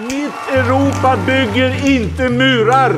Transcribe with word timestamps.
Mitt 0.00 0.54
Europa 0.54 1.18
bygger 1.26 1.88
inte 1.88 2.28
murar! 2.28 2.92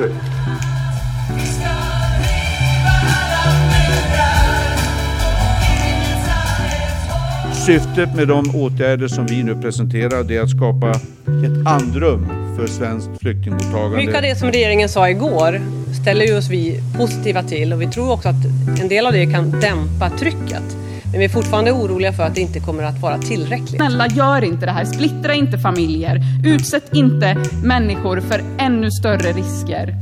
Syftet 7.67 8.15
med 8.17 8.29
de 8.29 8.55
åtgärder 8.55 9.09
som 9.09 9.27
vi 9.27 9.43
nu 9.43 9.55
presenterar 9.55 10.33
är 10.33 10.41
att 10.41 10.51
skapa 10.51 10.91
ett 10.91 11.67
andrum 11.67 12.27
för 12.57 12.67
svenskt 12.67 13.11
flyktingmottagande. 13.21 13.97
Mycket 13.97 14.17
av 14.17 14.23
det 14.23 14.37
som 14.37 14.51
regeringen 14.51 14.89
sa 14.89 15.11
igår 15.11 15.61
ställer 16.03 16.25
ju 16.25 16.39
oss 16.39 16.49
vi 16.49 16.81
positiva 16.97 17.43
till 17.43 17.73
och 17.73 17.83
vi 17.83 17.87
tror 17.87 18.13
också 18.13 18.29
att 18.29 18.45
en 18.81 18.89
del 18.89 19.07
av 19.07 19.13
det 19.13 19.27
kan 19.27 19.51
dämpa 19.51 20.11
trycket. 20.11 20.84
Men 21.15 21.19
vi 21.19 21.25
är 21.25 21.29
fortfarande 21.29 21.73
oroliga 21.73 22.13
för 22.13 22.23
att 22.23 22.35
det 22.35 22.41
inte 22.41 22.61
kommer 22.61 22.83
att 22.83 23.01
vara 23.01 23.19
tillräckligt. 23.19 23.77
Snälla, 23.77 24.07
gör 24.07 24.45
inte 24.45 24.67
det 24.67 24.73
här. 24.73 24.85
Splittra 24.85 25.35
inte 25.35 25.59
familjer. 25.59 26.21
Utsätt 26.45 26.95
inte 26.95 27.37
människor 27.63 28.21
för 28.21 28.41
ännu 28.59 28.91
större 28.91 29.33
risker. 29.33 29.97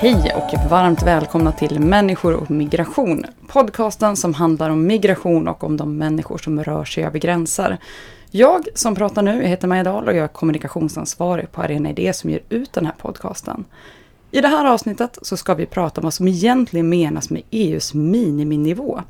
Hej 0.00 0.32
och 0.34 0.70
varmt 0.70 1.02
välkomna 1.02 1.52
till 1.52 1.80
Människor 1.80 2.34
och 2.34 2.50
migration. 2.50 3.24
Podcasten 3.48 4.16
som 4.16 4.34
handlar 4.34 4.70
om 4.70 4.86
migration 4.86 5.48
och 5.48 5.64
om 5.64 5.76
de 5.76 5.96
människor 5.96 6.38
som 6.38 6.64
rör 6.64 6.84
sig 6.84 7.04
över 7.04 7.18
gränser. 7.18 7.78
Jag 8.36 8.68
som 8.74 8.94
pratar 8.94 9.22
nu 9.22 9.42
jag 9.42 9.48
heter 9.48 9.68
Maja 9.68 9.84
Dahl 9.84 10.08
och 10.08 10.16
jag 10.16 10.24
är 10.24 10.28
kommunikationsansvarig 10.28 11.52
på 11.52 11.62
Arena 11.62 11.90
Idé 11.90 12.12
som 12.12 12.30
ger 12.30 12.40
ut 12.48 12.72
den 12.72 12.86
här 12.86 12.94
podcasten. 12.98 13.64
I 14.30 14.40
det 14.40 14.48
här 14.48 14.64
avsnittet 14.64 15.18
så 15.22 15.36
ska 15.36 15.54
vi 15.54 15.66
prata 15.66 16.00
om 16.00 16.04
vad 16.04 16.14
som 16.14 16.28
egentligen 16.28 16.88
menas 16.88 17.30
med 17.30 17.42
EUs 17.50 17.94
miniminivå. 17.94 19.00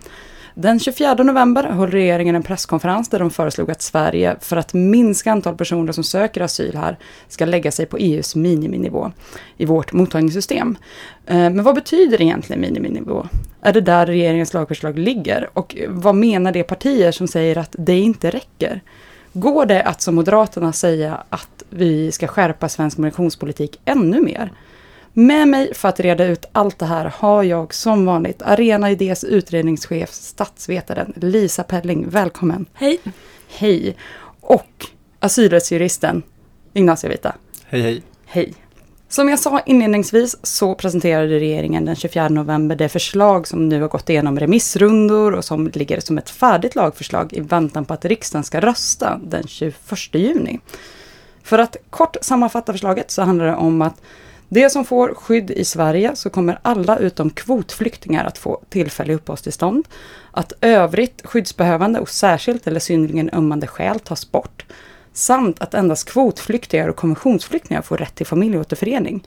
Den 0.55 0.81
24 0.81 1.15
november 1.15 1.65
höll 1.65 1.91
regeringen 1.91 2.35
en 2.35 2.43
presskonferens 2.43 3.09
där 3.09 3.19
de 3.19 3.31
föreslog 3.31 3.71
att 3.71 3.83
Sverige, 3.83 4.37
för 4.41 4.57
att 4.57 4.75
minska 4.75 5.33
antal 5.33 5.57
personer 5.57 5.93
som 5.93 6.05
söker 6.05 6.41
asyl 6.41 6.77
här, 6.77 6.98
ska 7.29 7.45
lägga 7.45 7.70
sig 7.70 7.87
på 7.87 7.97
EUs 7.97 8.37
miniminivå 8.37 9.13
i 9.57 9.65
vårt 9.65 9.93
mottagningssystem. 9.93 10.77
Eh, 11.27 11.37
men 11.37 11.63
vad 11.63 11.75
betyder 11.75 12.23
egentligen 12.23 12.61
miniminivå? 12.61 13.27
Är 13.61 13.73
det 13.73 13.81
där 13.81 14.07
regeringens 14.07 14.55
lagförslag 14.55 14.98
ligger? 14.98 15.51
Och 15.53 15.77
vad 15.89 16.15
menar 16.15 16.53
de 16.53 16.63
partier 16.63 17.13
som 17.13 17.29
säger 17.29 17.59
att 17.59 17.75
det 17.79 17.98
inte 17.98 18.31
räcker? 18.31 18.83
Går 19.37 19.67
det 19.67 19.83
att 19.83 20.03
som 20.03 20.15
Moderaterna 20.15 20.73
säga 20.73 21.25
att 21.29 21.63
vi 21.71 22.13
ska 22.13 22.27
skärpa 22.27 22.69
svensk 22.69 22.99
migrationspolitik 22.99 23.81
ännu 23.85 24.21
mer? 24.21 24.53
Med 25.13 25.49
mig 25.49 25.75
för 25.75 25.89
att 25.89 26.01
reda 26.01 26.25
ut 26.25 26.45
allt 26.53 26.79
det 26.79 26.87
här 26.87 27.13
har 27.17 27.43
jag 27.43 27.75
som 27.75 28.07
vanligt 28.07 28.43
Arena 28.43 28.91
Idés 28.91 29.25
utredningschef, 29.25 30.11
statsvetaren 30.11 31.13
Lisa 31.17 31.63
Pelling. 31.63 32.09
Välkommen! 32.09 32.67
Hej! 32.75 32.99
Hej! 33.49 33.97
Och 34.41 34.87
asylrättsjuristen 35.21 36.23
Ignacio 36.73 37.11
Vita. 37.11 37.35
Hej 37.65 37.81
hej! 37.81 38.03
Hej! 38.27 38.55
Som 39.15 39.29
jag 39.29 39.39
sa 39.39 39.61
inledningsvis 39.67 40.37
så 40.43 40.75
presenterade 40.75 41.39
regeringen 41.39 41.84
den 41.84 41.97
24 41.97 42.29
november 42.29 42.77
det 42.77 42.89
förslag 42.89 43.47
som 43.47 43.69
nu 43.69 43.81
har 43.81 43.89
gått 43.89 44.11
igenom 44.11 44.39
remissrundor 44.41 45.33
och 45.33 45.45
som 45.45 45.69
ligger 45.75 46.01
som 46.01 46.19
ett 46.19 46.31
färdigt 46.31 46.75
lagförslag 46.75 47.33
i 47.33 47.41
väntan 47.41 47.85
på 47.85 47.95
att 47.95 48.05
riksdagen 48.05 48.45
ska 48.45 48.61
rösta 48.61 49.20
den 49.25 49.47
21 49.47 49.75
juni. 50.12 50.61
För 51.42 51.59
att 51.59 51.77
kort 51.91 52.17
sammanfatta 52.20 52.73
förslaget 52.73 53.11
så 53.11 53.23
handlar 53.23 53.47
det 53.47 53.55
om 53.55 53.83
att 53.83 54.01
det 54.48 54.70
som 54.70 54.85
får 54.85 55.15
skydd 55.15 55.51
i 55.51 55.65
Sverige 55.65 56.17
så 56.17 56.31
kommer 56.31 56.59
alla 56.62 56.98
utom 56.98 57.31
kvotflyktingar 57.31 58.25
att 58.25 58.39
få 58.39 58.61
tillfällig 58.69 59.15
uppehållstillstånd. 59.15 59.89
Att 60.31 60.53
övrigt 60.61 61.23
skyddsbehövande 61.25 62.01
och 62.01 62.09
särskilt 62.09 62.67
eller 62.67 62.81
synnerligen 62.81 63.31
ömmande 63.33 63.67
skäl 63.67 64.01
tas 64.01 64.31
bort. 64.31 64.64
Samt 65.17 65.63
att 65.63 65.75
endast 65.75 66.08
kvotflyktingar 66.08 66.89
och 66.89 66.97
konventionsflyktingar 66.97 67.83
får 67.83 67.97
rätt 67.97 68.14
till 68.14 68.27
familjeåterförening. 68.27 69.25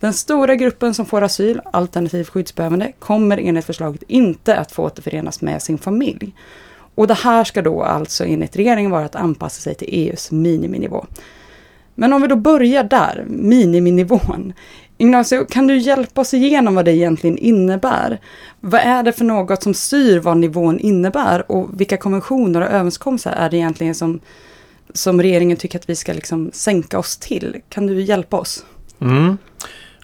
Den 0.00 0.12
stora 0.12 0.54
gruppen 0.54 0.94
som 0.94 1.06
får 1.06 1.22
asyl, 1.22 1.60
alternativt 1.72 2.28
skyddsbehövande, 2.28 2.92
kommer 2.98 3.38
enligt 3.38 3.64
förslaget 3.64 4.02
inte 4.06 4.56
att 4.56 4.72
få 4.72 4.82
återförenas 4.82 5.42
med 5.42 5.62
sin 5.62 5.78
familj. 5.78 6.34
Och 6.94 7.06
det 7.06 7.14
här 7.14 7.44
ska 7.44 7.62
då 7.62 7.82
alltså 7.82 8.24
enligt 8.24 8.56
regeringen 8.56 8.90
vara 8.90 9.04
att 9.04 9.16
anpassa 9.16 9.60
sig 9.60 9.74
till 9.74 9.88
EUs 9.90 10.30
miniminivå. 10.30 11.06
Men 11.94 12.12
om 12.12 12.22
vi 12.22 12.28
då 12.28 12.36
börjar 12.36 12.84
där, 12.84 13.24
miniminivån. 13.28 14.52
Ignacio, 14.98 15.44
kan 15.44 15.66
du 15.66 15.78
hjälpa 15.78 16.20
oss 16.20 16.34
igenom 16.34 16.74
vad 16.74 16.84
det 16.84 16.92
egentligen 16.92 17.38
innebär? 17.38 18.20
Vad 18.60 18.80
är 18.80 19.02
det 19.02 19.12
för 19.12 19.24
något 19.24 19.62
som 19.62 19.74
styr 19.74 20.18
vad 20.18 20.36
nivån 20.36 20.78
innebär 20.78 21.52
och 21.52 21.80
vilka 21.80 21.96
konventioner 21.96 22.60
och 22.60 22.66
överenskommelser 22.66 23.30
är 23.30 23.50
det 23.50 23.56
egentligen 23.56 23.94
som, 23.94 24.20
som 24.94 25.22
regeringen 25.22 25.56
tycker 25.56 25.78
att 25.78 25.88
vi 25.90 25.96
ska 25.96 26.12
liksom 26.12 26.50
sänka 26.52 26.98
oss 26.98 27.16
till? 27.16 27.56
Kan 27.68 27.86
du 27.86 28.02
hjälpa 28.02 28.36
oss? 28.36 28.64
Mm. 29.00 29.38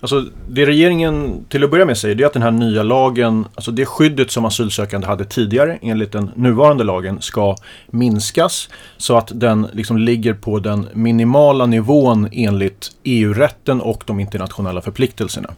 Alltså, 0.01 0.25
det 0.49 0.67
regeringen 0.67 1.45
till 1.49 1.65
att 1.65 1.71
börja 1.71 1.85
med 1.85 1.99
säger 1.99 2.15
det 2.15 2.23
är 2.23 2.27
att 2.27 2.33
den 2.33 2.43
här 2.43 2.51
nya 2.51 2.83
lagen, 2.83 3.47
alltså 3.55 3.71
det 3.71 3.87
skyddet 3.87 4.31
som 4.31 4.45
asylsökande 4.45 5.07
hade 5.07 5.25
tidigare 5.25 5.79
enligt 5.83 6.13
den 6.13 6.31
nuvarande 6.35 6.85
lagen 6.85 7.23
ska 7.23 7.57
minskas 7.87 8.69
så 8.97 9.17
att 9.17 9.31
den 9.35 9.67
liksom 9.73 9.99
ligger 9.99 10.35
på 10.35 10.59
den 10.59 10.89
minimala 10.93 11.67
nivån 11.67 12.29
enligt 12.33 12.91
EU-rätten 13.05 13.81
och 13.81 14.03
de 14.07 14.21
internationella 14.21 14.81
förpliktelserna. 14.81 15.51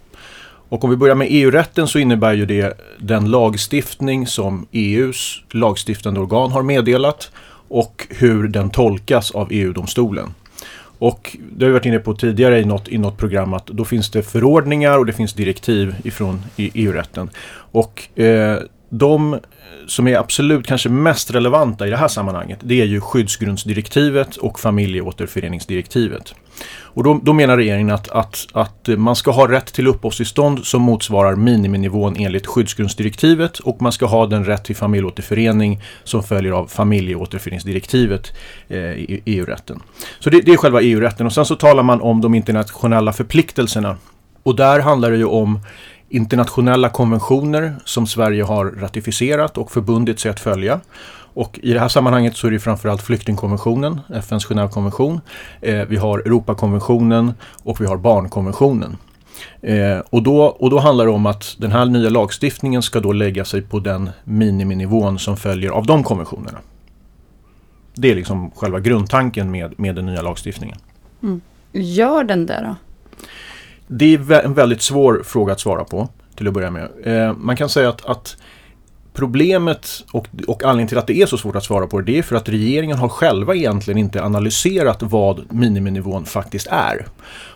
Och 0.69 0.85
om 0.85 0.91
vi 0.91 0.97
börjar 0.97 1.15
med 1.15 1.29
EU-rätten 1.31 1.89
så 1.89 1.99
innebär 1.99 2.33
ju 2.33 2.47
det 2.47 2.81
den 2.99 3.31
lagstiftning 3.31 4.27
som 4.27 4.67
EUs 4.73 5.43
lagstiftande 5.51 6.21
organ 6.21 6.51
har 6.51 6.63
meddelat 6.63 7.31
och 7.69 8.07
hur 8.11 8.49
den 8.49 8.71
tolkas 8.71 9.31
av 9.31 9.49
EU-domstolen. 9.51 10.35
Och 10.99 11.37
det 11.53 11.65
har 11.65 11.69
vi 11.69 11.73
varit 11.73 11.87
inne 11.87 11.99
på 11.99 12.15
tidigare 12.15 12.61
i 12.61 12.65
något, 12.65 12.89
i 12.89 12.99
något 12.99 13.17
program 13.17 13.55
att 13.55 13.67
då 13.67 13.85
finns 13.85 14.11
det 14.11 14.23
förordningar 14.23 14.99
och 14.99 15.07
det 15.07 15.13
finns 15.13 15.33
direktiv 15.33 15.95
ifrån 16.05 16.43
e 16.57 16.71
EU-rätten. 16.75 17.31
Och 17.73 18.19
eh, 18.19 18.59
de 18.89 19.35
eh, 19.35 19.41
som 19.87 20.09
är 20.09 20.17
absolut 20.17 20.67
kanske 20.67 20.89
mest 20.89 21.31
relevanta 21.31 21.87
i 21.87 21.91
det 21.91 21.97
här 21.97 22.09
sammanhanget 22.09 22.59
det 22.63 22.81
är 22.81 22.85
ju 22.85 23.01
skyddsgrundsdirektivet 23.01 24.37
och 24.37 24.61
familjeåterföreningsdirektivet. 24.61 26.35
Och 26.99 27.05
då, 27.05 27.21
då 27.23 27.33
menar 27.33 27.57
regeringen 27.57 27.91
att, 27.91 28.09
att, 28.09 28.47
att 28.53 28.89
man 28.97 29.17
ska 29.17 29.31
ha 29.31 29.51
rätt 29.51 29.67
till 29.67 29.87
uppehållstillstånd 29.87 30.65
som 30.65 30.83
motsvarar 30.83 31.37
miniminivån 31.37 32.17
enligt 32.19 32.47
skyddsgrundsdirektivet 32.47 33.59
och 33.59 33.83
man 33.83 33.93
ska 33.93 34.07
ha 34.07 34.27
den 34.27 34.45
rätt 34.45 34.65
till 34.65 34.77
familjeåterförening 34.77 35.83
som 36.05 36.23
följer 36.23 36.53
av 36.53 36.67
familjeåterföreningsdirektivet 36.67 38.33
eh, 38.69 38.79
i 38.79 39.23
EU-rätten. 39.25 39.83
Så 40.21 40.31
det, 40.31 40.41
det 40.41 40.53
är 40.53 40.57
själva 40.57 40.83
EU-rätten 40.83 41.27
och 41.27 41.33
sen 41.33 41.45
så 41.45 41.57
talar 41.57 41.83
man 41.83 42.01
om 42.01 42.21
de 42.21 42.35
internationella 42.35 43.13
förpliktelserna. 43.13 43.97
Och 44.43 44.57
där 44.57 44.81
handlar 44.81 45.11
det 45.11 45.17
ju 45.17 45.25
om 45.25 45.61
internationella 46.09 46.89
konventioner 46.89 47.77
som 47.85 48.07
Sverige 48.07 48.43
har 48.43 48.65
ratificerat 48.65 49.59
och 49.59 49.71
förbundit 49.71 50.21
sig 50.21 50.31
att 50.31 50.41
följa. 50.41 50.81
Och 51.35 51.61
i 51.63 51.73
det 51.73 51.81
här 51.81 51.89
sammanhanget 51.89 52.37
så 52.37 52.47
är 52.47 52.51
det 52.51 52.59
framförallt 52.59 53.03
flyktingkonventionen, 53.03 54.01
FNs 54.15 54.47
Genèvekonvention. 54.47 55.21
Eh, 55.61 55.85
vi 55.89 55.97
har 55.97 56.19
Europakonventionen 56.19 57.33
och 57.63 57.81
vi 57.81 57.87
har 57.87 57.97
barnkonventionen. 57.97 58.97
Eh, 59.63 59.99
och, 60.11 60.23
då, 60.23 60.43
och 60.43 60.71
då 60.71 60.79
handlar 60.79 61.05
det 61.05 61.11
om 61.11 61.27
att 61.27 61.57
den 61.59 61.73
här 61.73 61.85
nya 61.85 62.11
lagstiftningen 62.11 62.83
ska 62.83 63.01
då 63.01 63.13
lägga 63.13 63.45
sig 63.45 63.63
på 63.63 63.79
den 63.79 64.11
miniminivån 64.25 65.19
som 65.19 65.37
följer 65.37 65.71
av 65.71 65.87
de 65.87 66.05
konventionerna. 66.05 66.59
Det 67.95 68.11
är 68.11 68.15
liksom 68.15 68.51
själva 68.51 68.81
grundtanken 68.81 69.51
med, 69.51 69.81
med 69.81 69.95
den 69.95 70.07
nya 70.07 70.23
lagstiftningen. 70.23 70.79
Mm. 71.23 71.41
Gör 71.73 72.25
den 72.25 72.47
det 72.47 72.61
då? 72.65 72.75
Det 73.89 74.15
är 74.15 74.33
en 74.45 74.55
väldigt 74.55 74.83
svår 74.83 75.23
fråga 75.25 75.53
att 75.53 75.61
svara 75.61 75.85
på 75.85 76.09
till 76.37 76.49
att 76.49 76.55
börja 76.55 76.71
med. 76.71 76.89
Eh, 77.05 77.33
man 77.37 77.57
kan 77.57 77.69
säga 77.69 77.89
att, 77.89 78.05
att 78.05 78.37
Problemet 79.19 80.05
och, 80.13 80.27
och 80.47 80.63
anledningen 80.63 80.89
till 80.89 80.99
att 80.99 81.07
det 81.07 81.23
är 81.23 81.27
så 81.27 81.39
svårt 81.39 81.57
att 81.57 81.65
svara 81.65 81.87
på 81.87 82.01
det, 82.01 82.13
det 82.13 82.19
är 82.19 82.23
för 82.23 82.37
att 82.37 82.49
regeringen 82.49 82.99
har 82.99 83.09
själva 83.09 83.55
egentligen 83.55 83.99
inte 83.99 84.25
analyserat 84.25 85.03
vad 85.03 85.53
miniminivån 85.53 86.25
faktiskt 86.25 86.67
är. 86.67 87.07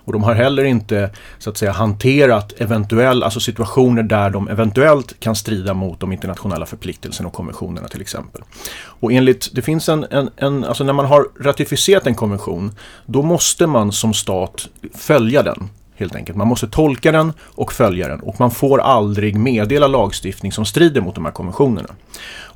Och 0.04 0.12
de 0.12 0.22
har 0.22 0.34
heller 0.34 0.64
inte 0.64 1.10
så 1.38 1.50
att 1.50 1.56
säga 1.56 1.72
hanterat 1.72 2.52
eventuella, 2.58 3.24
alltså 3.24 3.40
situationer 3.40 4.02
där 4.02 4.30
de 4.30 4.48
eventuellt 4.48 5.20
kan 5.20 5.36
strida 5.36 5.74
mot 5.74 6.00
de 6.00 6.12
internationella 6.12 6.66
förpliktelserna 6.66 7.28
och 7.28 7.34
konventionerna 7.34 7.88
till 7.88 8.00
exempel. 8.00 8.42
Och 8.84 9.12
enligt, 9.12 9.54
det 9.54 9.62
finns 9.62 9.88
en, 9.88 10.06
en, 10.10 10.30
en, 10.36 10.64
alltså 10.64 10.84
när 10.84 10.92
man 10.92 11.06
har 11.06 11.26
ratificerat 11.40 12.06
en 12.06 12.14
konvention, 12.14 12.72
då 13.06 13.22
måste 13.22 13.66
man 13.66 13.92
som 13.92 14.14
stat 14.14 14.68
följa 14.94 15.42
den 15.42 15.68
helt 16.02 16.14
enkelt. 16.14 16.38
Man 16.38 16.48
måste 16.48 16.68
tolka 16.68 17.12
den 17.12 17.32
och 17.40 17.72
följa 17.72 18.08
den 18.08 18.20
och 18.20 18.40
man 18.40 18.50
får 18.50 18.80
aldrig 18.80 19.36
meddela 19.36 19.86
lagstiftning 19.86 20.52
som 20.52 20.64
strider 20.64 21.00
mot 21.00 21.14
de 21.14 21.24
här 21.24 21.32
konventionerna. 21.32 21.88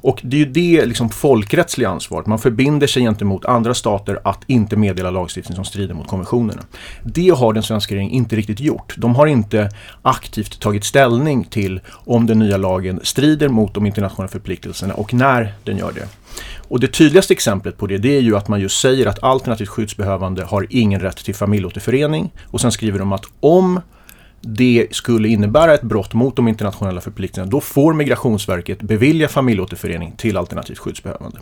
Och 0.06 0.20
det 0.22 0.36
är 0.36 0.38
ju 0.38 0.52
det 0.52 0.86
liksom 0.86 1.10
folkrättsliga 1.10 1.88
ansvaret. 1.88 2.26
Man 2.26 2.38
förbinder 2.38 2.86
sig 2.86 3.02
gentemot 3.02 3.44
andra 3.44 3.74
stater 3.74 4.18
att 4.24 4.40
inte 4.46 4.76
meddela 4.76 5.10
lagstiftning 5.10 5.56
som 5.56 5.64
strider 5.64 5.94
mot 5.94 6.08
konventionerna. 6.08 6.62
Det 7.02 7.28
har 7.28 7.52
den 7.52 7.62
svenska 7.62 7.94
regeringen 7.94 8.14
inte 8.14 8.36
riktigt 8.36 8.60
gjort. 8.60 8.94
De 8.96 9.14
har 9.14 9.26
inte 9.26 9.70
aktivt 10.02 10.60
tagit 10.60 10.84
ställning 10.84 11.44
till 11.44 11.80
om 11.88 12.26
den 12.26 12.38
nya 12.38 12.56
lagen 12.56 13.00
strider 13.02 13.48
mot 13.48 13.74
de 13.74 13.86
internationella 13.86 14.28
förpliktelserna 14.28 14.94
och 14.94 15.14
när 15.14 15.54
den 15.64 15.76
gör 15.78 15.92
det. 15.92 16.08
Och 16.68 16.80
det 16.80 16.88
tydligaste 16.88 17.32
exemplet 17.32 17.78
på 17.78 17.86
det, 17.86 17.98
det 17.98 18.16
är 18.16 18.20
ju 18.20 18.36
att 18.36 18.48
man 18.48 18.60
just 18.60 18.80
säger 18.80 19.06
att 19.06 19.22
alternativt 19.22 19.68
skyddsbehövande 19.68 20.44
har 20.44 20.66
ingen 20.70 21.00
rätt 21.00 21.16
till 21.16 21.34
familjeåterförening. 21.34 22.32
Och 22.44 22.60
sen 22.60 22.72
skriver 22.72 22.98
de 22.98 23.12
att 23.12 23.24
om 23.40 23.80
det 24.40 24.86
skulle 24.90 25.28
innebära 25.28 25.74
ett 25.74 25.82
brott 25.82 26.14
mot 26.14 26.36
de 26.36 26.48
internationella 26.48 27.00
förpliktelserna, 27.00 27.50
då 27.50 27.60
får 27.60 27.92
Migrationsverket 27.92 28.82
bevilja 28.82 29.28
familjeåterförening 29.28 30.12
till 30.16 30.36
alternativt 30.36 30.78
skyddsbehövande. 30.78 31.38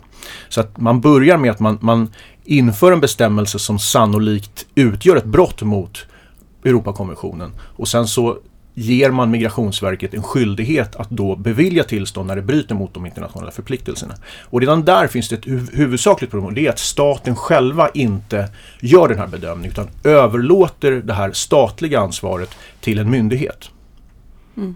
Så 0.49 0.61
att 0.61 0.77
man 0.77 1.01
börjar 1.01 1.37
med 1.37 1.51
att 1.51 1.59
man, 1.59 1.77
man 1.81 2.13
inför 2.43 2.91
en 2.91 2.99
bestämmelse 2.99 3.59
som 3.59 3.79
sannolikt 3.79 4.65
utgör 4.75 5.15
ett 5.15 5.25
brott 5.25 5.61
mot 5.61 6.05
Europakonventionen 6.63 7.51
och 7.59 7.87
sen 7.87 8.07
så 8.07 8.37
ger 8.75 9.11
man 9.11 9.31
Migrationsverket 9.31 10.13
en 10.13 10.23
skyldighet 10.23 10.95
att 10.95 11.09
då 11.09 11.35
bevilja 11.35 11.83
tillstånd 11.83 12.27
när 12.27 12.35
det 12.35 12.41
bryter 12.41 12.75
mot 12.75 12.93
de 12.93 13.05
internationella 13.05 13.51
förpliktelserna. 13.51 14.15
Och 14.41 14.59
redan 14.59 14.85
där 14.85 15.07
finns 15.07 15.29
det 15.29 15.35
ett 15.35 15.47
huvudsakligt 15.73 16.31
problem 16.31 16.47
och 16.47 16.53
det 16.53 16.65
är 16.65 16.69
att 16.69 16.79
staten 16.79 17.35
själva 17.35 17.89
inte 17.93 18.49
gör 18.79 19.07
den 19.07 19.17
här 19.17 19.27
bedömningen 19.27 19.71
utan 19.71 19.87
överlåter 20.03 20.91
det 20.91 21.13
här 21.13 21.31
statliga 21.31 21.99
ansvaret 21.99 22.49
till 22.81 22.99
en 22.99 23.09
myndighet. 23.11 23.69
Mm. 24.57 24.75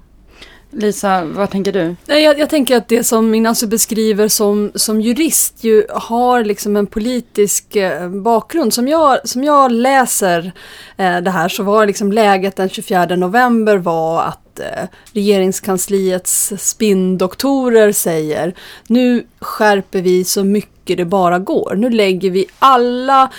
Lisa, 0.72 1.26
vad 1.26 1.50
tänker 1.50 1.72
du? 1.72 1.96
Nej, 2.06 2.24
jag, 2.24 2.40
jag, 2.40 2.50
tänker 2.50 2.78
att 2.78 2.88
det 2.88 3.04
som 3.04 3.36
Ignacio 3.36 3.68
beskriver 3.68 4.28
som, 4.28 4.72
som 4.76 5.02
jurist 5.02 5.64
ju 5.64 5.86
har 5.90 6.44
liksom 6.44 6.76
en 6.76 6.88
politisk 6.88 7.76
eh, 7.76 8.10
bakgrund. 8.10 8.74
Som 8.74 8.88
jag, 8.88 9.30
som 9.30 9.44
jag 9.44 9.72
läser 9.72 10.52
eh, 10.98 11.18
det 11.18 11.32
här 11.32 11.50
så 11.50 11.64
var 11.64 11.86
liksom 11.86 12.12
läget 12.12 12.56
den 12.56 12.70
24 12.70 13.06
november 13.06 13.78
var 13.78 14.24
att 14.24 14.60
eh, 14.60 14.88
regeringskansliets 15.14 16.54
spinndoktorer 16.58 17.92
säger 17.92 18.54
nu 18.88 19.26
skärper 19.40 20.02
vi 20.02 20.24
så 20.24 20.44
mycket 20.44 20.79
det 20.96 21.06
bara 21.06 21.40
går. 21.40 21.76
Nu 21.78 21.90
lägger 21.90 22.30
vi 22.32 22.46
alla 22.60 23.32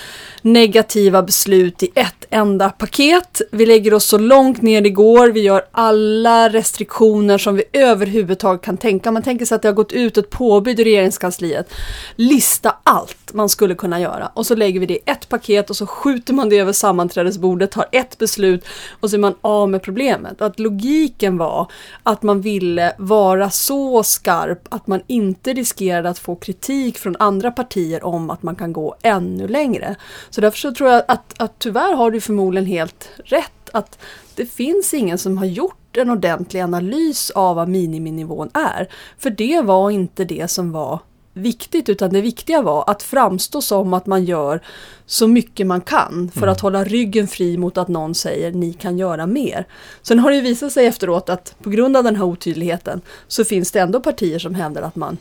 negativa 0.43 1.23
beslut 1.23 1.83
i 1.83 1.91
ett 1.95 2.27
enda 2.31 2.71
paket. 2.71 3.43
Vi 3.51 3.67
lägger 3.67 3.95
oss 3.95 4.05
så 4.05 4.19
långt 4.19 4.63
ner 4.63 4.81
det 4.81 4.91
går. 4.91 5.29
Vi 5.29 5.41
gör 5.41 5.63
alla 5.73 6.49
restriktioner 6.49 7.39
som 7.39 7.57
vi 7.57 7.65
överhuvudtaget 7.73 8.63
kan 8.63 8.77
tänka. 8.77 9.11
Man 9.11 9.23
tänker 9.23 9.47
sig 9.47 9.57
att 9.57 9.63
det 9.63 9.69
har 9.69 9.75
gått 9.75 9.93
ut 9.93 10.19
ett 10.19 10.31
påbud 10.31 10.81
i 10.81 10.85
regeringskansliet. 10.85 11.73
Lista 12.17 12.77
allt 12.83 13.33
man 13.33 13.49
skulle 13.49 13.75
kunna 13.75 14.01
göra 14.01 14.31
och 14.35 14.47
så 14.47 14.55
lägger 14.55 14.81
vi 14.81 14.87
det 14.87 14.95
i 14.95 15.01
ett 15.07 15.29
paket 15.29 15.71
och 15.71 15.77
så 15.77 15.87
skjuter 15.87 16.35
man 16.35 16.49
det 16.49 16.59
över 16.59 16.73
sammanträdesbordet, 16.73 17.71
tar 17.71 17.87
ett 17.93 18.19
beslut 18.19 18.65
och 19.01 19.11
så 19.11 19.17
är 19.17 19.21
man 19.21 19.35
av 19.41 19.69
med 19.69 19.83
problemet. 19.83 20.41
Och 20.41 20.47
att 20.47 20.59
logiken 20.59 21.39
var 21.39 21.71
att 22.03 22.23
man 22.23 22.41
ville 22.41 22.93
vara 22.99 23.51
så 23.51 24.03
skarp 24.03 24.75
att 24.75 24.87
man 24.87 25.01
inte 25.07 25.53
riskerade 25.53 26.09
att 26.09 26.19
få 26.19 26.37
kritik 26.37 26.99
från 26.99 27.17
andra 27.19 27.40
partier 27.49 28.05
om 28.05 28.31
att 28.31 28.43
man 28.43 28.57
kan 28.57 28.73
gå 28.73 28.97
ännu 29.03 29.49
längre. 29.49 29.97
Så 30.31 30.41
därför 30.41 30.59
så 30.59 30.75
tror 30.75 30.91
jag 30.91 31.03
att, 31.09 31.35
att 31.37 31.59
tyvärr 31.59 31.95
har 31.95 32.11
du 32.11 32.21
förmodligen 32.21 32.67
helt 32.67 33.11
rätt 33.25 33.71
att 33.73 33.99
det 34.35 34.47
finns 34.47 34.95
ingen 34.95 35.19
som 35.19 35.39
har 35.39 35.47
gjort 35.47 35.97
en 35.97 36.11
ordentlig 36.11 36.61
analys 36.61 37.31
av 37.31 37.57
vad 37.57 37.69
miniminivån 37.69 38.51
är. 38.55 38.89
För 39.19 39.31
det 39.31 39.61
var 39.61 39.91
inte 39.91 40.25
det 40.25 40.51
som 40.51 40.73
var 40.73 41.01
viktigt 41.33 41.89
utan 41.89 42.11
det 42.11 42.21
viktiga 42.21 42.63
var 42.63 42.85
att 42.87 43.03
framstå 43.03 43.61
som 43.61 43.95
att 43.95 44.07
man 44.07 44.25
gör 44.25 44.61
så 45.07 45.29
mycket 45.29 45.67
man 45.67 45.81
kan 45.81 46.31
för 46.35 46.43
mm. 46.43 46.53
att 46.53 46.61
hålla 46.61 46.85
ryggen 46.85 47.29
fri 47.29 47.57
mot 47.57 47.79
att 47.79 47.89
någon 47.89 48.15
säger 48.15 48.53
ni 48.53 48.73
kan 48.73 48.99
göra 48.99 49.27
mer. 49.27 49.67
Sen 50.03 50.19
har 50.19 50.31
det 50.31 50.41
visat 50.41 50.73
sig 50.73 50.87
efteråt 50.87 51.29
att 51.29 51.55
på 51.63 51.71
grund 51.71 51.97
av 51.97 52.05
den 52.05 52.17
här 52.17 52.25
otydligheten 52.25 53.01
så 53.29 53.45
finns 53.45 53.73
det 53.73 53.81
ändå 53.81 54.01
partier 54.01 54.39
som 54.39 54.55
hävdar 54.55 54.83
att 54.83 54.97
man 54.97 55.19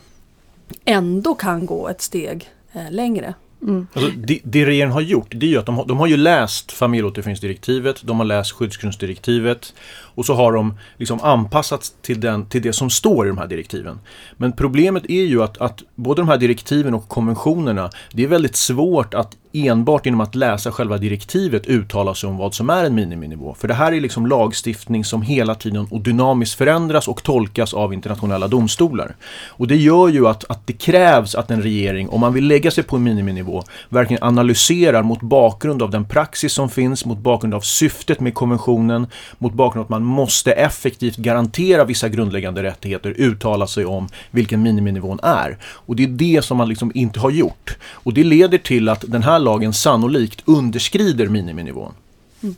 ändå 0.85 1.35
kan 1.35 1.65
gå 1.65 1.89
ett 1.89 2.01
steg 2.01 2.49
eh, 2.73 2.91
längre. 2.91 3.33
Mm. 3.61 3.87
Alltså, 3.93 4.11
det, 4.17 4.39
det 4.43 4.65
regeringen 4.65 4.93
har 4.93 5.01
gjort, 5.01 5.27
det 5.35 5.45
är 5.45 5.49
ju 5.49 5.57
att 5.57 5.65
de 5.65 5.77
har, 5.77 5.85
de 5.85 5.97
har 5.97 6.07
ju 6.07 6.17
läst 6.17 6.71
familjeåterföreningsdirektivet, 6.71 8.01
de 8.03 8.19
har 8.19 8.25
läst 8.25 8.51
skyddsgrundsdirektivet 8.51 9.73
och 10.19 10.25
så 10.25 10.33
har 10.33 10.51
de 10.51 10.73
liksom 10.97 11.19
anpassats 11.21 11.93
till, 12.01 12.19
den, 12.19 12.45
till 12.45 12.61
det 12.61 12.73
som 12.73 12.89
står 12.89 13.25
i 13.25 13.29
de 13.29 13.37
här 13.37 13.47
direktiven. 13.47 13.99
Men 14.37 14.51
problemet 14.51 15.03
är 15.09 15.23
ju 15.23 15.43
att, 15.43 15.57
att 15.57 15.83
både 15.95 16.21
de 16.21 16.27
här 16.27 16.37
direktiven 16.37 16.93
och 16.93 17.07
konventionerna, 17.07 17.89
det 18.11 18.23
är 18.23 18.27
väldigt 18.27 18.55
svårt 18.55 19.13
att 19.13 19.37
enbart 19.53 20.05
genom 20.05 20.21
att 20.21 20.35
läsa 20.35 20.71
själva 20.71 20.97
direktivet 20.97 21.65
uttala 21.65 22.15
sig 22.15 22.29
om 22.29 22.37
vad 22.37 22.53
som 22.53 22.69
är 22.69 22.83
en 22.85 22.95
miniminivå. 22.95 23.55
För 23.59 23.67
det 23.67 23.73
här 23.73 23.91
är 23.91 24.01
liksom 24.01 24.27
lagstiftning 24.27 25.05
som 25.05 25.21
hela 25.21 25.55
tiden 25.55 25.87
och 25.91 26.01
dynamiskt 26.01 26.57
förändras 26.57 27.07
och 27.07 27.23
tolkas 27.23 27.73
av 27.73 27.93
internationella 27.93 28.47
domstolar. 28.47 29.15
Och 29.47 29.67
det 29.67 29.75
gör 29.75 30.07
ju 30.07 30.27
att, 30.27 30.51
att 30.51 30.67
det 30.67 30.73
krävs 30.73 31.35
att 31.35 31.51
en 31.51 31.61
regering, 31.61 32.09
om 32.09 32.21
man 32.21 32.33
vill 32.33 32.47
lägga 32.47 32.71
sig 32.71 32.83
på 32.83 32.95
en 32.95 33.03
miniminivå, 33.03 33.63
verkligen 33.89 34.23
analyserar 34.23 35.03
mot 35.03 35.21
bakgrund 35.21 35.81
av 35.81 35.89
den 35.89 36.05
praxis 36.05 36.53
som 36.53 36.69
finns, 36.69 37.05
mot 37.05 37.17
bakgrund 37.17 37.53
av 37.53 37.61
syftet 37.61 38.19
med 38.19 38.33
konventionen, 38.33 39.07
mot 39.37 39.53
bakgrund 39.53 39.79
av 39.79 39.85
att 39.85 39.89
man 39.89 40.03
måste 40.09 40.51
effektivt 40.51 41.17
garantera 41.17 41.85
vissa 41.85 42.09
grundläggande 42.09 42.63
rättigheter, 42.63 43.13
uttala 43.17 43.67
sig 43.67 43.85
om 43.85 44.09
vilken 44.31 44.61
miniminivån 44.61 45.19
är. 45.23 45.57
Och 45.63 45.95
det 45.95 46.03
är 46.03 46.07
det 46.07 46.45
som 46.45 46.57
man 46.57 46.69
liksom 46.69 46.91
inte 46.95 47.19
har 47.19 47.31
gjort. 47.31 47.77
Och 47.91 48.13
det 48.13 48.23
leder 48.23 48.57
till 48.57 48.89
att 48.89 49.03
den 49.07 49.23
här 49.23 49.39
lagen 49.39 49.73
sannolikt 49.73 50.41
underskrider 50.45 51.27
miniminivån. 51.27 51.93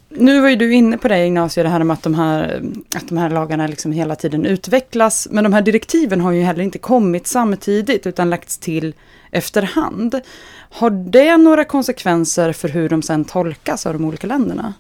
Nu 0.10 0.42
var 0.42 0.50
ju 0.50 0.56
du 0.56 0.74
inne 0.74 0.98
på 0.98 1.08
det 1.08 1.26
Ignacio, 1.26 1.64
det 1.64 1.70
här 1.70 1.84
med 1.84 1.94
att 1.94 2.04
de 2.04 2.16
här, 2.16 2.62
att 2.96 3.10
de 3.10 3.18
här 3.18 3.30
lagarna 3.30 3.68
liksom 3.68 3.92
hela 3.92 4.16
tiden 4.16 4.46
utvecklas. 4.46 5.28
Men 5.32 5.44
de 5.44 5.54
här 5.54 5.62
direktiven 5.62 6.22
har 6.22 6.32
ju 6.32 6.42
heller 6.42 6.64
inte 6.64 6.78
kommit 6.78 7.28
samtidigt 7.28 8.08
utan 8.08 8.30
lagts 8.30 8.58
till 8.58 8.94
efterhand. 9.32 10.22
Har 10.70 10.90
det 10.90 11.38
några 11.38 11.66
konsekvenser 11.66 12.54
för 12.54 12.70
hur 12.70 12.90
de 12.90 13.02
sen 13.02 13.26
tolkas 13.26 13.86
av 13.86 13.94
de 13.94 14.06
olika 14.06 14.28
länderna? 14.28 14.74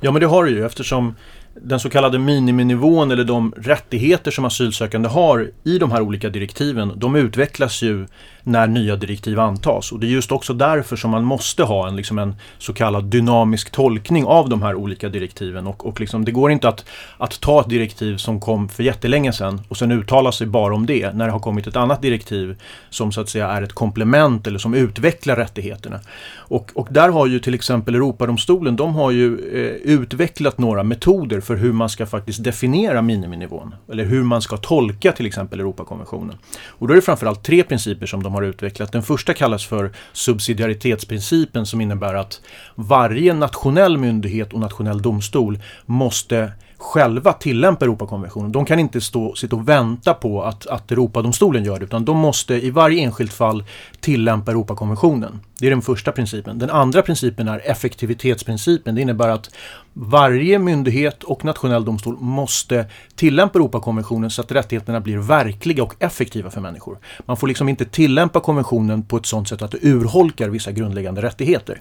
Ja 0.00 0.12
men 0.12 0.20
det 0.20 0.26
har 0.26 0.44
det 0.44 0.50
ju 0.50 0.66
eftersom 0.66 1.14
den 1.62 1.80
så 1.80 1.90
kallade 1.90 2.18
miniminivån 2.18 3.10
eller 3.10 3.24
de 3.24 3.54
rättigheter 3.56 4.30
som 4.30 4.44
asylsökande 4.44 5.08
har 5.08 5.50
i 5.64 5.78
de 5.78 5.92
här 5.92 6.00
olika 6.00 6.28
direktiven, 6.28 6.92
de 6.96 7.16
utvecklas 7.16 7.82
ju 7.82 8.06
när 8.42 8.66
nya 8.66 8.96
direktiv 8.96 9.40
antas. 9.40 9.92
Och 9.92 10.00
det 10.00 10.06
är 10.06 10.08
just 10.08 10.32
också 10.32 10.54
därför 10.54 10.96
som 10.96 11.10
man 11.10 11.24
måste 11.24 11.62
ha 11.62 11.88
en, 11.88 11.96
liksom 11.96 12.18
en 12.18 12.34
så 12.58 12.72
kallad 12.72 13.04
dynamisk 13.04 13.70
tolkning 13.70 14.24
av 14.24 14.48
de 14.48 14.62
här 14.62 14.74
olika 14.74 15.08
direktiven. 15.08 15.66
Och, 15.66 15.86
och 15.86 16.00
liksom, 16.00 16.24
det 16.24 16.32
går 16.32 16.50
inte 16.50 16.68
att, 16.68 16.84
att 17.18 17.40
ta 17.40 17.60
ett 17.60 17.68
direktiv 17.68 18.16
som 18.16 18.40
kom 18.40 18.68
för 18.68 18.82
jättelänge 18.82 19.32
sedan 19.32 19.60
och 19.68 19.76
sen 19.76 19.92
uttala 19.92 20.32
sig 20.32 20.46
bara 20.46 20.74
om 20.74 20.86
det 20.86 21.12
när 21.12 21.26
det 21.26 21.32
har 21.32 21.40
kommit 21.40 21.66
ett 21.66 21.76
annat 21.76 22.02
direktiv 22.02 22.62
som 22.90 23.12
så 23.12 23.20
att 23.20 23.28
säga 23.28 23.48
är 23.48 23.62
ett 23.62 23.72
komplement 23.72 24.46
eller 24.46 24.58
som 24.58 24.74
utvecklar 24.74 25.36
rättigheterna. 25.36 26.00
Och, 26.34 26.70
och 26.74 26.88
där 26.90 27.08
har 27.08 27.26
ju 27.26 27.38
till 27.38 27.54
exempel 27.54 27.94
Europadomstolen, 27.94 28.76
de 28.76 28.94
har 28.94 29.10
ju 29.10 29.34
eh, 29.34 29.92
utvecklat 29.94 30.58
några 30.58 30.82
metoder 30.82 31.40
för 31.44 31.56
hur 31.56 31.72
man 31.72 31.88
ska 31.88 32.06
faktiskt 32.06 32.44
definiera 32.44 33.02
miniminivån. 33.02 33.74
Eller 33.92 34.04
hur 34.04 34.22
man 34.22 34.42
ska 34.42 34.56
tolka 34.56 35.12
till 35.12 35.26
exempel 35.26 35.60
Europakonventionen. 35.60 36.38
Och 36.66 36.88
då 36.88 36.92
är 36.92 36.96
det 36.96 37.02
framförallt 37.02 37.42
tre 37.42 37.62
principer 37.62 38.06
som 38.06 38.22
de 38.22 38.34
har 38.34 38.42
utvecklat. 38.42 38.92
Den 38.92 39.02
första 39.02 39.34
kallas 39.34 39.66
för 39.66 39.92
subsidiaritetsprincipen 40.12 41.66
som 41.66 41.80
innebär 41.80 42.14
att 42.14 42.40
varje 42.74 43.34
nationell 43.34 43.98
myndighet 43.98 44.52
och 44.52 44.60
nationell 44.60 45.02
domstol 45.02 45.58
måste 45.86 46.52
själva 46.84 47.32
tillämpa 47.32 47.84
Europakonventionen. 47.84 48.52
De 48.52 48.64
kan 48.64 48.78
inte 48.78 49.00
stå, 49.00 49.34
sitta 49.34 49.56
och 49.56 49.68
vänta 49.68 50.14
på 50.14 50.42
att, 50.42 50.66
att 50.66 50.92
Europadomstolen 50.92 51.64
gör 51.64 51.78
det 51.78 51.84
utan 51.84 52.04
de 52.04 52.16
måste 52.16 52.54
i 52.54 52.70
varje 52.70 53.02
enskilt 53.02 53.32
fall 53.32 53.64
tillämpa 54.00 54.50
Europakonventionen. 54.50 55.40
Det 55.58 55.66
är 55.66 55.70
den 55.70 55.82
första 55.82 56.12
principen. 56.12 56.58
Den 56.58 56.70
andra 56.70 57.02
principen 57.02 57.48
är 57.48 57.62
effektivitetsprincipen. 57.64 58.94
Det 58.94 59.00
innebär 59.00 59.28
att 59.28 59.50
varje 59.94 60.58
myndighet 60.58 61.24
och 61.24 61.44
nationell 61.44 61.84
domstol 61.84 62.16
måste 62.20 62.86
tillämpa 63.14 63.58
Europakonventionen 63.58 64.30
så 64.30 64.42
att 64.42 64.52
rättigheterna 64.52 65.00
blir 65.00 65.18
verkliga 65.18 65.82
och 65.82 65.94
effektiva 65.98 66.50
för 66.50 66.60
människor. 66.60 66.98
Man 67.26 67.36
får 67.36 67.46
liksom 67.46 67.68
inte 67.68 67.84
tillämpa 67.84 68.40
konventionen 68.40 69.02
på 69.02 69.16
ett 69.16 69.26
sådant 69.26 69.48
sätt 69.48 69.62
att 69.62 69.70
det 69.70 69.78
urholkar 69.82 70.48
vissa 70.48 70.72
grundläggande 70.72 71.22
rättigheter. 71.22 71.80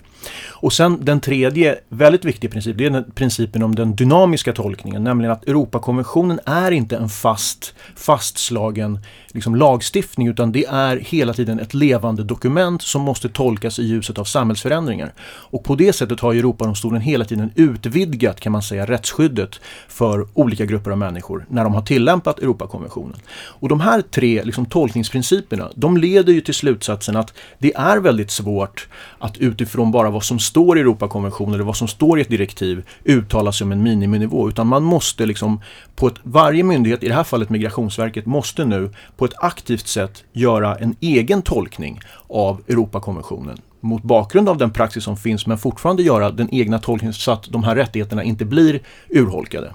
Och 0.49 0.73
sen 0.73 0.97
den 1.01 1.19
tredje 1.19 1.79
väldigt 1.89 2.25
viktiga 2.25 2.51
principen, 2.51 2.93
det 2.93 2.99
är 2.99 3.03
principen 3.03 3.63
om 3.63 3.75
den 3.75 3.95
dynamiska 3.95 4.53
tolkningen, 4.53 5.03
nämligen 5.03 5.31
att 5.31 5.47
Europakonventionen 5.47 6.39
är 6.45 6.71
inte 6.71 6.97
en 6.97 7.09
fast, 7.09 7.73
fastslagen 7.95 8.99
liksom 9.27 9.55
lagstiftning 9.55 10.27
utan 10.27 10.51
det 10.51 10.65
är 10.65 10.97
hela 10.97 11.33
tiden 11.33 11.59
ett 11.59 11.73
levande 11.73 12.23
dokument 12.23 12.81
som 12.81 13.01
måste 13.01 13.29
tolkas 13.29 13.79
i 13.79 13.83
ljuset 13.83 14.17
av 14.17 14.23
samhällsförändringar. 14.23 15.13
Och 15.23 15.63
på 15.63 15.75
det 15.75 15.93
sättet 15.93 16.19
har 16.19 16.33
Europadomstolen 16.33 17.01
hela 17.01 17.25
tiden 17.25 17.51
utvidgat 17.55 18.02
utvidgat 18.03 18.39
kan 18.39 18.51
man 18.51 18.61
säga 18.61 18.85
rättsskyddet 18.85 19.59
för 19.87 20.27
olika 20.33 20.65
grupper 20.65 20.91
av 20.91 20.97
människor 20.97 21.45
när 21.49 21.63
de 21.63 21.73
har 21.73 21.81
tillämpat 21.81 22.39
Europakonventionen. 22.39 23.17
Och 23.61 23.69
de 23.69 23.79
här 23.79 24.01
tre 24.01 24.43
liksom, 24.43 24.65
tolkningsprinciperna 24.65 25.71
de 25.75 25.97
leder 25.97 26.33
ju 26.33 26.41
till 26.41 26.53
slutsatsen 26.53 27.15
att 27.15 27.33
det 27.59 27.73
är 27.75 27.97
väldigt 27.97 28.31
svårt 28.31 28.87
att 29.19 29.37
utifrån 29.37 29.91
bara 29.91 30.09
vad 30.09 30.23
som 30.23 30.39
står 30.39 30.77
i 30.77 30.81
Europakonventionen 30.81 31.53
eller 31.53 31.63
vad 31.63 31.77
som 31.77 31.87
står 31.87 32.19
i 32.19 32.21
ett 32.21 32.29
direktiv 32.29 32.83
uttala 33.03 33.51
sig 33.51 33.65
om 33.65 33.71
en 33.71 33.83
miniminivå 33.83 34.49
utan 34.49 34.67
man 34.67 34.83
måste 34.83 35.25
liksom 35.25 35.61
på 35.95 36.07
ett, 36.07 36.15
varje 36.23 36.63
myndighet, 36.63 37.03
i 37.03 37.07
det 37.07 37.15
här 37.15 37.23
fallet 37.23 37.49
Migrationsverket, 37.49 38.25
måste 38.25 38.65
nu 38.65 38.89
på 39.17 39.25
ett 39.25 39.33
aktivt 39.37 39.87
sätt 39.87 40.23
göra 40.33 40.75
en 40.75 40.95
egen 40.99 41.41
tolkning 41.41 41.99
av 42.29 42.61
Europakonventionen 42.67 43.57
mot 43.83 44.03
bakgrund 44.03 44.49
av 44.49 44.57
den 44.57 44.71
praxis 44.71 45.03
som 45.03 45.17
finns 45.17 45.47
men 45.47 45.57
fortfarande 45.57 46.03
göra 46.03 46.31
den 46.31 46.53
egna 46.53 46.79
tolkningen 46.79 47.13
så 47.13 47.31
att 47.31 47.51
de 47.51 47.63
här 47.63 47.75
rättigheterna 47.75 48.23
inte 48.23 48.45
blir 48.45 48.81
urholkade. 49.09 49.73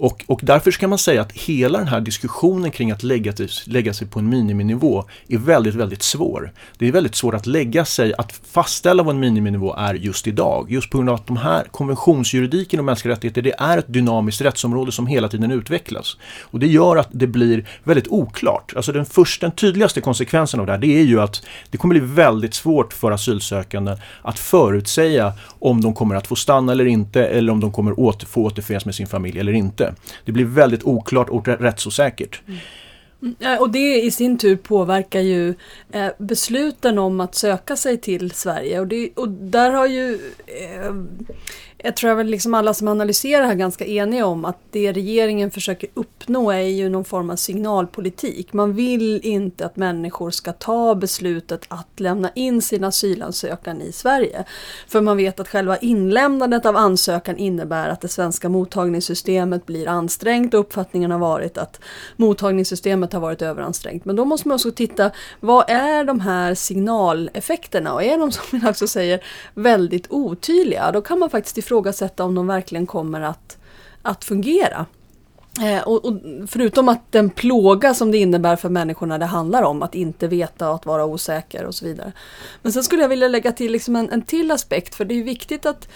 Och, 0.00 0.24
och 0.26 0.40
därför 0.42 0.70
kan 0.70 0.90
man 0.90 0.98
säga 0.98 1.22
att 1.22 1.32
hela 1.32 1.78
den 1.78 1.88
här 1.88 2.00
diskussionen 2.00 2.70
kring 2.70 2.90
att 2.90 3.02
lägga, 3.02 3.32
lägga 3.64 3.94
sig 3.94 4.06
på 4.06 4.18
en 4.18 4.28
miniminivå 4.28 5.04
är 5.28 5.38
väldigt, 5.38 5.74
väldigt 5.74 6.02
svår. 6.02 6.52
Det 6.78 6.88
är 6.88 6.92
väldigt 6.92 7.14
svårt 7.14 7.34
att 7.34 7.46
lägga 7.46 7.84
sig, 7.84 8.14
att 8.14 8.32
fastställa 8.32 9.02
vad 9.02 9.14
en 9.14 9.20
miniminivå 9.20 9.74
är 9.74 9.94
just 9.94 10.26
idag. 10.26 10.70
Just 10.70 10.90
på 10.90 10.98
grund 10.98 11.10
av 11.10 11.14
att 11.14 11.26
de 11.26 11.36
här 11.36 11.64
konventionsjuridiken 11.64 12.78
och 12.78 12.84
mänskliga 12.84 13.14
rättigheter, 13.14 13.42
det 13.42 13.54
är 13.58 13.78
ett 13.78 13.92
dynamiskt 13.92 14.40
rättsområde 14.40 14.92
som 14.92 15.06
hela 15.06 15.28
tiden 15.28 15.50
utvecklas. 15.50 16.16
Och 16.42 16.58
det 16.58 16.66
gör 16.66 16.96
att 16.96 17.08
det 17.10 17.26
blir 17.26 17.68
väldigt 17.84 18.08
oklart. 18.08 18.72
Alltså 18.76 18.92
den 18.92 19.06
första, 19.06 19.46
den 19.46 19.56
tydligaste 19.56 20.00
konsekvensen 20.00 20.60
av 20.60 20.66
det 20.66 20.72
här, 20.72 20.78
det 20.78 20.98
är 20.98 21.04
ju 21.04 21.20
att 21.20 21.42
det 21.70 21.78
kommer 21.78 21.94
bli 21.94 22.06
väldigt 22.06 22.54
svårt 22.54 22.92
för 22.92 23.10
asylsökande 23.10 23.96
att 24.22 24.38
förutsäga 24.38 25.32
om 25.58 25.80
de 25.80 25.94
kommer 25.94 26.14
att 26.14 26.26
få 26.26 26.36
stanna 26.36 26.72
eller 26.72 26.86
inte, 26.86 27.26
eller 27.26 27.52
om 27.52 27.60
de 27.60 27.72
kommer 27.72 28.00
åter, 28.00 28.26
få 28.26 28.44
återförenas 28.44 28.84
med 28.84 28.94
sin 28.94 29.06
familj 29.06 29.40
eller 29.40 29.52
inte. 29.52 29.89
Det 30.24 30.32
blir 30.32 30.44
väldigt 30.44 30.84
oklart 30.84 31.28
och 31.28 31.48
rättsosäkert. 31.48 32.42
Mm. 32.46 32.58
Och 33.60 33.70
det 33.70 34.02
i 34.02 34.10
sin 34.10 34.38
tur 34.38 34.56
påverkar 34.56 35.20
ju 35.20 35.54
eh, 35.92 36.08
besluten 36.18 36.98
om 36.98 37.20
att 37.20 37.34
söka 37.34 37.76
sig 37.76 37.98
till 37.98 38.30
Sverige. 38.30 38.80
Och, 38.80 38.86
det, 38.86 39.10
och 39.16 39.28
där 39.28 39.70
har 39.70 39.86
ju 39.86 40.18
eh, 40.46 40.94
jag 41.84 41.96
tror 41.96 42.20
att 42.20 42.26
liksom 42.26 42.54
alla 42.54 42.74
som 42.74 42.88
analyserar 42.88 43.46
här 43.46 43.54
ganska 43.54 43.86
eniga 43.86 44.26
om 44.26 44.44
att 44.44 44.58
det 44.70 44.92
regeringen 44.92 45.50
försöker 45.50 45.88
uppnå 45.94 46.50
är 46.50 46.58
ju 46.58 46.88
någon 46.88 47.04
form 47.04 47.30
av 47.30 47.36
signalpolitik. 47.36 48.52
Man 48.52 48.72
vill 48.72 49.20
inte 49.26 49.66
att 49.66 49.76
människor 49.76 50.30
ska 50.30 50.52
ta 50.52 50.94
beslutet 50.94 51.64
att 51.68 52.00
lämna 52.00 52.30
in 52.34 52.62
sin 52.62 52.84
asylansökan 52.84 53.82
i 53.82 53.92
Sverige. 53.92 54.44
För 54.88 55.00
man 55.00 55.16
vet 55.16 55.40
att 55.40 55.48
själva 55.48 55.76
inlämnandet 55.76 56.66
av 56.66 56.76
ansökan 56.76 57.36
innebär 57.36 57.88
att 57.88 58.00
det 58.00 58.08
svenska 58.08 58.48
mottagningssystemet 58.48 59.66
blir 59.66 59.88
ansträngt 59.88 60.54
och 60.54 60.60
uppfattningen 60.60 61.10
har 61.10 61.18
varit 61.18 61.58
att 61.58 61.80
mottagningssystemet 62.16 63.12
har 63.12 63.20
varit 63.20 63.42
överansträngt. 63.42 64.04
Men 64.04 64.16
då 64.16 64.24
måste 64.24 64.48
man 64.48 64.54
också 64.54 64.70
titta, 64.70 65.10
vad 65.40 65.70
är 65.70 66.04
de 66.04 66.20
här 66.20 66.54
signaleffekterna? 66.54 67.94
Och 67.94 68.02
är 68.02 68.18
de 68.18 68.32
som 68.32 68.60
jag 68.62 68.70
också 68.70 68.86
säger 68.86 69.24
väldigt 69.54 70.06
otydliga, 70.10 70.92
då 70.92 71.00
kan 71.00 71.18
man 71.18 71.30
faktiskt 71.30 71.58
ifrågasätta 71.70 72.24
om 72.24 72.34
de 72.34 72.46
verkligen 72.46 72.86
kommer 72.86 73.20
att, 73.20 73.58
att 74.02 74.24
fungera. 74.24 74.86
Eh, 75.60 75.82
och, 75.82 76.04
och, 76.04 76.14
förutom 76.46 76.88
att 76.88 77.12
den 77.12 77.30
plåga 77.30 77.94
som 77.94 78.10
det 78.10 78.18
innebär 78.18 78.56
för 78.56 78.68
människorna 78.68 79.18
det 79.18 79.26
handlar 79.26 79.62
om, 79.62 79.82
att 79.82 79.94
inte 79.94 80.28
veta 80.28 80.68
och 80.68 80.74
att 80.74 80.86
vara 80.86 81.04
osäker 81.04 81.64
och 81.64 81.74
så 81.74 81.84
vidare. 81.84 82.12
Men 82.62 82.72
sen 82.72 82.82
skulle 82.82 83.02
jag 83.02 83.08
vilja 83.08 83.28
lägga 83.28 83.52
till 83.52 83.72
liksom 83.72 83.96
en, 83.96 84.10
en 84.10 84.22
till 84.22 84.50
aspekt, 84.50 84.94
för 84.94 85.04
det 85.04 85.14
är 85.14 85.24
viktigt 85.24 85.66
att 85.66 85.88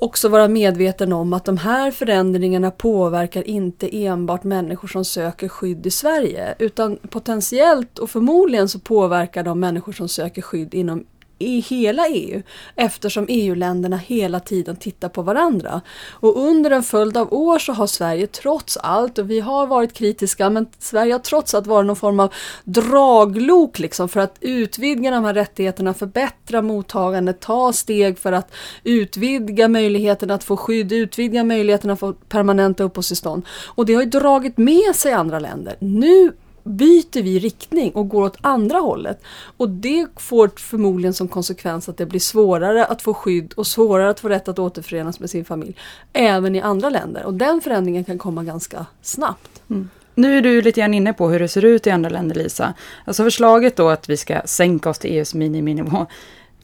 också 0.00 0.28
vara 0.28 0.48
medveten 0.48 1.12
om 1.12 1.32
att 1.32 1.44
de 1.44 1.56
här 1.56 1.90
förändringarna 1.90 2.70
påverkar 2.70 3.48
inte 3.48 4.04
enbart 4.04 4.44
människor 4.44 4.88
som 4.88 5.04
söker 5.04 5.48
skydd 5.48 5.86
i 5.86 5.90
Sverige, 5.90 6.54
utan 6.58 6.96
potentiellt 6.96 7.98
och 7.98 8.10
förmodligen 8.10 8.68
så 8.68 8.78
påverkar 8.78 9.42
de 9.42 9.60
människor 9.60 9.92
som 9.92 10.08
söker 10.08 10.42
skydd 10.42 10.74
inom 10.74 11.04
i 11.40 11.60
hela 11.60 12.08
EU 12.08 12.42
eftersom 12.76 13.26
EU-länderna 13.28 13.96
hela 13.96 14.40
tiden 14.40 14.76
tittar 14.76 15.08
på 15.08 15.22
varandra. 15.22 15.80
Och 16.10 16.38
under 16.38 16.70
en 16.70 16.82
följd 16.82 17.16
av 17.16 17.34
år 17.34 17.58
så 17.58 17.72
har 17.72 17.86
Sverige 17.86 18.26
trots 18.26 18.76
allt, 18.76 19.18
och 19.18 19.30
vi 19.30 19.40
har 19.40 19.66
varit 19.66 19.92
kritiska, 19.92 20.50
men 20.50 20.66
Sverige 20.78 21.12
har 21.12 21.18
trots 21.18 21.54
allt 21.54 21.66
varit 21.66 21.86
någon 21.86 21.96
form 21.96 22.20
av 22.20 22.34
draglok 22.64 23.78
liksom 23.78 24.08
för 24.08 24.20
att 24.20 24.36
utvidga 24.40 25.10
de 25.10 25.24
här 25.24 25.34
rättigheterna, 25.34 25.94
förbättra 25.94 26.62
mottagandet, 26.62 27.40
ta 27.40 27.72
steg 27.72 28.18
för 28.18 28.32
att 28.32 28.52
utvidga 28.84 29.68
möjligheten 29.68 30.30
att 30.30 30.44
få 30.44 30.56
skydd, 30.56 30.92
utvidga 30.92 31.44
möjligheten 31.44 31.90
att 31.90 32.00
få 32.00 32.12
permanenta 32.12 32.84
uppehållstillstånd. 32.84 33.46
Och 33.66 33.86
det 33.86 33.94
har 33.94 34.02
ju 34.02 34.08
dragit 34.08 34.58
med 34.58 34.96
sig 34.96 35.12
andra 35.12 35.38
länder. 35.38 35.76
Nu 35.78 36.32
byter 36.64 37.22
vi 37.22 37.38
riktning 37.38 37.90
och 37.90 38.08
går 38.08 38.22
åt 38.22 38.36
andra 38.40 38.78
hållet. 38.78 39.22
Och 39.56 39.68
det 39.68 40.06
får 40.16 40.50
förmodligen 40.56 41.14
som 41.14 41.28
konsekvens 41.28 41.88
att 41.88 41.96
det 41.96 42.06
blir 42.06 42.20
svårare 42.20 42.84
att 42.84 43.02
få 43.02 43.14
skydd 43.14 43.52
och 43.52 43.66
svårare 43.66 44.10
att 44.10 44.20
få 44.20 44.28
rätt 44.28 44.48
att 44.48 44.58
återförenas 44.58 45.20
med 45.20 45.30
sin 45.30 45.44
familj. 45.44 45.76
Även 46.12 46.56
i 46.56 46.60
andra 46.60 46.90
länder. 46.90 47.24
Och 47.24 47.34
den 47.34 47.60
förändringen 47.60 48.04
kan 48.04 48.18
komma 48.18 48.44
ganska 48.44 48.86
snabbt. 49.02 49.62
Mm. 49.70 49.88
Nu 50.14 50.38
är 50.38 50.42
du 50.42 50.62
lite 50.62 50.80
grann 50.80 50.94
inne 50.94 51.12
på 51.12 51.28
hur 51.28 51.40
det 51.40 51.48
ser 51.48 51.64
ut 51.64 51.86
i 51.86 51.90
andra 51.90 52.10
länder 52.10 52.34
Lisa. 52.34 52.74
Alltså 53.04 53.24
förslaget 53.24 53.76
då 53.76 53.88
att 53.88 54.08
vi 54.08 54.16
ska 54.16 54.40
sänka 54.44 54.90
oss 54.90 54.98
till 54.98 55.10
EUs 55.10 55.34
miniminivå. 55.34 56.06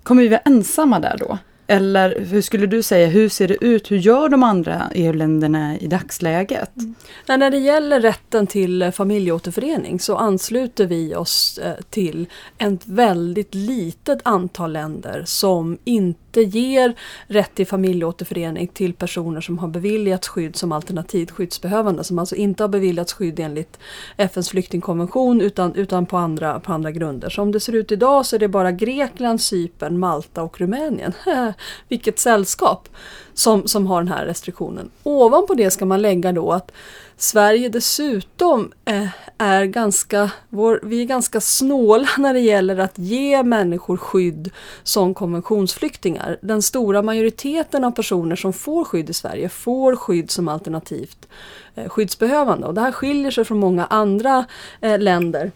Kommer 0.02 0.22
vi 0.22 0.28
vara 0.28 0.40
ensamma 0.40 1.00
där 1.00 1.16
då? 1.18 1.38
Eller 1.66 2.20
hur 2.20 2.42
skulle 2.42 2.66
du 2.66 2.82
säga, 2.82 3.06
hur 3.06 3.28
ser 3.28 3.48
det 3.48 3.64
ut? 3.64 3.90
Hur 3.90 3.96
gör 3.96 4.28
de 4.28 4.42
andra 4.42 4.90
EU-länderna 4.94 5.78
i 5.78 5.86
dagsläget? 5.86 6.76
Mm. 6.76 6.94
När 7.26 7.50
det 7.50 7.58
gäller 7.58 8.00
rätten 8.00 8.46
till 8.46 8.82
eh, 8.82 8.90
familjeåterförening 8.90 10.00
så 10.00 10.16
ansluter 10.16 10.86
vi 10.86 11.14
oss 11.14 11.58
eh, 11.58 11.74
till 11.90 12.26
ett 12.58 12.86
väldigt 12.86 13.54
litet 13.54 14.18
antal 14.22 14.72
länder 14.72 15.22
som 15.26 15.78
inte 15.84 16.25
inte 16.36 16.58
ger 16.58 16.94
rätt 17.26 17.54
till 17.54 17.66
familjeåterförening 17.66 18.66
till 18.66 18.92
personer 18.94 19.40
som 19.40 19.58
har 19.58 19.68
beviljats 19.68 20.28
skydd 20.28 20.56
som 20.56 20.72
alternativt 20.72 21.30
skyddsbehövande, 21.30 22.04
som 22.04 22.18
alltså 22.18 22.34
inte 22.34 22.62
har 22.62 22.68
beviljats 22.68 23.12
skydd 23.12 23.40
enligt 23.40 23.78
FNs 24.16 24.48
flyktingkonvention 24.48 25.40
utan, 25.40 25.74
utan 25.74 26.06
på, 26.06 26.16
andra, 26.16 26.60
på 26.60 26.72
andra 26.72 26.90
grunder. 26.90 27.28
Som 27.28 27.52
det 27.52 27.60
ser 27.60 27.72
ut 27.72 27.92
idag 27.92 28.26
så 28.26 28.36
är 28.36 28.40
det 28.40 28.48
bara 28.48 28.72
Grekland, 28.72 29.40
Cypern, 29.40 29.98
Malta 29.98 30.42
och 30.42 30.60
Rumänien. 30.60 31.12
Vilket 31.88 32.18
sällskap! 32.18 32.88
Som, 33.34 33.68
som 33.68 33.86
har 33.86 34.00
den 34.00 34.12
här 34.12 34.26
restriktionen. 34.26 34.90
Ovanpå 35.02 35.54
det 35.54 35.70
ska 35.70 35.84
man 35.84 36.02
lägga 36.02 36.32
då 36.32 36.52
att 36.52 36.72
Sverige 37.18 37.68
dessutom 37.68 38.72
eh, 38.84 39.08
är 39.38 39.64
ganska, 39.64 40.30
vår, 40.48 40.80
vi 40.82 41.00
är 41.00 41.04
ganska 41.04 41.40
snåla 41.40 42.08
när 42.18 42.34
det 42.34 42.40
gäller 42.40 42.78
att 42.78 42.98
ge 42.98 43.42
människor 43.42 43.96
skydd 43.96 44.50
som 44.82 45.14
konventionsflyktingar. 45.14 46.38
Den 46.42 46.62
stora 46.62 47.02
majoriteten 47.02 47.84
av 47.84 47.90
personer 47.90 48.36
som 48.36 48.52
får 48.52 48.84
skydd 48.84 49.10
i 49.10 49.12
Sverige 49.12 49.48
får 49.48 49.96
skydd 49.96 50.30
som 50.30 50.48
alternativt 50.48 51.28
eh, 51.74 51.88
skyddsbehövande 51.88 52.66
och 52.66 52.74
det 52.74 52.80
här 52.80 52.92
skiljer 52.92 53.30
sig 53.30 53.44
från 53.44 53.58
många 53.58 53.86
andra 53.86 54.44
eh, 54.80 54.98
länder. 54.98 55.52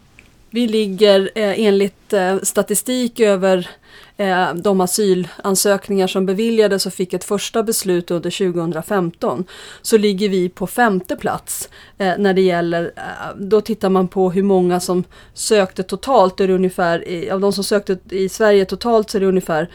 Vi 0.52 0.68
ligger 0.68 1.30
enligt 1.34 2.14
statistik 2.42 3.20
över 3.20 3.70
Eh, 4.20 4.54
de 4.54 4.80
asylansökningar 4.80 6.06
som 6.06 6.26
beviljades 6.26 6.86
och 6.86 6.92
fick 6.92 7.12
ett 7.12 7.24
första 7.24 7.62
beslut 7.62 8.10
under 8.10 8.52
2015 8.52 9.44
så 9.82 9.98
ligger 9.98 10.28
vi 10.28 10.48
på 10.48 10.66
femte 10.66 11.16
plats. 11.16 11.68
Eh, 11.98 12.12
när 12.18 12.34
det 12.34 12.40
gäller, 12.40 12.92
eh, 12.96 13.36
då 13.36 13.60
tittar 13.60 13.88
man 13.88 14.08
på 14.08 14.30
hur 14.30 14.42
många 14.42 14.80
som 14.80 15.04
sökte 15.34 15.82
totalt, 15.82 16.40
är 16.40 16.48
det 16.48 16.54
ungefär, 16.54 17.30
av 17.32 17.40
de 17.40 17.52
som 17.52 17.64
sökte 17.64 17.98
i 18.10 18.28
Sverige 18.28 18.64
totalt 18.64 19.10
så 19.10 19.18
är 19.18 19.20
det 19.20 19.26
ungefär 19.26 19.68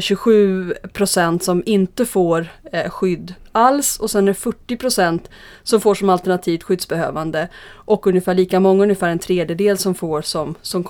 27 0.00 0.74
procent 0.92 1.42
som 1.42 1.62
inte 1.66 2.06
får 2.06 2.48
skydd 2.88 3.34
alls 3.52 3.98
och 3.98 4.10
sen 4.10 4.24
är 4.24 4.26
det 4.26 4.34
40 4.34 4.76
procent 4.76 5.30
som 5.62 5.80
får 5.80 5.94
som 5.94 6.08
alternativt 6.08 6.62
skyddsbehövande 6.62 7.48
och 7.70 8.06
ungefär 8.06 8.34
lika 8.34 8.60
många, 8.60 8.82
ungefär 8.82 9.08
en 9.08 9.18
tredjedel 9.18 9.78
som 9.78 9.94
får 9.94 10.22
som, 10.22 10.54
som 10.62 10.84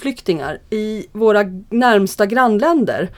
flyktingar 0.00 0.58
I 0.70 1.06
våra 1.12 1.42
närmsta 1.70 2.26
grannländer 2.26 3.10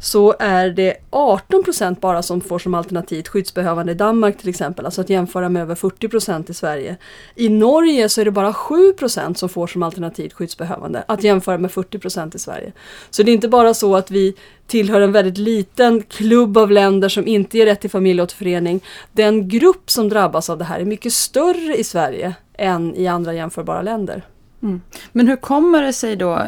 så 0.00 0.34
är 0.38 0.70
det 0.70 0.96
18 1.10 1.64
procent 1.64 2.00
bara 2.00 2.22
som 2.22 2.40
får 2.40 2.58
som 2.58 2.74
alternativt 2.74 3.28
skyddsbehövande 3.28 3.92
i 3.92 3.94
Danmark 3.94 4.38
till 4.38 4.48
exempel, 4.48 4.84
alltså 4.84 5.00
att 5.00 5.10
jämföra 5.10 5.48
med 5.48 5.62
över 5.62 5.74
40 5.74 6.08
procent 6.08 6.50
i 6.50 6.54
Sverige. 6.54 6.96
I 7.34 7.48
Norge 7.48 8.08
så 8.08 8.20
är 8.20 8.24
det 8.24 8.30
bara 8.30 8.52
7 8.52 8.92
procent 8.92 9.38
som 9.38 9.48
får 9.48 9.66
som 9.66 9.82
alternativt 9.82 10.32
skyddsbehövande, 10.32 11.04
att 11.08 11.22
jämföra 11.22 11.58
med 11.58 11.72
40 11.72 11.98
procent 11.98 12.34
i 12.34 12.38
Sverige. 12.38 12.72
Så 13.10 13.22
det 13.22 13.30
är 13.30 13.34
inte 13.34 13.48
bara 13.48 13.74
så 13.74 13.96
att 13.96 14.10
vi 14.10 14.34
tillhör 14.66 15.00
en 15.00 15.12
väldigt 15.12 15.38
liten 15.38 16.02
klubb 16.02 16.58
av 16.58 16.70
länder 16.70 17.08
som 17.08 17.26
inte 17.26 17.58
ger 17.58 17.66
rätt 17.66 17.80
till 17.80 17.90
familjeåterförening. 17.90 18.80
Den 19.12 19.48
grupp 19.48 19.90
som 19.90 20.08
drabbas 20.08 20.50
av 20.50 20.58
det 20.58 20.64
här 20.64 20.80
är 20.80 20.84
mycket 20.84 21.12
större 21.12 21.76
i 21.76 21.84
Sverige 21.84 22.34
än 22.54 22.94
i 22.94 23.06
andra 23.06 23.34
jämförbara 23.34 23.82
länder. 23.82 24.24
Mm. 24.62 24.80
Men 25.12 25.28
hur 25.28 25.36
kommer 25.36 25.82
det 25.82 25.92
sig 25.92 26.16
då, 26.16 26.42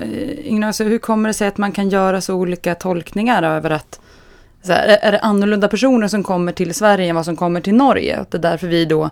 Ignacio, 0.45 0.67
alltså, 0.67 0.85
hur 0.85 0.99
kommer 0.99 1.29
det 1.29 1.35
sig 1.35 1.49
att 1.49 1.59
man 1.59 1.73
kan 1.73 1.89
göra 1.89 2.21
så 2.21 2.35
olika 2.35 2.75
tolkningar 2.75 3.43
över 3.43 3.71
att 3.71 4.01
så 4.63 4.73
här, 4.73 4.99
är 5.03 5.13
det 5.13 5.19
annorlunda 5.19 5.69
personer 5.69 6.09
som 6.09 6.23
kommer 6.23 6.53
till 6.53 6.75
Sverige 6.75 7.09
än 7.09 7.17
vad 7.17 7.25
som 7.25 7.37
kommer 7.37 7.61
till 7.61 7.75
Norge? 7.75 8.21
Att 8.21 8.31
det 8.31 8.39
är 8.39 8.43
därför 8.43 8.67
vi 8.67 8.85
då 8.85 9.11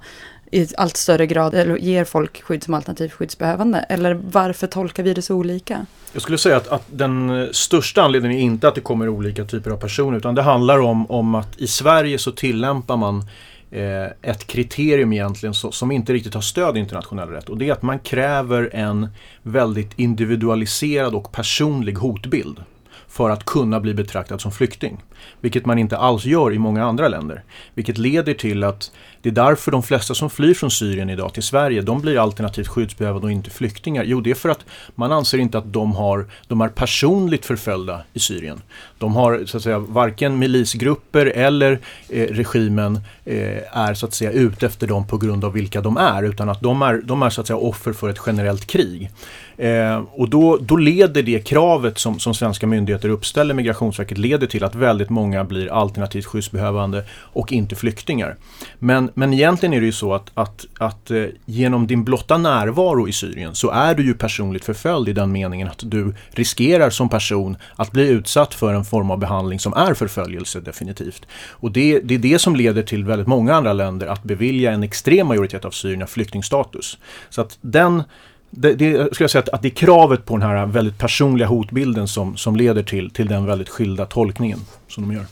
i 0.50 0.66
allt 0.76 0.96
större 0.96 1.26
grad 1.26 1.78
ger 1.80 2.04
folk 2.04 2.42
skydd 2.42 2.62
som 2.62 2.74
alternativt 2.74 3.12
skyddsbehövande? 3.12 3.78
Eller 3.78 4.14
varför 4.14 4.66
tolkar 4.66 5.02
vi 5.02 5.14
det 5.14 5.22
så 5.22 5.34
olika? 5.34 5.86
Jag 6.12 6.22
skulle 6.22 6.38
säga 6.38 6.56
att, 6.56 6.68
att 6.68 6.84
den 6.90 7.48
största 7.52 8.02
anledningen 8.02 8.38
är 8.38 8.42
inte 8.42 8.68
att 8.68 8.74
det 8.74 8.80
kommer 8.80 9.08
olika 9.08 9.44
typer 9.44 9.70
av 9.70 9.76
personer 9.76 10.18
utan 10.18 10.34
det 10.34 10.42
handlar 10.42 10.78
om, 10.78 11.10
om 11.10 11.34
att 11.34 11.58
i 11.58 11.66
Sverige 11.66 12.18
så 12.18 12.32
tillämpar 12.32 12.96
man 12.96 13.24
Eh, 13.70 14.06
ett 14.22 14.46
kriterium 14.46 15.12
egentligen 15.12 15.54
som 15.54 15.90
inte 15.90 16.12
riktigt 16.12 16.34
har 16.34 16.40
stöd 16.40 16.76
i 16.76 16.80
internationell 16.80 17.28
rätt. 17.28 17.48
Och 17.48 17.58
det 17.58 17.68
är 17.68 17.72
att 17.72 17.82
man 17.82 17.98
kräver 17.98 18.70
en 18.72 19.08
väldigt 19.42 19.98
individualiserad 19.98 21.14
och 21.14 21.32
personlig 21.32 21.94
hotbild 21.94 22.60
för 23.08 23.30
att 23.30 23.44
kunna 23.44 23.80
bli 23.80 23.94
betraktad 23.94 24.40
som 24.40 24.52
flykting. 24.52 25.02
Vilket 25.40 25.66
man 25.66 25.78
inte 25.78 25.96
alls 25.96 26.24
gör 26.24 26.52
i 26.52 26.58
många 26.58 26.84
andra 26.84 27.08
länder. 27.08 27.42
Vilket 27.74 27.98
leder 27.98 28.34
till 28.34 28.64
att 28.64 28.90
det 29.22 29.28
är 29.28 29.32
därför 29.32 29.70
de 29.70 29.82
flesta 29.82 30.14
som 30.14 30.30
flyr 30.30 30.54
från 30.54 30.70
Syrien 30.70 31.10
idag 31.10 31.34
till 31.34 31.42
Sverige, 31.42 31.82
de 31.82 32.00
blir 32.00 32.22
alternativt 32.22 32.68
skyddsbehövande 32.68 33.26
och 33.26 33.32
inte 33.32 33.50
flyktingar. 33.50 34.04
Jo, 34.04 34.20
det 34.20 34.30
är 34.30 34.34
för 34.34 34.48
att 34.48 34.64
man 34.94 35.12
anser 35.12 35.38
inte 35.38 35.58
att 35.58 35.72
de, 35.72 35.92
har, 35.92 36.26
de 36.46 36.60
är 36.60 36.68
personligt 36.68 37.46
förföljda 37.46 38.02
i 38.12 38.18
Syrien. 38.18 38.62
De 38.98 39.16
har 39.16 39.44
så 39.46 39.56
att 39.56 39.62
säga 39.62 39.78
varken 39.78 40.38
milisgrupper 40.38 41.26
eller 41.26 41.78
eh, 42.08 42.26
regimen 42.26 43.00
eh, 43.24 43.78
är 43.78 43.94
så 43.94 44.06
att 44.06 44.14
säga 44.14 44.30
ute 44.30 44.66
efter 44.66 44.86
dem 44.86 45.06
på 45.06 45.18
grund 45.18 45.44
av 45.44 45.52
vilka 45.52 45.80
de 45.80 45.96
är, 45.96 46.22
utan 46.22 46.48
att 46.48 46.60
de 46.60 46.82
är, 46.82 47.02
de 47.04 47.22
är 47.22 47.30
så 47.30 47.40
att 47.40 47.46
säga 47.46 47.56
offer 47.56 47.92
för 47.92 48.08
ett 48.08 48.20
generellt 48.26 48.66
krig. 48.66 49.10
Eh, 49.58 50.02
och 50.12 50.30
då, 50.30 50.56
då 50.56 50.76
leder 50.76 51.22
det 51.22 51.46
kravet 51.46 51.98
som, 51.98 52.18
som 52.18 52.34
svenska 52.34 52.66
myndigheter 52.66 53.08
uppställer, 53.08 53.54
Migrationsverket, 53.54 54.18
leder 54.18 54.46
till 54.46 54.64
att 54.64 54.74
väldigt 54.74 55.10
många 55.10 55.44
blir 55.44 55.72
alternativt 55.72 56.26
skyddsbehövande 56.26 57.04
och 57.10 57.52
inte 57.52 57.76
flyktingar. 57.76 58.36
Men, 58.78 59.10
men 59.14 59.32
egentligen 59.32 59.72
är 59.72 59.80
det 59.80 59.86
ju 59.86 59.92
så 59.92 60.14
att, 60.14 60.30
att, 60.34 60.66
att 60.78 61.10
eh, 61.10 61.24
genom 61.44 61.86
din 61.86 62.04
blotta 62.04 62.38
närvaro 62.38 63.08
i 63.08 63.12
Syrien 63.12 63.54
så 63.54 63.70
är 63.70 63.94
du 63.94 64.04
ju 64.04 64.14
personligt 64.14 64.64
förföljd 64.64 65.08
i 65.08 65.12
den 65.12 65.32
meningen 65.32 65.68
att 65.68 65.82
du 65.82 66.14
riskerar 66.30 66.90
som 66.90 67.08
person 67.08 67.56
att 67.76 67.92
bli 67.92 68.08
utsatt 68.08 68.54
för 68.54 68.74
en 68.74 68.84
form 68.84 69.10
av 69.10 69.18
behandling 69.18 69.60
som 69.60 69.72
är 69.72 69.94
förföljelse 69.94 70.60
definitivt. 70.60 71.26
Och 71.50 71.72
det, 71.72 72.00
det 72.00 72.14
är 72.14 72.18
det 72.18 72.38
som 72.38 72.56
leder 72.56 72.82
till 72.82 73.04
väldigt 73.04 73.28
många 73.28 73.54
andra 73.54 73.72
länder 73.72 74.06
att 74.06 74.22
bevilja 74.22 74.72
en 74.72 74.82
extrem 74.82 75.26
majoritet 75.26 75.64
av 75.64 75.70
syrierna 75.70 76.06
flyktingstatus. 76.06 76.98
Så 77.30 77.40
att 77.40 77.58
den 77.60 78.02
det, 78.50 78.74
det, 78.74 79.14
skulle 79.14 79.24
jag 79.24 79.30
säga 79.30 79.42
att, 79.42 79.48
att 79.48 79.62
det 79.62 79.68
är 79.68 79.74
kravet 79.74 80.24
på 80.24 80.36
den 80.36 80.48
här 80.48 80.66
väldigt 80.66 80.98
personliga 80.98 81.48
hotbilden 81.48 82.08
som, 82.08 82.36
som 82.36 82.56
leder 82.56 82.82
till, 82.82 83.10
till 83.10 83.28
den 83.28 83.46
väldigt 83.46 83.68
skilda 83.68 84.06
tolkningen 84.06 84.58
som 84.88 85.08
de 85.08 85.14
gör. 85.14 85.26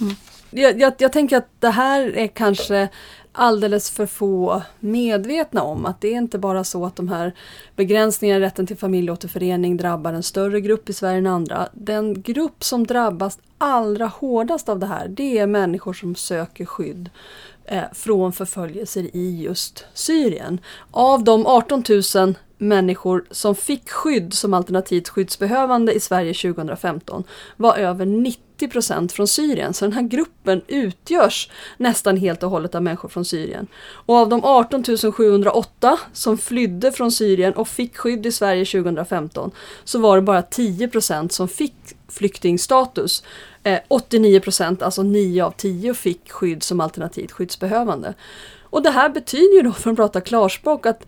Mm. 0.00 0.14
Jag, 0.50 0.80
jag, 0.80 0.92
jag, 0.98 1.12
tänker 1.12 1.36
att 1.36 1.48
det 1.60 1.70
här 1.70 2.16
är 2.16 2.26
kanske 2.26 2.88
alldeles 3.32 3.90
för 3.90 4.06
få 4.06 4.62
medvetna 4.80 5.62
om 5.62 5.86
att 5.86 6.00
det 6.00 6.08
är 6.08 6.18
inte 6.18 6.38
bara 6.38 6.64
så 6.64 6.86
att 6.86 6.96
de 6.96 7.08
här 7.08 7.34
begränsningarna 7.76 8.38
i 8.38 8.42
rätten 8.42 8.66
till 8.66 8.76
familjeåterförening 8.76 9.76
drabbar 9.76 10.12
en 10.12 10.22
större 10.22 10.60
grupp 10.60 10.88
i 10.88 10.92
Sverige 10.92 11.18
än 11.18 11.26
andra. 11.26 11.68
Den 11.72 12.22
grupp 12.22 12.64
som 12.64 12.86
drabbas 12.86 13.38
allra 13.58 14.06
hårdast 14.06 14.68
av 14.68 14.78
det 14.78 14.86
här 14.86 15.08
det 15.08 15.38
är 15.38 15.46
människor 15.46 15.92
som 15.92 16.14
söker 16.14 16.64
skydd 16.64 17.10
eh, 17.64 17.82
från 17.92 18.32
förföljelser 18.32 19.16
i 19.16 19.42
just 19.42 19.86
Syrien. 19.94 20.60
Av 20.90 21.24
de 21.24 21.46
18 21.46 21.84
000 22.14 22.34
människor 22.62 23.24
som 23.30 23.54
fick 23.54 23.90
skydd 23.90 24.34
som 24.34 24.54
alternativt 24.54 25.08
skyddsbehövande 25.08 25.92
i 25.92 26.00
Sverige 26.00 26.34
2015 26.34 27.24
var 27.56 27.76
över 27.76 28.06
90 28.06 28.68
procent 28.68 29.12
från 29.12 29.28
Syrien. 29.28 29.74
Så 29.74 29.84
den 29.84 29.92
här 29.92 30.02
gruppen 30.02 30.62
utgörs 30.68 31.50
nästan 31.76 32.16
helt 32.16 32.42
och 32.42 32.50
hållet 32.50 32.74
av 32.74 32.82
människor 32.82 33.08
från 33.08 33.24
Syrien. 33.24 33.66
Och 34.06 34.16
av 34.16 34.28
de 34.28 34.44
18 34.44 34.84
708 35.12 35.98
som 36.12 36.38
flydde 36.38 36.92
från 36.92 37.12
Syrien 37.12 37.52
och 37.52 37.68
fick 37.68 37.96
skydd 37.96 38.26
i 38.26 38.32
Sverige 38.32 38.64
2015 38.64 39.50
så 39.84 39.98
var 39.98 40.16
det 40.16 40.22
bara 40.22 40.42
10 40.42 40.88
procent 40.88 41.32
som 41.32 41.48
fick 41.48 41.74
flyktingstatus. 42.08 43.22
Eh, 43.62 43.78
89 43.88 44.40
procent, 44.40 44.82
alltså 44.82 45.02
9 45.02 45.44
av 45.44 45.50
10, 45.50 45.94
fick 45.94 46.30
skydd 46.30 46.62
som 46.62 46.80
alternativt 46.80 47.32
skyddsbehövande. 47.32 48.14
Och 48.72 48.82
det 48.82 48.90
här 48.90 49.08
betyder 49.08 49.56
ju 49.56 49.62
då, 49.62 49.72
för 49.72 49.90
att 49.90 49.96
prata 49.96 50.20
klarspråk, 50.20 50.86
att 50.86 51.06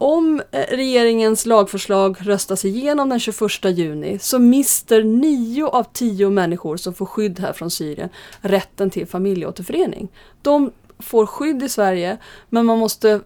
om 0.00 0.42
eh, 0.50 0.60
regeringens 0.76 1.46
lagförslag 1.46 2.16
röstas 2.20 2.64
igenom 2.64 3.08
den 3.08 3.20
21 3.20 3.64
juni 3.64 4.18
så 4.18 4.38
mister 4.38 5.02
nio 5.04 5.66
av 5.66 5.84
tio 5.92 6.30
människor 6.30 6.76
som 6.76 6.94
får 6.94 7.06
skydd 7.06 7.40
här 7.40 7.52
från 7.52 7.70
Syrien 7.70 8.08
rätten 8.40 8.90
till 8.90 9.06
familjeåterförening. 9.06 10.08
De 10.42 10.72
får 10.98 11.26
skydd 11.26 11.62
i 11.62 11.68
Sverige 11.68 12.18
men 12.48 12.66
man 12.66 12.78
måste 12.78 13.20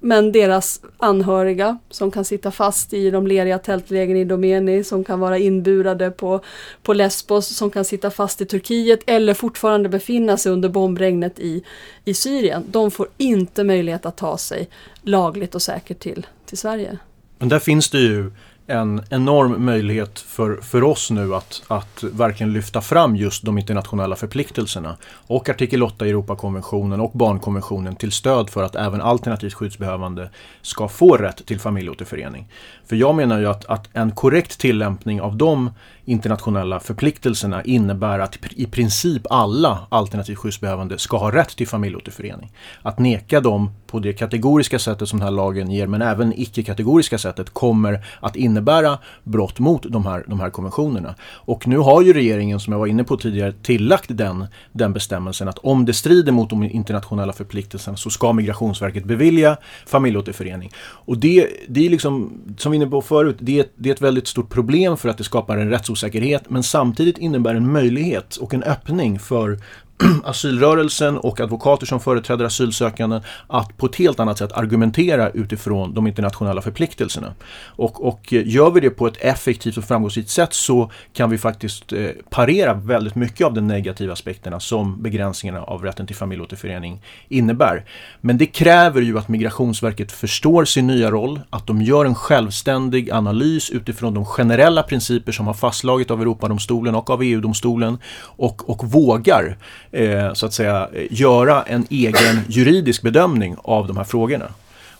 men 0.00 0.32
deras 0.32 0.80
anhöriga 0.96 1.78
som 1.90 2.10
kan 2.10 2.24
sitta 2.24 2.50
fast 2.50 2.92
i 2.92 3.10
de 3.10 3.26
leriga 3.26 3.58
tältlägren 3.58 4.16
i 4.16 4.24
Domeni, 4.24 4.84
som 4.84 5.04
kan 5.04 5.20
vara 5.20 5.38
inburade 5.38 6.10
på, 6.10 6.40
på 6.82 6.92
Lesbos, 6.92 7.56
som 7.56 7.70
kan 7.70 7.84
sitta 7.84 8.10
fast 8.10 8.40
i 8.40 8.46
Turkiet 8.46 9.00
eller 9.06 9.34
fortfarande 9.34 9.88
befinna 9.88 10.36
sig 10.36 10.52
under 10.52 10.68
bombregnet 10.68 11.38
i, 11.38 11.64
i 12.04 12.14
Syrien. 12.14 12.64
De 12.66 12.90
får 12.90 13.08
inte 13.16 13.64
möjlighet 13.64 14.06
att 14.06 14.16
ta 14.16 14.38
sig 14.38 14.68
lagligt 15.02 15.54
och 15.54 15.62
säkert 15.62 15.98
till, 15.98 16.26
till 16.46 16.58
Sverige. 16.58 16.98
Men 17.38 17.48
där 17.48 17.58
finns 17.58 17.90
det 17.90 18.00
ju 18.00 18.32
en 18.70 19.02
enorm 19.10 19.64
möjlighet 19.64 20.18
för, 20.18 20.56
för 20.56 20.82
oss 20.84 21.10
nu 21.10 21.34
att, 21.34 21.62
att 21.68 22.04
verkligen 22.12 22.52
lyfta 22.52 22.80
fram 22.80 23.16
just 23.16 23.44
de 23.44 23.58
internationella 23.58 24.16
förpliktelserna 24.16 24.96
och 25.26 25.48
artikel 25.48 25.82
8 25.82 26.06
i 26.06 26.10
Europakonventionen 26.10 27.00
och 27.00 27.10
barnkonventionen 27.14 27.96
till 27.96 28.12
stöd 28.12 28.50
för 28.50 28.62
att 28.62 28.76
även 28.76 29.00
alternativt 29.00 29.54
skyddsbehövande 29.54 30.30
ska 30.62 30.88
få 30.88 31.16
rätt 31.16 31.46
till 31.46 31.60
familjeåterförening. 31.60 32.48
För 32.86 32.96
jag 32.96 33.14
menar 33.14 33.38
ju 33.38 33.46
att, 33.46 33.64
att 33.64 33.88
en 33.92 34.10
korrekt 34.10 34.58
tillämpning 34.60 35.20
av 35.20 35.36
de 35.36 35.70
internationella 36.04 36.80
förpliktelserna 36.80 37.62
innebär 37.62 38.18
att 38.18 38.38
i 38.50 38.66
princip 38.66 39.22
alla 39.30 39.86
alternativt 39.88 40.38
skyddsbehövande 40.38 40.98
ska 40.98 41.16
ha 41.16 41.34
rätt 41.34 41.56
till 41.56 41.68
familjeåterförening. 41.68 42.52
Att 42.82 42.98
neka 42.98 43.40
dem 43.40 43.70
på 43.86 43.98
det 43.98 44.12
kategoriska 44.12 44.78
sättet 44.78 45.08
som 45.08 45.18
den 45.18 45.28
här 45.28 45.34
lagen 45.34 45.70
ger 45.70 45.86
men 45.86 46.02
även 46.02 46.32
icke-kategoriska 46.36 47.18
sättet 47.18 47.50
kommer 47.50 48.04
att 48.20 48.36
innebära 48.36 48.59
innebära 48.60 48.98
brott 49.24 49.58
mot 49.58 49.82
de 49.88 50.06
här, 50.06 50.24
de 50.26 50.40
här 50.40 50.50
konventionerna. 50.50 51.14
Och 51.46 51.66
nu 51.66 51.78
har 51.78 52.02
ju 52.02 52.12
regeringen 52.12 52.60
som 52.60 52.72
jag 52.72 52.80
var 52.80 52.86
inne 52.86 53.04
på 53.04 53.16
tidigare 53.16 53.52
tillagt 53.52 54.06
den, 54.08 54.46
den 54.72 54.92
bestämmelsen 54.92 55.48
att 55.48 55.58
om 55.58 55.84
det 55.84 55.94
strider 55.94 56.32
mot 56.32 56.50
de 56.50 56.62
internationella 56.62 57.32
förpliktelserna 57.32 57.96
så 57.96 58.10
ska 58.10 58.32
Migrationsverket 58.32 59.04
bevilja 59.04 59.56
familjeåterförening. 59.86 60.70
Och 61.06 61.18
det, 61.18 61.46
det 61.68 61.86
är 61.86 61.90
liksom, 61.90 62.32
som 62.58 62.72
vi 62.72 62.78
var 62.78 62.84
inne 62.84 62.90
på 62.90 63.02
förut, 63.02 63.36
det 63.40 63.60
är, 63.60 63.66
det 63.76 63.88
är 63.88 63.94
ett 63.94 64.02
väldigt 64.02 64.26
stort 64.26 64.50
problem 64.50 64.96
för 64.96 65.08
att 65.08 65.18
det 65.18 65.24
skapar 65.24 65.56
en 65.56 65.70
rättsosäkerhet 65.70 66.50
men 66.50 66.62
samtidigt 66.62 67.18
innebär 67.18 67.54
en 67.54 67.72
möjlighet 67.72 68.36
och 68.36 68.54
en 68.54 68.62
öppning 68.62 69.18
för 69.18 69.58
asylrörelsen 70.24 71.18
och 71.18 71.40
advokater 71.40 71.86
som 71.86 72.00
företräder 72.00 72.44
asylsökande 72.44 73.20
att 73.46 73.76
på 73.76 73.86
ett 73.86 73.96
helt 73.96 74.20
annat 74.20 74.38
sätt 74.38 74.52
argumentera 74.52 75.30
utifrån 75.30 75.94
de 75.94 76.06
internationella 76.06 76.62
förpliktelserna. 76.62 77.34
Och, 77.64 78.06
och 78.06 78.32
eh, 78.32 78.42
gör 78.46 78.70
vi 78.70 78.80
det 78.80 78.90
på 78.90 79.06
ett 79.06 79.16
effektivt 79.20 79.76
och 79.76 79.84
framgångsrikt 79.84 80.30
sätt 80.30 80.52
så 80.52 80.90
kan 81.12 81.30
vi 81.30 81.38
faktiskt 81.38 81.92
eh, 81.92 82.08
parera 82.30 82.74
väldigt 82.74 83.14
mycket 83.14 83.46
av 83.46 83.54
de 83.54 83.60
negativa 83.60 84.12
aspekterna 84.12 84.60
som 84.60 85.02
begränsningarna 85.02 85.62
av 85.62 85.82
rätten 85.84 86.06
till 86.06 86.16
familjeåterförening 86.16 87.02
innebär. 87.28 87.84
Men 88.20 88.38
det 88.38 88.46
kräver 88.46 89.02
ju 89.02 89.18
att 89.18 89.28
Migrationsverket 89.28 90.12
förstår 90.12 90.64
sin 90.64 90.86
nya 90.86 91.10
roll, 91.10 91.40
att 91.50 91.66
de 91.66 91.82
gör 91.82 92.04
en 92.04 92.14
självständig 92.14 93.10
analys 93.10 93.70
utifrån 93.70 94.14
de 94.14 94.24
generella 94.24 94.82
principer 94.82 95.32
som 95.32 95.46
har 95.46 95.54
fastslagits 95.54 96.10
av 96.10 96.20
Europadomstolen 96.20 96.94
och 96.94 97.10
av 97.10 97.22
EU-domstolen 97.22 97.98
och, 98.36 98.70
och 98.70 98.84
vågar 98.84 99.56
eh, 99.92 100.32
så 100.32 100.46
att 100.46 100.52
säga 100.52 100.88
göra 101.10 101.62
en 101.62 101.86
egen 101.90 102.40
juridisk 102.48 103.02
bedömning 103.02 103.56
av 103.62 103.86
de 103.86 103.96
här 103.96 104.04
frågorna. 104.04 104.48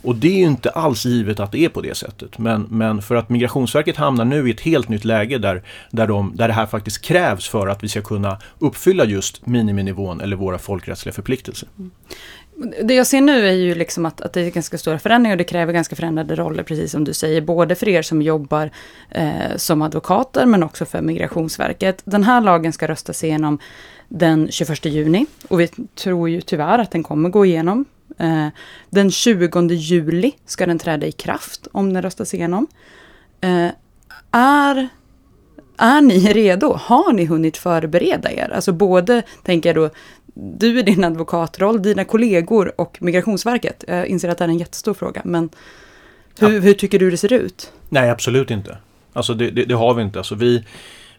Och 0.02 0.16
det 0.16 0.28
är 0.28 0.38
ju 0.38 0.46
inte 0.46 0.70
alls 0.70 1.04
givet 1.06 1.40
att 1.40 1.52
det 1.52 1.58
är 1.58 1.68
på 1.68 1.80
det 1.80 1.94
sättet. 1.94 2.38
Men, 2.38 2.66
men 2.70 3.02
för 3.02 3.14
att 3.14 3.28
Migrationsverket 3.28 3.96
hamnar 3.96 4.24
nu 4.24 4.48
i 4.48 4.50
ett 4.50 4.60
helt 4.60 4.88
nytt 4.88 5.04
läge 5.04 5.38
där, 5.38 5.62
där, 5.90 6.06
de, 6.06 6.32
där 6.36 6.48
det 6.48 6.54
här 6.54 6.66
faktiskt 6.66 7.02
krävs 7.02 7.48
för 7.48 7.68
att 7.68 7.84
vi 7.84 7.88
ska 7.88 8.02
kunna 8.02 8.38
uppfylla 8.58 9.04
just 9.04 9.46
miniminivån 9.46 10.20
eller 10.20 10.36
våra 10.36 10.58
folkrättsliga 10.58 11.12
förpliktelser. 11.12 11.68
Mm. 11.78 11.90
Det 12.82 12.94
jag 12.94 13.06
ser 13.06 13.20
nu 13.20 13.48
är 13.48 13.52
ju 13.52 13.74
liksom 13.74 14.06
att, 14.06 14.20
att 14.20 14.32
det 14.32 14.40
är 14.40 14.50
ganska 14.50 14.78
stora 14.78 14.98
förändringar 14.98 15.34
och 15.34 15.38
det 15.38 15.44
kräver 15.44 15.72
ganska 15.72 15.96
förändrade 15.96 16.34
roller, 16.34 16.62
precis 16.62 16.92
som 16.92 17.04
du 17.04 17.14
säger. 17.14 17.40
Både 17.40 17.74
för 17.74 17.88
er 17.88 18.02
som 18.02 18.22
jobbar 18.22 18.70
eh, 19.10 19.56
som 19.56 19.82
advokater 19.82 20.46
men 20.46 20.62
också 20.62 20.84
för 20.84 21.00
Migrationsverket. 21.00 22.02
Den 22.04 22.24
här 22.24 22.40
lagen 22.40 22.72
ska 22.72 22.88
röstas 22.88 23.24
igenom 23.24 23.58
den 24.08 24.48
21 24.50 24.84
juni 24.84 25.26
och 25.48 25.60
vi 25.60 25.68
tror 25.94 26.28
ju 26.28 26.40
tyvärr 26.40 26.78
att 26.78 26.90
den 26.90 27.02
kommer 27.02 27.28
gå 27.28 27.46
igenom. 27.46 27.84
Eh, 28.18 28.48
den 28.90 29.10
20 29.10 29.74
juli 29.74 30.32
ska 30.46 30.66
den 30.66 30.78
träda 30.78 31.06
i 31.06 31.12
kraft 31.12 31.68
om 31.72 31.92
den 31.92 32.02
röstas 32.02 32.34
igenom. 32.34 32.66
Eh, 33.40 33.68
är 34.30 34.88
är 35.80 36.00
ni 36.00 36.18
redo? 36.18 36.72
Har 36.80 37.12
ni 37.12 37.24
hunnit 37.24 37.56
förbereda 37.56 38.32
er? 38.32 38.52
Alltså 38.54 38.72
både, 38.72 39.22
tänker 39.42 39.68
jag 39.68 39.76
då, 39.76 39.90
du 40.34 40.78
i 40.78 40.82
din 40.82 41.04
advokatroll, 41.04 41.82
dina 41.82 42.04
kollegor 42.04 42.80
och 42.80 42.98
Migrationsverket. 43.00 43.84
Jag 43.88 44.06
inser 44.06 44.28
att 44.28 44.38
det 44.38 44.44
är 44.44 44.48
en 44.48 44.58
jättestor 44.58 44.94
fråga, 44.94 45.22
men 45.24 45.50
hur, 46.38 46.54
ja. 46.54 46.60
hur 46.60 46.74
tycker 46.74 46.98
du 46.98 47.10
det 47.10 47.16
ser 47.16 47.32
ut? 47.32 47.72
Nej, 47.88 48.10
absolut 48.10 48.50
inte. 48.50 48.78
Alltså 49.12 49.34
det, 49.34 49.50
det, 49.50 49.64
det 49.64 49.74
har 49.74 49.94
vi 49.94 50.02
inte. 50.02 50.18
Alltså 50.18 50.34
vi, 50.34 50.64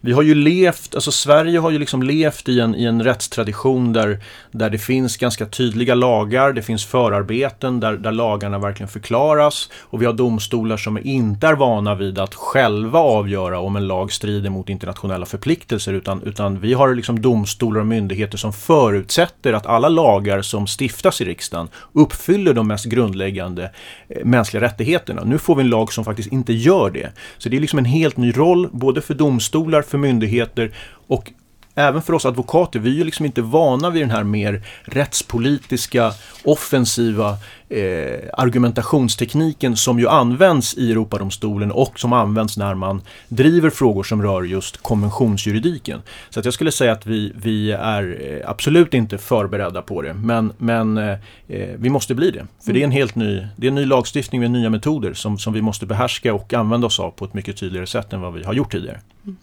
vi 0.04 0.12
har 0.12 0.22
ju 0.22 0.36
levt, 0.36 0.96
alltså 0.96 1.12
Sverige 1.12 1.60
har 1.60 1.72
ju 1.72 1.80
liksom 1.80 2.04
levt 2.04 2.50
i 2.50 2.60
en, 2.60 2.76
i 2.76 2.86
en 2.86 3.04
rättstradition 3.04 3.94
där, 3.94 4.20
där 4.52 4.70
det 4.70 4.78
finns 4.78 5.18
ganska 5.18 5.46
tydliga 5.46 5.96
lagar, 5.96 6.54
det 6.54 6.62
finns 6.62 6.86
förarbeten 6.86 7.80
där, 7.80 7.94
där 7.94 8.12
lagarna 8.12 8.60
verkligen 8.60 8.88
förklaras 8.88 9.70
och 9.80 10.02
vi 10.02 10.06
har 10.06 10.14
domstolar 10.14 10.78
som 10.78 10.98
inte 11.04 11.48
är 11.48 11.54
vana 11.54 11.96
vid 11.96 12.20
att 12.20 12.36
själva 12.36 13.00
avgöra 13.00 13.60
om 13.60 13.76
en 13.76 13.88
lag 13.88 14.12
strider 14.12 14.50
mot 14.50 14.70
internationella 14.70 15.26
förpliktelser 15.26 15.94
utan, 15.94 16.24
utan 16.24 16.60
vi 16.60 16.74
har 16.74 16.96
liksom 16.96 17.22
domstolar 17.22 17.80
och 17.80 17.88
myndigheter 17.88 18.38
som 18.38 18.54
förutsätter 18.54 19.54
att 19.54 19.66
alla 19.66 19.90
lagar 19.90 20.42
som 20.42 20.68
stiftas 20.68 21.22
i 21.22 21.26
riksdagen 21.26 21.68
uppfyller 21.94 22.54
de 22.54 22.68
mest 22.68 22.86
grundläggande 22.86 23.72
eh, 24.10 24.26
mänskliga 24.26 24.64
rättigheterna. 24.64 25.24
Nu 25.24 25.38
får 25.38 25.56
vi 25.56 25.62
en 25.62 25.70
lag 25.70 25.94
som 25.94 26.06
faktiskt 26.06 26.32
inte 26.32 26.54
gör 26.54 26.90
det. 26.90 27.12
Så 27.38 27.50
det 27.50 27.58
är 27.58 27.62
liksom 27.62 27.80
en 27.80 27.86
helt 27.86 28.18
ny 28.18 28.32
roll 28.32 28.70
både 28.72 29.02
för 29.02 29.14
domstolar, 29.14 29.82
för 29.91 29.97
myndigheter 29.97 30.71
och 31.08 31.32
även 31.75 32.01
för 32.01 32.13
oss 32.13 32.25
advokater, 32.25 32.80
vi 32.80 32.89
är 32.89 32.95
ju 32.95 33.04
liksom 33.04 33.25
inte 33.25 33.41
vana 33.41 33.89
vid 33.89 34.01
den 34.01 34.12
här 34.12 34.23
mer 34.23 34.62
rättspolitiska, 34.84 36.13
offensiva 36.43 37.38
eh, 37.69 38.19
argumentationstekniken 38.34 39.75
som 39.75 39.99
ju 39.99 40.08
används 40.08 40.77
i 40.77 40.91
Europadomstolen 40.91 41.71
och 41.71 41.99
som 41.99 42.13
används 42.13 42.58
när 42.58 42.75
man 42.75 43.01
driver 43.27 43.69
frågor 43.69 44.04
som 44.04 44.21
rör 44.21 44.43
just 44.43 44.77
konventionsjuridiken. 44.77 46.01
Så 46.30 46.39
att 46.39 46.45
jag 46.45 46.54
skulle 46.54 46.71
säga 46.71 46.91
att 46.91 47.06
vi, 47.06 47.34
vi 47.36 47.71
är 47.71 48.21
eh, 48.21 48.49
absolut 48.49 48.93
inte 48.93 49.17
förberedda 49.17 49.82
på 49.82 50.01
det, 50.01 50.13
men, 50.13 50.54
men 50.58 50.97
eh, 50.97 51.17
eh, 51.47 51.69
vi 51.77 51.89
måste 51.89 52.15
bli 52.15 52.32
det. 52.32 52.45
För 52.65 52.73
det 52.73 52.80
är 52.80 52.84
en 52.84 52.91
helt 52.91 53.15
ny, 53.15 53.47
det 53.56 53.67
är 53.67 53.69
en 53.69 53.75
ny 53.75 53.86
lagstiftning 53.86 54.41
med 54.41 54.51
nya 54.51 54.69
metoder 54.69 55.13
som, 55.13 55.38
som 55.38 55.54
vi 55.54 55.62
måste 55.62 55.86
behärska 55.86 56.34
och 56.34 56.54
använda 56.54 56.88
oss 56.88 56.99
av 56.99 57.12
på 57.12 57.25
ett 57.25 57.34
mycket 57.34 57.58
tydligare 57.58 57.88
sätt 57.88 58.13
än 58.13 58.21
vad 58.21 58.34
vi 58.34 58.43
har 58.43 58.54
gjort 58.54 58.71
tidigare. 58.71 58.99
Mm. 59.23 59.38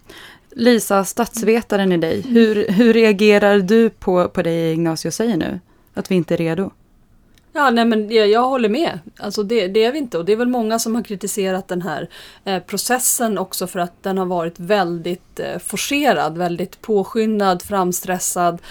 Lisa, 0.51 1.05
statsvetaren 1.05 1.91
i 1.91 1.97
dig, 1.97 2.21
hur, 2.21 2.67
hur 2.67 2.93
reagerar 2.93 3.59
du 3.59 3.89
på, 3.89 4.29
på 4.29 4.41
det 4.41 4.71
Ignacio 4.73 5.11
säger 5.11 5.37
nu? 5.37 5.59
Att 5.93 6.11
vi 6.11 6.15
inte 6.15 6.35
är 6.35 6.37
redo? 6.37 6.71
Ja, 7.59 7.69
nej 7.69 7.85
men 7.85 8.11
jag, 8.11 8.29
jag 8.29 8.43
håller 8.43 8.69
med. 8.69 8.99
Alltså 9.17 9.43
det, 9.43 9.67
det, 9.67 9.83
är 9.83 9.91
vi 9.91 9.97
inte 9.97 10.17
och 10.17 10.25
det 10.25 10.31
är 10.31 10.35
väl 10.35 10.47
många 10.47 10.79
som 10.79 10.95
har 10.95 11.03
kritiserat 11.03 11.67
den 11.67 11.81
här 11.81 12.09
eh, 12.45 12.59
processen 12.59 13.37
också 13.37 13.67
för 13.67 13.79
att 13.79 14.03
den 14.03 14.17
har 14.17 14.25
varit 14.25 14.59
väldigt 14.59 15.39
eh, 15.39 15.59
forcerad, 15.59 16.37
väldigt 16.37 16.81
påskyndad, 16.81 17.61
framstressad 17.61 18.61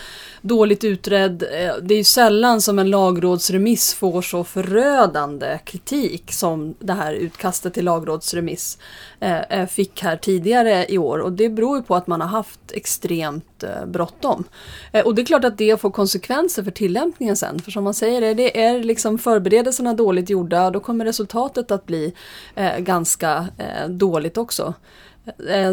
dåligt 0.43 0.85
utredd. 0.85 1.43
Eh, 1.43 1.75
det 1.83 1.95
är 1.95 1.99
ju 1.99 2.05
sällan 2.05 2.61
som 2.61 2.79
en 2.79 2.91
lagrådsremiss 2.91 3.95
får 3.95 4.23
så 4.23 4.45
förödande 4.45 5.59
kritik 5.65 6.33
som 6.33 6.75
det 6.79 6.93
här 6.93 7.13
utkastet 7.13 7.75
till 7.75 7.85
lagrådsremiss 7.85 8.79
eh, 9.21 9.41
eh 9.41 9.67
fick 9.67 10.03
här 10.03 10.17
tidigare 10.17 10.87
i 10.89 10.99
år. 10.99 11.19
Och 11.19 11.33
det 11.33 11.49
beror 11.49 11.77
ju 11.77 11.83
på 11.83 11.95
att 11.95 12.07
man 12.07 12.21
har 12.21 12.29
haft 12.29 12.61
extremt 12.73 13.58
Eh, 13.63 13.87
bråttom. 13.87 14.45
Eh, 14.93 15.07
och 15.07 15.15
det 15.15 15.23
är 15.23 15.27
klart 15.27 15.45
att 15.45 15.59
det 15.59 15.81
får 15.81 15.91
konsekvenser 15.91 16.63
för 16.63 16.71
tillämpningen 16.71 17.37
sen. 17.37 17.59
För 17.59 17.71
som 17.71 17.85
man 17.85 17.95
säger, 17.95 18.35
det 18.35 18.63
är 18.63 18.83
liksom 18.83 19.19
förberedelserna 19.19 19.95
dåligt 19.95 20.31
gjorda, 20.31 20.71
då 20.71 20.81
kommer 20.81 21.05
resultatet 21.05 21.71
att 21.71 21.87
bli 21.87 22.13
eh, 22.55 22.79
ganska 22.79 23.49
dåligt 23.89 24.37
också. 24.37 24.75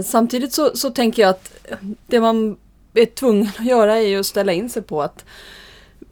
Samtidigt 0.06 0.54
så, 0.54 0.72
så 0.78 0.90
tänker 0.90 1.22
jag 1.22 1.30
att 1.30 1.52
det 2.08 2.20
man 2.20 2.58
är 2.94 3.06
tvungen 3.06 3.50
att 3.60 3.66
göra 3.66 3.98
är 3.98 4.20
att 4.20 4.26
ställa 4.26 4.54
in 4.54 4.70
sig 4.70 4.82
på 4.82 5.02
att 5.02 5.26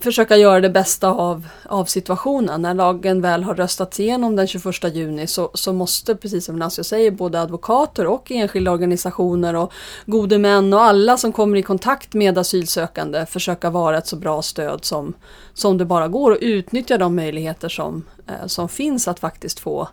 försöka 0.04 0.38
göra 0.38 0.62
det 0.62 0.70
bästa 0.70 1.10
av, 1.10 1.48
av 1.66 1.86
situationen. 1.86 2.62
När 2.62 2.74
lagen 2.74 3.22
väl 3.22 3.44
har 3.44 3.56
röstats 3.56 4.00
igenom 4.00 4.36
den 4.36 4.48
21 4.48 4.96
juni 4.96 5.28
så, 5.28 5.52
så 5.54 5.74
måste, 5.74 6.16
precis 6.16 6.46
som 6.46 6.60
Nasio 6.60 6.84
säger, 6.84 7.12
både 7.12 7.42
advokater 7.42 8.08
och 8.08 8.32
enskilda 8.32 8.72
organisationer 8.72 9.56
och 9.56 9.74
gode 10.06 10.38
män 10.38 10.74
och 10.74 10.82
alla 10.82 11.18
som 11.18 11.32
kommer 11.32 11.58
i 11.58 11.64
kontakt 11.64 12.14
med 12.14 12.38
asylsökande 12.38 13.26
försöka 13.26 13.70
vara 13.70 13.98
ett 13.98 14.08
så 14.08 14.16
bra 14.16 14.42
stöd 14.42 14.86
som, 14.86 15.14
som 15.54 15.78
det 15.78 15.86
bara 15.86 16.08
går 16.08 16.32
och 16.32 16.38
utnyttja 16.42 16.98
de 16.98 17.16
möjligheter 17.16 17.70
som, 17.70 18.04
eh, 18.28 18.48
som 18.48 18.70
finns 18.70 19.08
att 19.08 19.20
faktiskt 19.20 19.60
få 19.60 19.88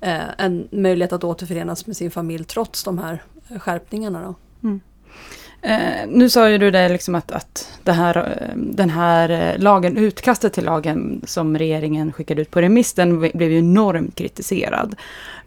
eh, 0.00 0.28
en 0.38 0.68
möjlighet 0.72 1.12
att 1.12 1.24
återförenas 1.24 1.86
med 1.86 1.96
sin 1.96 2.10
familj 2.10 2.44
trots 2.44 2.84
de 2.84 2.98
här 2.98 3.22
eh, 3.48 3.58
skärpningarna. 3.58 4.22
Då. 4.22 4.34
Mm. 4.68 4.80
Eh, 5.62 6.06
nu 6.08 6.30
sa 6.30 6.50
ju 6.50 6.58
du 6.58 6.70
det 6.70 6.88
liksom 6.88 7.14
att, 7.14 7.32
att 7.32 7.78
det 7.82 7.92
här, 7.92 8.16
eh, 8.16 8.56
den 8.56 8.90
här 8.90 9.28
eh, 9.28 9.58
lagen, 9.58 9.96
utkastet 9.96 10.52
till 10.52 10.64
lagen 10.64 11.22
som 11.26 11.58
regeringen 11.58 12.12
skickade 12.12 12.42
ut 12.42 12.50
på 12.50 12.60
remiss, 12.60 12.92
den 12.92 13.18
blev 13.18 13.52
ju 13.52 13.58
enormt 13.58 14.14
kritiserad. 14.14 14.96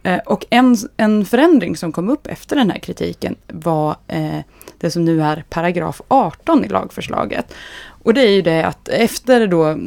Eh, 0.03 0.19
och 0.25 0.45
en, 0.49 0.77
en 0.97 1.25
förändring 1.25 1.77
som 1.77 1.91
kom 1.91 2.09
upp 2.09 2.27
efter 2.27 2.55
den 2.55 2.71
här 2.71 2.79
kritiken 2.79 3.35
var 3.47 3.95
eh, 4.07 4.39
det 4.77 4.91
som 4.91 5.05
nu 5.05 5.21
är 5.21 5.43
paragraf 5.49 6.01
18 6.07 6.65
i 6.65 6.67
lagförslaget. 6.67 7.53
Och 8.03 8.13
det 8.13 8.21
är 8.21 8.31
ju 8.31 8.41
det 8.41 8.65
att 8.65 8.89
efter 8.89 9.47
då, 9.47 9.77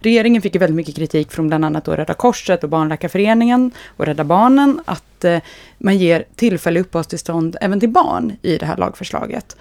regeringen 0.00 0.42
fick 0.42 0.54
ju 0.54 0.58
väldigt 0.58 0.76
mycket 0.76 0.96
kritik 0.96 1.32
från 1.32 1.48
bland 1.48 1.64
annat 1.64 1.84
då 1.84 1.96
Röda 1.96 2.14
Korset 2.14 2.64
och 2.64 2.70
Barnläkarföreningen 2.70 3.70
och 3.96 4.06
Rädda 4.06 4.24
Barnen, 4.24 4.80
att 4.84 5.24
eh, 5.24 5.38
man 5.78 5.98
ger 5.98 6.24
tillfällig 6.36 6.80
uppehållstillstånd 6.80 7.56
även 7.60 7.80
till 7.80 7.88
barn 7.88 8.32
i 8.42 8.58
det 8.58 8.66
här 8.66 8.76
lagförslaget. 8.76 9.56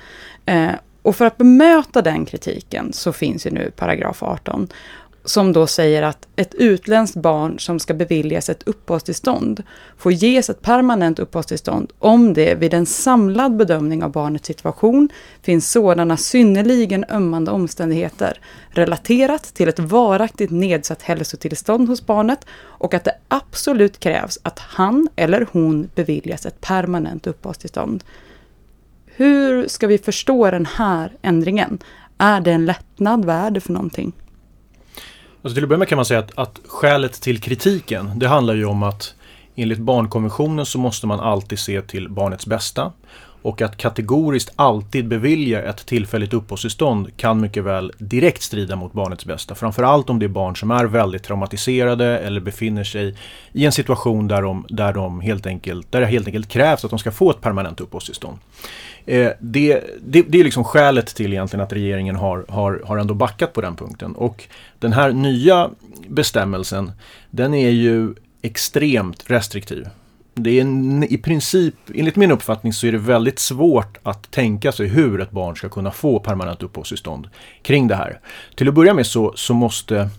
Eh, 0.45 0.71
och 1.01 1.15
för 1.15 1.25
att 1.25 1.37
bemöta 1.37 2.01
den 2.01 2.25
kritiken 2.25 2.93
så 2.93 3.13
finns 3.13 3.45
ju 3.45 3.51
nu 3.51 3.71
paragraf 3.75 4.23
18 4.23 4.67
som 5.25 5.53
då 5.53 5.67
säger 5.67 6.03
att 6.03 6.27
ett 6.35 6.53
utländskt 6.53 7.15
barn 7.15 7.59
som 7.59 7.79
ska 7.79 7.93
beviljas 7.93 8.49
ett 8.49 8.63
uppehållstillstånd 8.63 9.63
får 9.97 10.11
ges 10.11 10.49
ett 10.49 10.61
permanent 10.61 11.19
uppehållstillstånd 11.19 11.91
om 11.99 12.33
det 12.33 12.55
vid 12.55 12.73
en 12.73 12.85
samlad 12.85 13.55
bedömning 13.55 14.03
av 14.03 14.11
barnets 14.11 14.47
situation 14.47 15.09
finns 15.41 15.71
sådana 15.71 16.17
synnerligen 16.17 17.05
ömmande 17.09 17.51
omständigheter 17.51 18.39
relaterat 18.69 19.43
till 19.43 19.69
ett 19.69 19.79
varaktigt 19.79 20.51
nedsatt 20.51 21.01
hälsotillstånd 21.01 21.89
hos 21.89 22.05
barnet 22.05 22.45
och 22.55 22.93
att 22.93 23.03
det 23.03 23.15
absolut 23.27 23.99
krävs 23.99 24.39
att 24.43 24.59
han 24.59 25.07
eller 25.15 25.47
hon 25.51 25.89
beviljas 25.95 26.45
ett 26.45 26.61
permanent 26.61 27.27
uppehållstillstånd. 27.27 28.03
Hur 29.05 29.67
ska 29.67 29.87
vi 29.87 29.97
förstå 29.97 30.51
den 30.51 30.65
här 30.65 31.11
ändringen? 31.21 31.79
Är 32.17 32.41
det 32.41 32.51
en 32.51 32.65
lättnad? 32.65 33.25
Vad 33.25 33.35
är 33.35 33.51
det 33.51 33.61
för 33.61 33.73
någonting? 33.73 34.13
Alltså 35.43 35.55
till 35.55 35.63
att 35.63 35.69
börja 35.69 35.79
med 35.79 35.87
kan 35.87 35.95
man 35.95 36.05
säga 36.05 36.19
att, 36.19 36.37
att 36.37 36.59
skälet 36.67 37.21
till 37.21 37.41
kritiken, 37.41 38.11
det 38.15 38.27
handlar 38.27 38.53
ju 38.53 38.65
om 38.65 38.83
att 38.83 39.15
enligt 39.55 39.79
barnkonventionen 39.79 40.65
så 40.65 40.79
måste 40.79 41.07
man 41.07 41.19
alltid 41.19 41.59
se 41.59 41.81
till 41.81 42.09
barnets 42.09 42.47
bästa. 42.47 42.91
Och 43.43 43.61
att 43.61 43.77
kategoriskt 43.77 44.53
alltid 44.55 45.07
bevilja 45.07 45.61
ett 45.61 45.85
tillfälligt 45.85 46.33
uppehållstillstånd 46.33 47.17
kan 47.17 47.41
mycket 47.41 47.63
väl 47.63 47.91
direkt 47.97 48.41
strida 48.41 48.75
mot 48.75 48.93
barnets 48.93 49.25
bästa. 49.25 49.55
Framförallt 49.55 50.09
om 50.09 50.19
det 50.19 50.25
är 50.25 50.27
barn 50.27 50.55
som 50.55 50.71
är 50.71 50.85
väldigt 50.85 51.23
traumatiserade 51.23 52.19
eller 52.19 52.41
befinner 52.41 52.83
sig 52.83 53.15
i 53.51 53.65
en 53.65 53.71
situation 53.71 54.27
där, 54.27 54.41
de, 54.41 54.65
där, 54.69 54.93
de 54.93 55.21
helt 55.21 55.45
enkelt, 55.45 55.91
där 55.91 56.01
det 56.01 56.05
helt 56.05 56.27
enkelt 56.27 56.47
krävs 56.47 56.85
att 56.85 56.89
de 56.89 56.99
ska 56.99 57.11
få 57.11 57.31
ett 57.31 57.41
permanent 57.41 57.81
uppehållstillstånd. 57.81 58.37
Eh, 59.05 59.31
det, 59.39 59.83
det, 60.01 60.21
det, 60.21 60.39
är 60.39 60.43
liksom 60.43 60.63
skälet 60.63 61.15
till 61.15 61.33
egentligen 61.33 61.63
att 61.63 61.73
regeringen 61.73 62.15
har, 62.15 62.45
har, 62.49 62.81
har 62.85 62.97
ändå 62.97 63.13
backat 63.13 63.53
på 63.53 63.61
den 63.61 63.75
punkten. 63.75 64.15
Och 64.15 64.43
den 64.79 64.93
här 64.93 65.11
nya 65.11 65.69
bestämmelsen, 66.07 66.91
den 67.29 67.53
är 67.53 67.69
ju 67.69 68.13
extremt 68.41 69.23
restriktiv. 69.27 69.87
Det 70.35 70.59
är 70.59 71.13
i 71.13 71.17
princip, 71.17 71.75
enligt 71.93 72.15
min 72.15 72.31
uppfattning, 72.31 72.73
så 72.73 72.87
är 72.87 72.91
det 72.91 72.97
väldigt 72.97 73.39
svårt 73.39 73.97
att 74.03 74.31
tänka 74.31 74.71
sig 74.71 74.87
hur 74.87 75.21
ett 75.21 75.31
barn 75.31 75.55
ska 75.55 75.69
kunna 75.69 75.91
få 75.91 76.19
permanent 76.19 76.63
uppehållstillstånd 76.63 77.29
kring 77.61 77.87
det 77.87 77.95
här. 77.95 78.19
Till 78.55 78.67
att 78.67 78.73
börja 78.73 78.93
med 78.93 79.05
så, 79.05 79.33
så 79.35 79.53
måste 79.53 80.09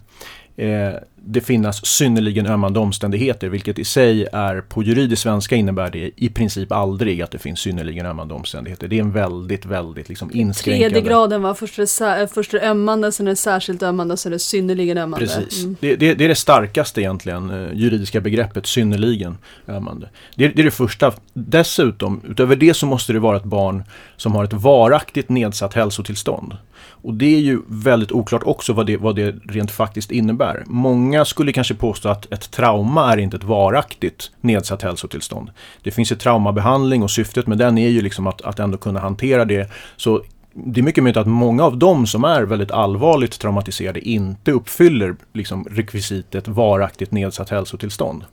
eh, 0.56 0.94
det 1.26 1.40
finnas 1.40 1.86
synnerligen 1.86 2.46
ömmande 2.46 2.78
omständigheter, 2.78 3.48
vilket 3.48 3.78
i 3.78 3.84
sig 3.84 4.26
är 4.32 4.60
på 4.60 4.82
juridisk 4.82 5.22
svenska 5.22 5.56
innebär 5.56 5.90
det 5.90 6.10
i 6.16 6.28
princip 6.28 6.72
aldrig 6.72 7.22
att 7.22 7.30
det 7.30 7.38
finns 7.38 7.60
synnerligen 7.60 8.06
ömmande 8.06 8.34
omständigheter. 8.34 8.88
Det 8.88 8.96
är 8.96 9.00
en 9.00 9.12
väldigt, 9.12 9.66
väldigt 9.66 10.08
liksom 10.08 10.30
inskränkande... 10.32 10.90
Tredje 10.90 11.08
graden 11.08 11.42
var 11.42 11.54
först 11.54 11.76
det, 11.76 12.28
först 12.34 12.50
det 12.50 12.60
ömmande, 12.60 13.12
sen 13.12 13.26
är 13.26 13.30
det 13.30 13.36
särskilt 13.36 13.82
ömmande, 13.82 14.16
sen 14.16 14.32
är 14.32 14.34
det 14.34 14.38
synnerligen 14.38 14.98
ömmande. 14.98 15.26
Precis. 15.26 15.62
Mm. 15.62 15.76
Det, 15.80 15.96
det, 15.96 16.14
det, 16.14 16.24
är 16.24 16.28
det 16.28 16.34
starkaste 16.34 17.00
egentligen, 17.00 17.50
eh, 17.50 17.72
juridiska 17.74 18.20
begreppet 18.20 18.66
synnerligen 18.66 19.38
ömmande. 19.68 20.08
Det, 20.36 20.48
det 20.48 20.62
är 20.62 20.64
det 20.64 20.70
första. 20.70 21.12
Dessutom, 21.32 22.20
utöver 22.28 22.56
det 22.56 22.74
så 22.74 22.86
måste 22.86 23.12
det 23.12 23.18
vara 23.18 23.36
ett 23.36 23.44
barn 23.44 23.84
som 24.16 24.34
har 24.34 24.44
ett 24.44 24.52
varaktigt 24.52 25.28
nedsatt 25.28 25.74
hälsotillstånd. 25.74 26.56
Och 27.04 27.14
det 27.14 27.34
är 27.34 27.40
ju 27.40 27.60
väldigt 27.66 28.12
oklart 28.12 28.42
också 28.44 28.72
vad 28.72 28.86
det, 28.86 28.96
vad 28.96 29.16
det 29.16 29.34
rent 29.44 29.70
faktiskt 29.70 30.10
innebär. 30.10 30.62
Många 30.66 31.13
många 31.14 31.24
skulle 31.24 31.52
kanske 31.52 31.74
påstå 31.74 32.08
att 32.08 32.32
ett 32.32 32.50
trauma 32.50 33.12
är 33.12 33.16
inte 33.16 33.36
ett 33.36 33.44
varaktigt 33.44 34.30
nedsatt 34.40 34.82
hälsotillstånd. 34.82 35.50
Det 35.82 35.90
finns 35.90 36.12
ju 36.12 36.16
traumabehandling 36.16 37.02
och 37.02 37.10
syftet 37.10 37.46
med 37.46 37.58
den 37.58 37.78
är 37.78 37.88
ju 37.88 38.00
liksom 38.02 38.26
att, 38.26 38.42
att 38.42 38.58
ändå 38.58 38.78
kunna 38.78 39.00
hantera 39.00 39.44
det. 39.44 39.70
Så 39.96 40.22
det 40.54 40.80
är 40.80 40.84
mycket 40.84 41.04
möjligt 41.04 41.16
att 41.16 41.26
många 41.26 41.64
av 41.64 41.78
dem 41.78 42.06
som 42.06 42.24
är 42.24 42.42
väldigt 42.42 42.70
allvarligt 42.70 43.38
traumatiserade 43.38 44.00
inte 44.00 44.52
uppfyller 44.52 45.16
liksom 45.32 45.66
rekvisitet 45.70 46.48
varaktigt 46.48 47.12
nedsatt 47.12 47.50
hälsotillstånd. 47.50 48.24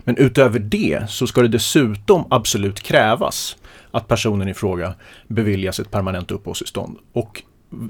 Men 0.00 0.16
utöver 0.16 0.58
det 0.58 1.10
så 1.10 1.26
ska 1.26 1.42
det 1.42 1.48
dessutom 1.48 2.24
absolut 2.30 2.80
krävas 2.80 3.56
att 3.90 4.08
personen 4.08 4.48
i 4.48 4.54
fråga 4.54 4.94
beviljas 5.28 5.80
ett 5.80 5.90
permanent 5.90 6.30
uppehållstillstånd. 6.30 6.98
Och 7.12 7.42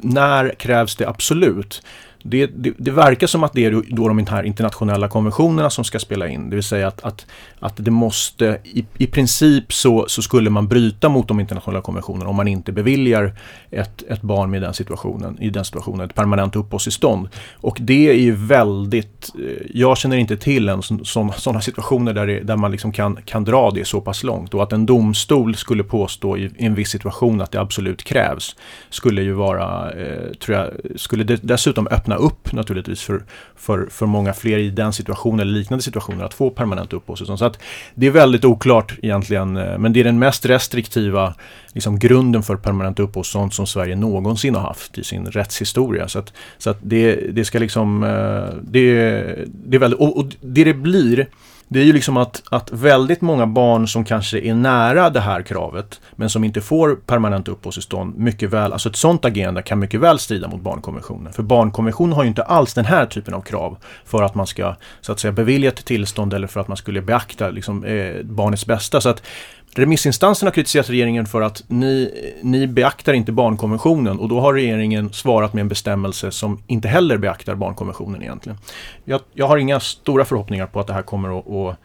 när 0.02 0.54
krävs 0.54 0.96
det 0.96 1.08
absolut? 1.08 1.82
Det, 2.22 2.46
det, 2.46 2.72
det, 2.76 2.90
verkar 2.90 3.26
som 3.26 3.44
att 3.44 3.52
det 3.52 3.64
är 3.64 3.82
då 3.88 4.08
de 4.08 4.26
här 4.26 4.42
internationella 4.42 5.08
konventionerna 5.08 5.70
som 5.70 5.84
ska 5.84 5.98
spela 5.98 6.28
in. 6.28 6.50
Det 6.50 6.56
vill 6.56 6.64
säga 6.64 6.88
att, 6.88 7.04
att, 7.04 7.26
att 7.60 7.74
det 7.76 7.90
måste, 7.90 8.58
i, 8.64 8.84
i 8.98 9.06
princip 9.06 9.72
så, 9.72 10.04
så 10.08 10.22
skulle 10.22 10.50
man 10.50 10.68
bryta 10.68 11.08
mot 11.08 11.28
de 11.28 11.40
internationella 11.40 11.82
konventionerna 11.82 12.30
om 12.30 12.36
man 12.36 12.48
inte 12.48 12.72
beviljar 12.72 13.32
ett, 13.70 14.02
ett 14.02 14.22
barn 14.22 14.50
med 14.50 14.62
den 14.62 14.74
situationen, 14.74 15.38
i 15.40 15.50
den 15.50 15.64
situationen 15.64 16.00
ett 16.00 16.14
permanent 16.14 16.56
uppehållstillstånd. 16.56 17.28
Och 17.54 17.78
det 17.80 18.10
är 18.10 18.14
ju 18.14 18.32
väldigt, 18.36 19.32
eh, 19.34 19.66
jag 19.74 19.98
känner 19.98 20.16
inte 20.16 20.36
till 20.36 20.68
en 20.68 20.82
sådana 20.82 21.60
situationer 21.60 22.12
där, 22.12 22.26
det, 22.26 22.40
där 22.40 22.56
man 22.56 22.70
liksom 22.70 22.92
kan, 22.92 23.18
kan 23.24 23.44
dra 23.44 23.70
det 23.70 23.84
så 23.84 24.00
pass 24.00 24.22
långt. 24.22 24.54
Och 24.54 24.62
att 24.62 24.72
en 24.72 24.86
domstol 24.86 25.56
skulle 25.56 25.82
påstå 25.82 26.36
i, 26.36 26.50
i 26.56 26.66
en 26.66 26.74
viss 26.74 26.90
situation 26.90 27.40
att 27.40 27.52
det 27.52 27.60
absolut 27.60 28.04
krävs 28.04 28.56
skulle 28.90 29.22
ju 29.22 29.32
vara, 29.32 29.92
eh, 29.92 30.32
tror 30.32 30.58
jag, 30.58 30.68
skulle 30.96 31.24
dessutom 31.24 31.86
öppna 31.90 32.09
öppna 32.14 32.26
upp 32.26 32.52
naturligtvis 32.52 33.02
för, 33.02 33.22
för, 33.56 33.86
för 33.90 34.06
många 34.06 34.32
fler 34.32 34.58
i 34.58 34.70
den 34.70 34.92
situationen 34.92 35.40
eller 35.40 35.52
liknande 35.52 35.82
situationer 35.82 36.24
att 36.24 36.34
få 36.34 36.50
permanent 36.50 36.92
uppehållstillstånd. 36.92 37.38
Så 37.38 37.44
att 37.44 37.58
det 37.94 38.06
är 38.06 38.10
väldigt 38.10 38.44
oklart 38.44 38.98
egentligen, 39.02 39.56
eh, 39.56 39.78
men 39.78 39.92
det 39.92 40.00
är 40.00 40.04
den 40.04 40.18
mest 40.18 40.46
restriktiva 40.46 41.34
liksom, 41.72 41.98
grunden 41.98 42.42
för 42.42 42.56
permanent 42.56 42.98
uppehållstillstånd 42.98 43.52
som 43.52 43.66
Sverige 43.66 43.96
någonsin 43.96 44.54
har 44.54 44.62
haft 44.62 44.98
i 44.98 45.04
sin 45.04 45.26
rättshistoria. 45.26 46.08
Så 46.08 46.18
att, 46.18 46.32
så 46.58 46.70
att 46.70 46.78
det, 46.82 47.14
det 47.32 47.44
ska 47.44 47.58
liksom, 47.58 48.02
eh, 48.02 48.54
det, 48.62 48.94
det 49.46 49.76
är 49.76 49.78
väldigt, 49.78 50.00
och, 50.00 50.16
och 50.16 50.26
det 50.40 50.64
det 50.64 50.74
blir 50.74 51.26
det 51.72 51.80
är 51.80 51.84
ju 51.84 51.92
liksom 51.92 52.16
att, 52.16 52.42
att 52.50 52.72
väldigt 52.72 53.20
många 53.20 53.46
barn 53.46 53.88
som 53.88 54.04
kanske 54.04 54.38
är 54.40 54.54
nära 54.54 55.10
det 55.10 55.20
här 55.20 55.42
kravet 55.42 56.00
men 56.16 56.30
som 56.30 56.44
inte 56.44 56.60
får 56.60 56.94
permanent 57.06 57.48
uppehållstillstånd 57.48 58.18
mycket 58.18 58.50
väl, 58.50 58.72
alltså 58.72 58.88
ett 58.88 58.96
sådant 58.96 59.24
agerande 59.24 59.62
kan 59.62 59.78
mycket 59.78 60.00
väl 60.00 60.18
strida 60.18 60.48
mot 60.48 60.60
barnkonventionen. 60.60 61.32
För 61.32 61.42
barnkonventionen 61.42 62.12
har 62.12 62.22
ju 62.22 62.28
inte 62.28 62.42
alls 62.42 62.74
den 62.74 62.84
här 62.84 63.06
typen 63.06 63.34
av 63.34 63.40
krav 63.40 63.76
för 64.04 64.22
att 64.22 64.34
man 64.34 64.46
ska 64.46 64.74
så 65.00 65.12
att 65.12 65.20
säga 65.20 65.32
bevilja 65.32 65.68
ett 65.68 65.84
tillstånd 65.84 66.34
eller 66.34 66.46
för 66.46 66.60
att 66.60 66.68
man 66.68 66.76
skulle 66.76 67.02
beakta 67.02 67.50
liksom, 67.50 67.84
eh, 67.84 68.22
barnets 68.22 68.66
bästa. 68.66 69.00
Så 69.00 69.08
att 69.08 69.22
Remissinstanserna 69.74 70.48
har 70.48 70.54
kritiserat 70.54 70.90
regeringen 70.90 71.26
för 71.26 71.40
att 71.40 71.64
ni, 71.66 72.10
ni 72.42 72.66
beaktar 72.66 73.12
inte 73.12 73.32
barnkonventionen 73.32 74.18
och 74.18 74.28
då 74.28 74.40
har 74.40 74.54
regeringen 74.54 75.12
svarat 75.12 75.52
med 75.52 75.60
en 75.60 75.68
bestämmelse 75.68 76.30
som 76.30 76.62
inte 76.66 76.88
heller 76.88 77.16
beaktar 77.16 77.54
barnkonventionen 77.54 78.22
egentligen. 78.22 78.58
Jag, 79.04 79.20
jag 79.34 79.48
har 79.48 79.58
inga 79.58 79.80
stora 79.80 80.24
förhoppningar 80.24 80.66
på 80.66 80.80
att 80.80 80.86
det 80.86 80.92
här 80.92 81.02
kommer 81.02 81.38
att, 81.38 81.46
att, 81.68 81.76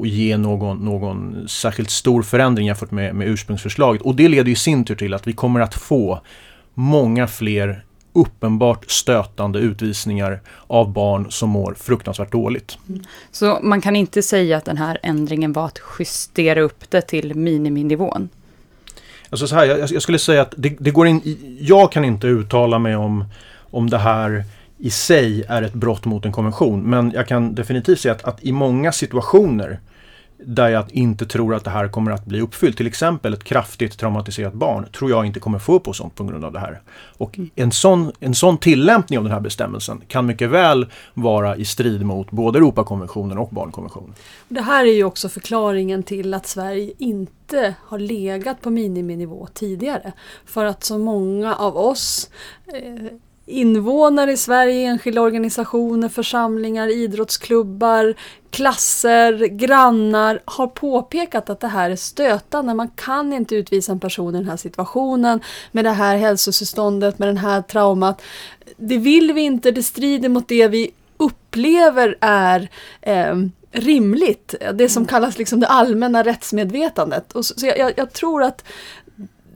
att 0.00 0.08
ge 0.08 0.36
någon, 0.36 0.84
någon 0.84 1.48
särskilt 1.48 1.90
stor 1.90 2.22
förändring 2.22 2.66
jämfört 2.66 2.90
med, 2.90 3.14
med 3.14 3.28
ursprungsförslaget 3.28 4.02
och 4.02 4.14
det 4.14 4.28
leder 4.28 4.50
i 4.50 4.56
sin 4.56 4.84
tur 4.84 4.94
till 4.94 5.14
att 5.14 5.26
vi 5.26 5.32
kommer 5.32 5.60
att 5.60 5.74
få 5.74 6.20
många 6.74 7.26
fler 7.26 7.84
uppenbart 8.12 8.90
stötande 8.90 9.58
utvisningar 9.58 10.40
av 10.66 10.92
barn 10.92 11.30
som 11.30 11.50
mår 11.50 11.74
fruktansvärt 11.74 12.32
dåligt. 12.32 12.78
Så 13.30 13.58
man 13.62 13.80
kan 13.80 13.96
inte 13.96 14.22
säga 14.22 14.56
att 14.56 14.64
den 14.64 14.76
här 14.76 14.98
ändringen 15.02 15.52
var 15.52 15.66
att 15.66 15.78
justera 15.98 16.60
upp 16.60 16.90
det 16.90 17.00
till 17.00 17.34
miniminivån? 17.34 18.28
Alltså 19.30 19.46
så 19.46 19.54
här, 19.54 19.64
jag, 19.64 19.90
jag 19.90 20.02
skulle 20.02 20.18
säga 20.18 20.42
att 20.42 20.54
det, 20.56 20.76
det, 20.78 20.90
går 20.90 21.06
in, 21.06 21.20
jag 21.60 21.92
kan 21.92 22.04
inte 22.04 22.26
uttala 22.26 22.78
mig 22.78 22.96
om, 22.96 23.24
om 23.70 23.90
det 23.90 23.98
här 23.98 24.44
i 24.82 24.90
sig 24.90 25.44
är 25.48 25.62
ett 25.62 25.74
brott 25.74 26.04
mot 26.04 26.24
en 26.24 26.32
konvention. 26.32 26.82
Men 26.82 27.10
jag 27.10 27.28
kan 27.28 27.54
definitivt 27.54 28.00
säga 28.00 28.14
att, 28.14 28.24
att 28.24 28.44
i 28.44 28.52
många 28.52 28.92
situationer 28.92 29.80
där 30.44 30.68
jag 30.68 30.84
inte 30.90 31.26
tror 31.26 31.54
att 31.54 31.64
det 31.64 31.70
här 31.70 31.88
kommer 31.88 32.10
att 32.10 32.24
bli 32.24 32.40
uppfyllt. 32.40 32.76
Till 32.76 32.86
exempel 32.86 33.34
ett 33.34 33.44
kraftigt 33.44 33.98
traumatiserat 33.98 34.52
barn 34.52 34.86
tror 34.98 35.10
jag 35.10 35.26
inte 35.26 35.40
kommer 35.40 35.58
få 35.58 35.74
uppehållstillstånd 35.74 36.14
på 36.14 36.24
grund 36.24 36.44
av 36.44 36.52
det 36.52 36.58
här. 36.58 36.80
Och 37.18 37.38
en 37.54 37.72
sån, 37.72 38.12
en 38.20 38.34
sån 38.34 38.58
tillämpning 38.58 39.18
av 39.18 39.24
den 39.24 39.32
här 39.32 39.40
bestämmelsen 39.40 40.02
kan 40.08 40.26
mycket 40.26 40.50
väl 40.50 40.86
vara 41.14 41.56
i 41.56 41.64
strid 41.64 42.06
mot 42.06 42.30
både 42.30 42.58
Europakonventionen 42.58 43.38
och 43.38 43.48
barnkonventionen. 43.48 44.14
Det 44.48 44.62
här 44.62 44.84
är 44.84 44.94
ju 44.94 45.04
också 45.04 45.28
förklaringen 45.28 46.02
till 46.02 46.34
att 46.34 46.46
Sverige 46.46 46.92
inte 46.98 47.74
har 47.84 47.98
legat 47.98 48.60
på 48.60 48.70
miniminivå 48.70 49.48
tidigare. 49.54 50.12
För 50.46 50.64
att 50.64 50.84
så 50.84 50.98
många 50.98 51.54
av 51.54 51.76
oss 51.76 52.30
eh, 52.74 53.18
invånare 53.46 54.32
i 54.32 54.36
Sverige, 54.36 54.88
enskilda 54.88 55.20
organisationer, 55.20 56.08
församlingar, 56.08 56.88
idrottsklubbar, 56.88 58.14
klasser, 58.50 59.46
grannar 59.46 60.40
har 60.44 60.66
påpekat 60.66 61.50
att 61.50 61.60
det 61.60 61.68
här 61.68 61.90
är 61.90 61.96
stötande. 61.96 62.74
Man 62.74 62.88
kan 62.88 63.32
inte 63.32 63.56
utvisa 63.56 63.92
en 63.92 64.00
person 64.00 64.34
i 64.34 64.38
den 64.38 64.48
här 64.48 64.56
situationen 64.56 65.40
med 65.72 65.84
det 65.84 65.90
här 65.90 66.16
hälsotillståndet, 66.16 67.18
med 67.18 67.28
den 67.28 67.36
här 67.36 67.62
traumat. 67.62 68.22
Det 68.76 68.98
vill 68.98 69.32
vi 69.32 69.40
inte, 69.40 69.70
det 69.70 69.82
strider 69.82 70.28
mot 70.28 70.48
det 70.48 70.68
vi 70.68 70.90
upplever 71.16 72.18
är 72.20 72.68
eh, 73.00 73.36
rimligt. 73.72 74.54
Det 74.74 74.88
som 74.88 75.06
kallas 75.06 75.38
liksom 75.38 75.60
det 75.60 75.66
allmänna 75.66 76.22
rättsmedvetandet. 76.22 77.32
Och 77.32 77.46
så, 77.46 77.54
så 77.60 77.66
jag, 77.66 77.92
jag 77.96 78.12
tror 78.12 78.42
att 78.42 78.64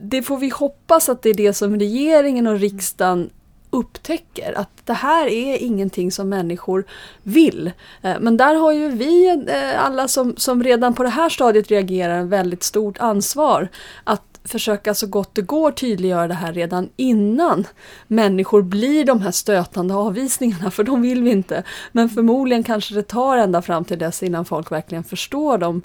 det 0.01 0.23
får 0.23 0.37
vi 0.37 0.49
hoppas 0.49 1.09
att 1.09 1.21
det 1.21 1.29
är 1.29 1.33
det 1.33 1.53
som 1.53 1.79
regeringen 1.79 2.47
och 2.47 2.59
riksdagen 2.59 3.29
upptäcker 3.69 4.53
att 4.57 4.69
det 4.85 4.93
här 4.93 5.27
är 5.27 5.57
ingenting 5.57 6.11
som 6.11 6.29
människor 6.29 6.85
vill. 7.23 7.71
Eh, 8.01 8.15
men 8.19 8.37
där 8.37 8.55
har 8.55 8.71
ju 8.71 8.89
vi, 8.89 9.45
eh, 9.47 9.85
alla 9.85 10.07
som, 10.07 10.35
som 10.37 10.63
redan 10.63 10.93
på 10.93 11.03
det 11.03 11.09
här 11.09 11.29
stadiet 11.29 11.67
reagerar, 11.67 12.17
en 12.17 12.29
väldigt 12.29 12.63
stort 12.63 12.97
ansvar 12.97 13.67
att 14.03 14.39
försöka 14.43 14.93
så 14.93 15.07
gott 15.07 15.35
det 15.35 15.41
går 15.41 15.71
tydliggöra 15.71 16.27
det 16.27 16.33
här 16.33 16.53
redan 16.53 16.89
innan 16.95 17.67
människor 18.07 18.61
blir 18.61 19.05
de 19.05 19.21
här 19.21 19.31
stötande 19.31 19.93
avvisningarna, 19.93 20.71
för 20.71 20.83
de 20.83 21.01
vill 21.01 21.23
vi 21.23 21.31
inte. 21.31 21.63
Men 21.91 22.09
förmodligen 22.09 22.63
kanske 22.63 22.93
det 22.93 23.03
tar 23.03 23.37
ända 23.37 23.61
fram 23.61 23.85
till 23.85 23.99
dess 23.99 24.23
innan 24.23 24.45
folk 24.45 24.71
verkligen 24.71 25.03
förstår 25.03 25.57
de 25.57 25.81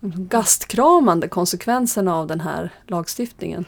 gastkramande 0.00 1.28
konsekvenserna 1.28 2.16
av 2.16 2.26
den 2.26 2.40
här 2.40 2.70
lagstiftningen. 2.86 3.64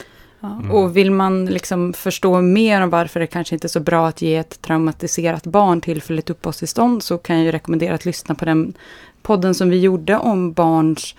Mm. 0.46 0.70
Och 0.70 0.96
vill 0.96 1.10
man 1.10 1.46
liksom 1.46 1.92
förstå 1.92 2.40
mer 2.40 2.80
om 2.80 2.90
varför 2.90 3.20
det 3.20 3.26
kanske 3.26 3.54
inte 3.54 3.66
är 3.66 3.68
så 3.68 3.80
bra 3.80 4.08
att 4.08 4.22
ge 4.22 4.36
ett 4.36 4.62
traumatiserat 4.62 5.46
barn 5.46 5.80
tillfälligt 5.80 6.30
uppehållstillstånd 6.30 7.02
så 7.02 7.18
kan 7.18 7.36
jag 7.36 7.44
ju 7.44 7.52
rekommendera 7.52 7.94
att 7.94 8.04
lyssna 8.04 8.34
på 8.34 8.44
den 8.44 8.74
podden 9.22 9.54
som 9.54 9.70
vi 9.70 9.80
gjorde 9.80 10.16
om 10.16 10.52
barns 10.52 11.14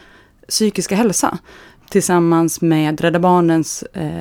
psykiska 0.49 0.95
hälsa 0.95 1.37
tillsammans 1.89 2.61
med 2.61 3.01
Rädda 3.01 3.19
Barnens 3.19 3.83
eh, 3.83 4.13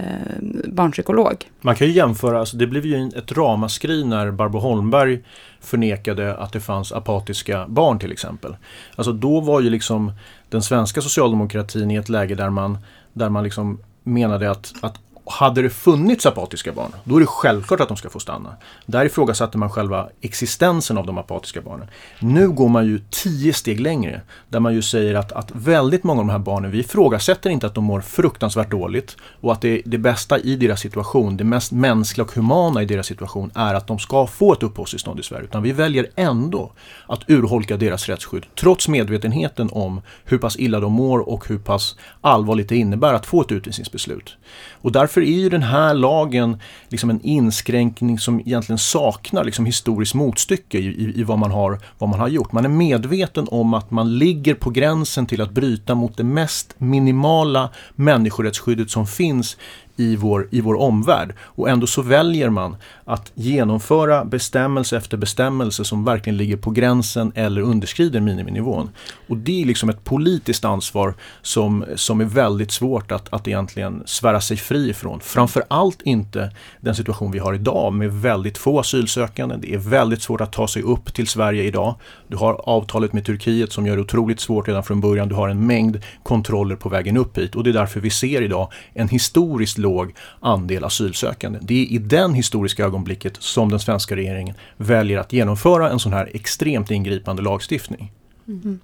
barnpsykolog. 0.65 1.51
Man 1.61 1.75
kan 1.75 1.87
ju 1.87 1.93
jämföra, 1.93 2.41
alltså 2.41 2.57
det 2.57 2.67
blev 2.67 2.87
ju 2.87 3.09
ett 3.17 3.33
ramaskri 3.33 4.05
när 4.05 4.31
Barbro 4.31 4.59
Holmberg 4.59 5.21
förnekade 5.61 6.37
att 6.37 6.53
det 6.53 6.61
fanns 6.61 6.93
apatiska 6.93 7.67
barn 7.69 7.99
till 7.99 8.13
exempel. 8.13 8.57
Alltså 8.97 9.13
då 9.13 9.41
var 9.41 9.61
ju 9.61 9.71
liksom 9.71 10.13
den 10.49 10.63
svenska 10.63 11.01
socialdemokratin 11.01 11.91
i 11.91 11.97
ett 11.97 12.09
läge 12.09 12.35
där 12.35 12.51
man, 12.51 12.79
där 13.13 13.29
man 13.29 13.45
liksom 13.45 13.79
menade 14.05 14.51
att, 14.51 14.75
att 14.81 15.01
hade 15.27 15.63
det 15.63 15.71
funnits 15.71 16.27
apatiska 16.27 16.73
barn, 16.73 16.93
då 17.05 17.17
är 17.17 17.21
det 17.21 17.27
självklart 17.27 17.81
att 17.81 17.89
de 17.89 17.97
ska 17.97 18.11
få 18.11 18.21
stanna. 18.21 18.57
Där 18.87 19.05
ifrågasatte 19.05 19.59
man 19.59 19.71
själva 19.71 20.09
existensen 20.21 20.99
av 20.99 21.07
de 21.07 21.19
apatiska 21.19 21.61
barnen. 21.61 21.89
Nu 22.19 22.49
går 22.49 22.69
man 22.69 22.87
ju 22.87 23.01
tio 23.11 23.53
steg 23.53 23.81
längre, 23.81 24.21
där 24.49 24.61
man 24.61 24.75
ju 24.75 24.83
säger 24.83 25.15
att, 25.15 25.33
att 25.33 25.51
väldigt 25.53 26.05
många 26.05 26.21
av 26.21 26.27
de 26.27 26.33
här 26.33 26.39
barnen, 26.39 26.71
vi 26.71 26.79
ifrågasätter 26.79 27.51
inte 27.51 27.67
att 27.67 27.75
de 27.75 27.85
mår 27.85 28.01
fruktansvärt 28.01 28.71
dåligt 28.71 29.17
och 29.41 29.53
att 29.53 29.61
det, 29.61 29.83
det 29.85 29.99
bästa 29.99 30.39
i 30.39 30.57
deras 30.57 30.81
situation, 30.81 31.37
det 31.37 31.45
mest 31.45 31.73
mänskliga 31.73 32.25
och 32.25 32.35
humana 32.35 32.83
i 32.83 32.87
deras 32.87 33.07
situation 33.07 33.51
är 33.55 33.75
att 33.75 33.87
de 33.87 33.99
ska 33.99 34.27
få 34.27 34.53
ett 34.53 34.63
uppehållstillstånd 34.63 35.21
i 35.21 35.23
Sverige. 35.23 35.45
Utan 35.45 35.63
vi 35.63 35.73
väljer 35.73 36.07
ändå 36.17 36.73
att 37.07 37.31
urholka 37.31 37.77
deras 37.77 38.09
rättsskydd, 38.09 38.47
trots 38.55 38.89
medvetenheten 38.89 39.69
om 39.73 40.01
hur 40.25 40.39
pass 40.39 40.57
illa 40.59 40.81
de 40.81 40.93
mår 40.93 41.29
och 41.29 41.49
hur 41.49 41.59
pass 41.59 41.97
allvarligt 42.21 42.69
det 42.69 42.77
innebär 42.77 43.15
att 43.15 43.27
få 43.27 43.41
ett 43.41 43.53
utvisningsbeslut. 43.53 44.37
Och 44.73 44.93
därför 44.93 45.14
Därför 45.15 45.29
är 45.29 45.41
ju 45.41 45.49
den 45.49 45.63
här 45.63 45.95
lagen 45.95 46.61
liksom 46.89 47.11
en 47.11 47.21
inskränkning 47.23 48.19
som 48.19 48.41
egentligen 48.41 48.79
saknar 48.79 49.45
liksom 49.45 49.67
historiskt 49.67 50.15
motstycke 50.15 50.79
i, 50.79 50.87
i, 50.87 51.21
i, 51.21 51.23
vad, 51.23 51.39
man 51.39 51.51
har, 51.51 51.81
vad 51.99 52.11
man 52.11 52.21
har 52.21 52.29
gjort. 52.29 52.53
Man 52.53 52.65
är 52.65 52.69
medveten 52.69 53.49
om 53.51 53.75
att 53.75 53.91
man 53.91 54.19
ligger 54.19 54.55
på 54.55 54.71
gränsen 54.71 55.27
till 55.27 55.41
att 55.41 55.51
bryta 55.51 55.95
mot 55.95 56.17
det 56.17 56.25
mest 56.25 56.75
minimala 56.79 57.71
människorättsskyddet 57.95 58.91
som 58.91 59.07
finns 59.07 59.57
i 59.97 60.17
vår, 60.17 60.49
i 60.51 60.61
vår 60.61 60.75
omvärld. 60.75 61.35
Och 61.41 61.71
ändå 61.71 61.87
så 61.87 62.03
väljer 62.03 62.51
man 62.51 62.77
att 63.05 63.33
genomföra 63.35 64.25
bestämmelse 64.25 64.97
efter 64.97 65.17
bestämmelse 65.17 65.85
som 65.85 66.05
verkligen 66.05 66.37
ligger 66.37 66.57
på 66.57 66.71
gränsen 66.71 67.33
eller 67.35 67.61
underskrider 67.61 68.21
miniminivån. 68.21 68.91
Och 69.29 69.37
det 69.37 69.63
är 69.63 69.67
liksom 69.67 69.89
ett 69.89 70.05
politiskt 70.05 70.65
ansvar 70.65 71.15
som, 71.43 71.85
som 71.95 72.21
är 72.21 72.25
väldigt 72.25 72.71
svårt 72.71 73.13
att, 73.13 73.33
att 73.33 73.49
egentligen 73.49 74.03
svära 74.07 74.41
sig 74.41 74.57
fri 74.57 74.91
ifrån. 74.91 75.21
Framförallt 75.21 76.03
inte 76.03 76.53
den 76.81 76.95
situation 76.95 77.33
vi 77.33 77.39
har 77.39 77.55
idag 77.55 77.93
med 77.93 78.13
väldigt 78.13 78.59
få 78.59 78.81
asylsökande. 78.81 79.57
Det 79.61 79.75
är 79.75 79.79
väldigt 79.79 80.23
svårt 80.23 80.41
att 80.41 80.53
ta 80.53 80.69
sig 80.69 80.83
upp 80.83 81.15
till 81.15 81.27
Sverige 81.27 81.63
idag. 81.63 81.95
Du 82.29 82.37
har 82.37 82.55
avtalet 82.65 83.13
med 83.13 83.25
Turkiet 83.25 83.73
som 83.73 83.87
gör 83.87 83.97
det 83.97 84.03
otroligt 84.03 84.41
svårt 84.41 84.69
redan 84.69 84.85
från 84.85 85.01
början. 85.01 85.29
Du 85.29 85.35
har 85.35 85.49
en 85.49 85.67
mängd 85.67 86.01
kontroller 86.23 86.77
på 86.77 86.89
vägen 86.89 87.17
upp 87.17 87.39
hit 87.39 87.55
och 87.57 87.65
det 87.65 87.71
är 87.71 87.75
därför 87.75 88.01
vi 88.01 88.11
ser 88.11 88.43
idag 88.43 88.73
en 88.95 89.09
historiskt 89.09 89.79
låg 89.85 90.15
andel 90.41 90.85
asylsökande. 90.85 91.59
Det 91.63 91.75
är 91.75 91.93
i 91.93 91.99
den 91.99 92.35
historiska 92.35 92.85
ögonblicket 92.85 93.37
som 93.43 93.71
den 93.71 93.81
svenska 93.81 94.17
regeringen 94.17 94.55
väljer 94.77 95.19
att 95.19 95.33
genomföra 95.33 95.91
en 95.91 95.99
sån 95.99 96.13
här 96.13 96.31
extremt 96.33 96.91
ingripande 96.91 97.43
lagstiftning. 97.43 98.13
Mm. 98.49 98.81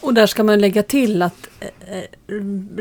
Och 0.00 0.14
där 0.14 0.26
ska 0.26 0.44
man 0.44 0.58
lägga 0.58 0.82
till 0.82 1.22
att 1.22 1.48
eh, 1.60 1.98
eh, 1.98 2.04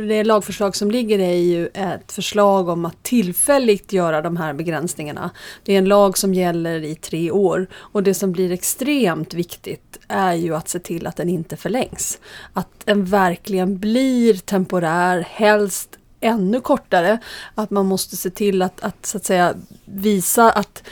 det 0.08 0.24
lagförslag 0.24 0.76
som 0.76 0.92
ligger 0.92 1.20
är 1.20 1.38
ju 1.38 1.68
ett 1.68 2.12
förslag 2.12 2.70
om 2.70 2.86
att 2.86 3.04
tillfälligt 3.04 3.94
göra 3.94 4.22
de 4.22 4.38
här 4.38 4.54
begränsningarna. 4.54 5.30
Det 5.64 5.74
är 5.74 5.78
en 5.78 5.86
lag 5.86 6.18
som 6.18 6.34
gäller 6.34 6.84
i 6.84 6.96
tre 6.96 7.32
år 7.32 7.68
och 7.74 8.04
det 8.04 8.14
som 8.14 8.32
blir 8.32 8.52
extremt 8.52 9.34
viktigt 9.34 10.00
är 10.08 10.34
ju 10.34 10.56
att 10.56 10.70
se 10.70 10.80
till 10.80 11.08
att 11.08 11.16
den 11.16 11.30
inte 11.30 11.58
förlängs. 11.58 12.20
Att 12.54 12.70
den 12.86 13.06
verkligen 13.06 13.80
blir 13.80 14.34
temporär, 14.34 15.28
helst 15.30 16.00
ännu 16.24 16.62
kortare. 16.62 17.18
Att 17.56 17.72
man 17.72 17.86
måste 17.86 18.18
se 18.18 18.30
till 18.30 18.62
att, 18.62 18.84
att 18.84 19.06
så 19.06 19.18
att 19.18 19.26
säga 19.26 19.54
visa 19.86 20.52
att 20.52 20.84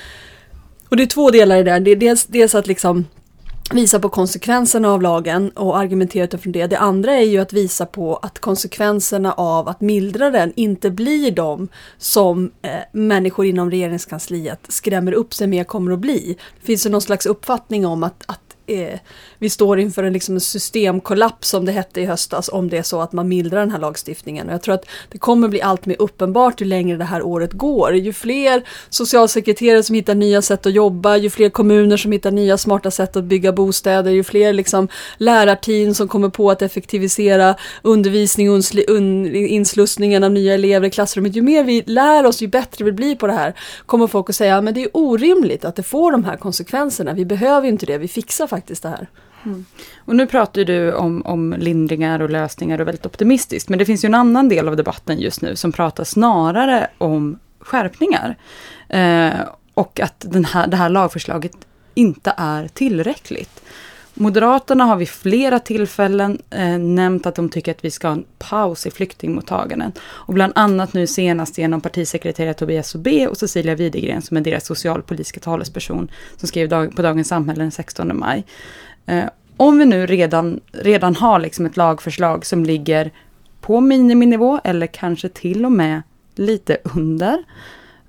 och 0.90 0.98
det 0.98 1.04
är 1.04 1.08
två 1.08 1.32
delar 1.32 1.58
i 1.58 1.64
det. 1.64 1.80
Det 1.80 1.92
är 1.92 1.96
dels, 1.96 2.26
dels 2.26 2.56
att 2.56 2.68
liksom 2.68 3.06
visa 3.74 4.00
på 4.00 4.10
konsekvenserna 4.10 4.90
av 4.90 5.02
lagen 5.02 5.50
och 5.50 5.78
argumentera 5.78 6.24
utifrån 6.24 6.52
det. 6.52 6.68
Det 6.68 6.78
andra 6.78 7.14
är 7.14 7.26
ju 7.26 7.40
att 7.40 7.54
visa 7.54 7.86
på 7.86 8.16
att 8.16 8.40
konsekvenserna 8.40 9.34
av 9.34 9.68
att 9.68 9.82
mildra 9.82 10.30
den 10.30 10.54
inte 10.56 10.92
blir 10.92 11.32
de 11.32 11.68
som 11.98 12.52
eh, 12.62 12.72
människor 12.92 13.46
inom 13.46 13.72
regeringskansliet 13.72 14.60
skrämmer 14.70 15.12
upp 15.12 15.34
sig 15.34 15.48
med 15.48 15.68
kommer 15.68 15.92
att 15.92 16.00
bli. 16.00 16.38
Det 16.60 16.66
finns 16.66 16.86
ju 16.86 16.90
någon 16.90 17.02
slags 17.02 17.26
uppfattning 17.26 17.86
om 17.86 18.04
att, 18.04 18.24
att 18.26 18.56
eh, 18.68 19.00
vi 19.42 19.50
står 19.50 19.80
inför 19.80 20.04
en, 20.04 20.14
liksom, 20.14 20.40
systemkollaps 20.40 21.50
som 21.50 21.66
det 21.66 21.72
hette 21.72 22.02
i 22.02 22.06
höstas 22.06 22.50
om 22.54 22.70
det 22.70 22.78
är 22.78 22.84
så 22.84 23.02
att 23.02 23.12
man 23.12 23.28
mildrar 23.28 23.60
den 23.60 23.72
här 23.72 23.80
lagstiftningen. 23.80 24.48
Och 24.48 24.54
jag 24.54 24.62
tror 24.62 24.76
att 24.76 24.86
det 25.12 25.18
kommer 25.18 25.48
bli 25.48 25.62
allt 25.62 25.86
mer 25.86 25.96
uppenbart 26.00 26.62
ju 26.62 26.66
längre 26.66 26.98
det 26.98 27.04
här 27.04 27.24
året 27.24 27.54
går. 27.54 27.96
Ju 27.96 28.14
fler 28.14 28.64
socialsekreterare 28.90 29.84
som 29.84 29.96
hittar 29.96 30.16
nya 30.16 30.42
sätt 30.42 30.66
att 30.66 30.74
jobba, 30.74 31.18
ju 31.18 31.30
fler 31.30 31.50
kommuner 31.50 31.98
som 31.98 32.12
hittar 32.12 32.32
nya 32.32 32.58
smarta 32.58 32.92
sätt 32.92 33.16
att 33.16 33.24
bygga 33.24 33.52
bostäder, 33.52 34.12
ju 34.12 34.24
fler 34.24 34.54
liksom, 34.54 34.88
lärarteam 35.18 35.94
som 35.94 36.08
kommer 36.08 36.30
på 36.30 36.52
att 36.52 36.62
effektivisera 36.62 37.56
undervisning 37.82 38.52
och 38.52 38.62
inslussningen 39.36 40.24
av 40.24 40.32
nya 40.32 40.54
elever 40.54 40.88
i 40.88 40.92
klassrummet. 40.92 41.36
Ju 41.36 41.42
mer 41.42 41.64
vi 41.64 41.84
lär 41.86 42.26
oss, 42.26 42.42
ju 42.42 42.48
bättre 42.48 42.86
vi 42.86 42.92
blir 42.92 43.16
på 43.16 43.28
det 43.28 43.34
här, 43.34 43.54
kommer 43.86 44.08
folk 44.08 44.30
att 44.30 44.36
säga 44.36 44.58
att 44.58 44.76
det 44.76 44.84
är 44.84 44.90
orimligt 44.94 45.66
att 45.66 45.76
det 45.76 45.84
får 45.84 46.12
de 46.12 46.24
här 46.24 46.38
konsekvenserna. 46.38 47.14
Vi 47.14 47.26
behöver 47.26 47.68
inte 47.68 47.86
det, 47.86 47.98
vi 47.98 48.08
fixar 48.08 48.48
faktiskt 48.48 48.84
det 48.84 48.90
här. 48.90 49.08
Mm. 49.46 49.66
Och 49.98 50.16
nu 50.16 50.28
pratar 50.28 50.64
du 50.64 50.94
om, 50.94 51.22
om 51.26 51.56
lindringar 51.58 52.20
och 52.20 52.30
lösningar 52.30 52.82
och 52.82 52.88
väldigt 52.88 53.06
optimistiskt, 53.06 53.70
men 53.70 53.80
det 53.80 53.86
finns 53.86 54.04
ju 54.04 54.08
en 54.08 54.16
annan 54.16 54.50
del 54.50 54.68
av 54.68 54.76
debatten 54.76 55.20
just 55.20 55.42
nu 55.42 55.56
som 55.56 55.72
pratar 55.72 56.04
snarare 56.04 56.88
om 56.98 57.40
skärpningar. 57.60 58.36
Eh, 58.90 59.32
och 59.74 60.00
att 60.00 60.26
den 60.28 60.46
här, 60.46 60.68
det 60.68 60.78
här 60.78 60.90
lagförslaget 60.90 61.54
inte 61.94 62.34
är 62.38 62.68
tillräckligt. 62.68 63.62
Moderaterna 64.14 64.84
har 64.84 64.96
vid 64.96 65.10
flera 65.10 65.60
tillfällen 65.60 66.42
eh, 66.50 66.78
nämnt 66.80 67.26
att 67.26 67.36
de 67.36 67.50
tycker 67.50 67.72
att 67.72 67.86
vi 67.86 67.92
ska 67.92 68.08
ha 68.08 68.16
en 68.16 68.26
paus 68.40 68.86
i 68.86 68.92
flyktingmottagandet. 68.92 70.00
Och 70.04 70.34
bland 70.34 70.54
annat 70.56 70.94
nu 70.94 71.08
senast 71.08 71.58
genom 71.58 71.82
partisekreterare 71.82 72.54
Tobias 72.54 72.90
Sobé 72.90 73.28
och 73.28 73.38
Cecilia 73.38 73.76
Widegren 73.76 74.22
som 74.22 74.38
är 74.38 74.42
deras 74.42 74.66
socialpolitiska 74.66 75.40
talesperson 75.40 76.12
som 76.38 76.48
skrev 76.48 76.70
dag, 76.70 76.96
på 76.96 77.02
Dagens 77.02 77.28
Samhälle 77.28 77.62
den 77.62 77.72
16 77.72 78.20
maj. 78.20 78.46
Eh, 79.06 79.26
om 79.58 79.78
vi 79.78 79.86
nu 79.86 80.06
redan, 80.06 80.60
redan 80.72 81.16
har 81.16 81.40
liksom 81.40 81.66
ett 81.66 81.78
lagförslag 81.78 82.46
som 82.46 82.66
ligger 82.66 83.12
på 83.62 83.82
miniminivå 83.82 84.60
eller 84.64 84.88
kanske 84.88 85.30
till 85.30 85.66
och 85.66 85.72
med 85.72 86.02
lite 86.36 86.78
under. 86.96 87.44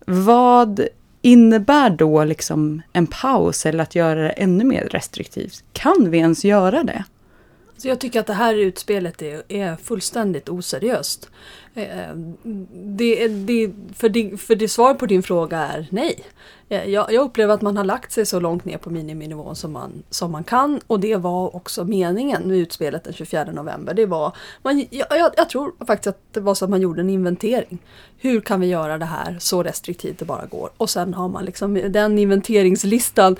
Vad 0.06 0.86
innebär 1.22 1.90
då 1.90 2.24
liksom 2.24 2.82
en 2.92 3.06
paus 3.06 3.66
eller 3.66 3.82
att 3.82 3.94
göra 3.94 4.22
det 4.22 4.30
ännu 4.30 4.64
mer 4.64 4.84
restriktivt? 4.84 5.64
Kan 5.72 6.10
vi 6.10 6.18
ens 6.18 6.44
göra 6.44 6.82
det? 6.82 7.04
Så 7.76 7.88
jag 7.88 7.98
tycker 7.98 8.20
att 8.20 8.26
det 8.26 8.34
här 8.34 8.54
utspelet 8.54 9.22
är, 9.22 9.42
är 9.48 9.76
fullständigt 9.76 10.48
oseriöst. 10.48 11.30
Eh, 11.74 12.16
det, 12.72 13.28
det, 13.28 13.70
för, 13.96 14.08
det, 14.08 14.40
för 14.40 14.54
det 14.54 14.68
svar 14.68 14.94
på 14.94 15.06
din 15.06 15.22
fråga 15.22 15.58
är 15.58 15.86
nej. 15.90 16.24
Eh, 16.72 16.88
jag, 16.88 17.12
jag, 17.12 17.24
upplever 17.24 17.54
att 17.54 17.62
man 17.62 17.76
har 17.76 17.84
lagt 17.84 18.12
sig 18.12 18.26
så 18.26 18.40
långt 18.40 18.64
ner 18.64 18.78
på 18.78 18.90
miniminivån 18.90 19.56
som 19.56 19.72
man, 19.72 20.02
som 20.10 20.32
man 20.32 20.44
kan 20.44 20.80
och 20.86 21.00
det 21.00 21.16
var 21.16 21.56
också 21.56 21.84
meningen 21.84 22.42
med 22.42 22.56
utspelet 22.56 23.04
den 23.04 23.12
24 23.12 23.44
november. 23.44 23.94
Det 23.94 24.06
var, 24.06 24.36
man, 24.62 24.86
jag, 24.90 25.32
jag, 25.36 25.48
tror 25.48 25.72
faktiskt 25.86 26.06
att 26.06 26.18
det 26.32 26.40
var 26.40 26.54
så 26.54 26.64
att 26.64 26.70
man 26.70 26.80
gjorde 26.80 27.00
en 27.00 27.10
inventering. 27.10 27.78
Hur 28.18 28.40
kan 28.40 28.60
vi 28.60 28.66
göra 28.66 28.98
det 28.98 29.04
här 29.04 29.36
så 29.40 29.62
restriktivt 29.62 30.18
det 30.18 30.24
bara 30.24 30.46
går? 30.46 30.70
Och 30.76 30.90
sen 30.90 31.14
har 31.14 31.28
man 31.28 31.44
liksom 31.44 31.74
den 31.74 32.18
inventeringslistan 32.18 33.36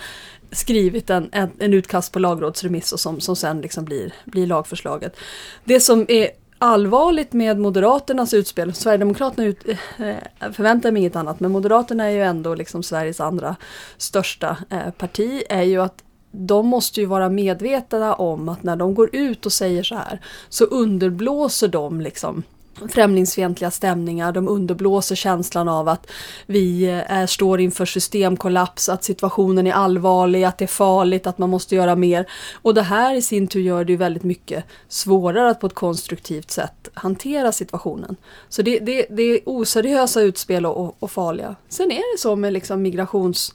skrivit 0.51 1.11
en, 1.11 1.29
en, 1.33 1.51
en 1.59 1.75
utkast 1.75 2.13
på 2.13 2.19
lagrådsremiss 2.19 2.93
och 2.93 3.01
som, 3.01 3.21
som 3.21 3.37
sen 3.37 3.61
liksom 3.61 3.85
blir, 3.85 4.15
blir 4.25 4.47
lagförslaget. 4.47 5.17
Det 5.65 5.81
som 5.81 6.07
är 6.09 6.31
allvarligt 6.63 7.33
med 7.33 7.59
Moderaternas 7.59 8.35
utspel, 8.35 8.75
Sverigedemokraterna 8.75 9.47
ut, 9.47 9.69
eh, 9.99 10.53
förväntar 10.53 10.91
mig 10.91 11.01
inget 11.01 11.17
annat, 11.17 11.41
men 11.41 11.51
Moderaterna 11.51 12.05
är 12.05 12.11
ju 12.11 12.23
ändå 12.23 12.55
liksom 12.55 12.83
Sveriges 12.83 13.21
andra 13.21 13.57
största 13.97 14.57
eh, 14.71 14.91
parti, 14.91 15.43
är 15.49 15.63
ju 15.63 15.83
att 15.83 16.03
de 16.31 16.67
måste 16.67 17.01
ju 17.01 17.07
vara 17.07 17.29
medvetna 17.29 18.15
om 18.15 18.49
att 18.49 18.63
när 18.63 18.77
de 18.77 18.95
går 18.95 19.17
ut 19.17 19.47
och 19.47 19.53
säger 19.53 19.83
så 19.83 19.95
här 19.95 20.21
så 20.49 20.65
underblåser 20.65 21.69
de 21.69 22.01
liksom 22.01 22.43
främlingsfientliga 22.91 23.71
stämningar, 23.71 24.33
de 24.33 24.49
underblåser 24.49 25.15
känslan 25.15 25.69
av 25.69 25.89
att 25.89 26.11
vi 26.47 26.85
är, 27.09 27.27
står 27.27 27.61
inför 27.61 27.85
systemkollaps, 27.85 28.89
att 28.89 29.05
situationen 29.05 29.67
är 29.67 29.73
allvarlig, 29.73 30.45
att 30.45 30.59
det 30.59 30.65
är 30.65 30.67
farligt, 30.67 31.27
att 31.27 31.39
man 31.39 31.51
måste 31.51 31.75
göra 31.75 31.97
mer. 31.97 32.27
Och 32.63 32.75
det 32.75 32.83
här 32.83 33.15
i 33.15 33.23
sin 33.23 33.47
tur 33.47 33.61
gör 33.61 33.85
det 33.85 33.93
ju 33.93 33.97
väldigt 33.97 34.23
mycket 34.25 34.65
svårare 34.89 35.51
att 35.51 35.61
på 35.61 35.67
ett 35.67 35.75
konstruktivt 35.75 36.51
sätt 36.51 36.89
hantera 36.95 37.53
situationen. 37.53 38.17
Så 38.49 38.63
det, 38.63 38.79
det, 38.79 39.07
det 39.11 39.23
är 39.23 39.41
oseriösa 39.47 40.21
utspel 40.21 40.67
och, 40.67 40.97
och 41.03 41.11
farliga. 41.11 41.57
Sen 41.69 41.91
är 41.91 42.15
det 42.15 42.19
så 42.19 42.37
med 42.37 42.53
liksom 42.53 42.83
migrations 42.83 43.55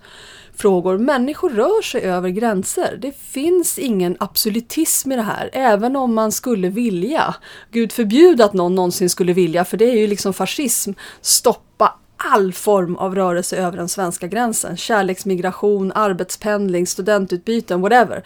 frågor. 0.57 0.97
Människor 0.97 1.49
rör 1.49 1.81
sig 1.81 2.01
över 2.01 2.29
gränser. 2.29 2.97
Det 3.01 3.17
finns 3.17 3.79
ingen 3.79 4.17
absolutism 4.19 5.11
i 5.11 5.15
det 5.15 5.21
här, 5.21 5.49
även 5.53 5.95
om 5.95 6.15
man 6.15 6.31
skulle 6.31 6.69
vilja. 6.69 7.35
Gud 7.71 7.91
förbjude 7.91 8.45
att 8.45 8.53
någon 8.53 8.75
någonsin 8.75 9.09
skulle 9.09 9.33
vilja, 9.33 9.65
för 9.65 9.77
det 9.77 9.85
är 9.85 9.97
ju 9.97 10.07
liksom 10.07 10.33
fascism. 10.33 10.91
Stoppa 11.21 11.93
all 12.17 12.53
form 12.53 12.95
av 12.95 13.15
rörelse 13.15 13.57
över 13.57 13.77
den 13.77 13.89
svenska 13.89 14.27
gränsen. 14.27 14.77
Kärleksmigration, 14.77 15.91
arbetspendling, 15.95 16.87
studentutbyten, 16.87 17.81
whatever. 17.81 18.23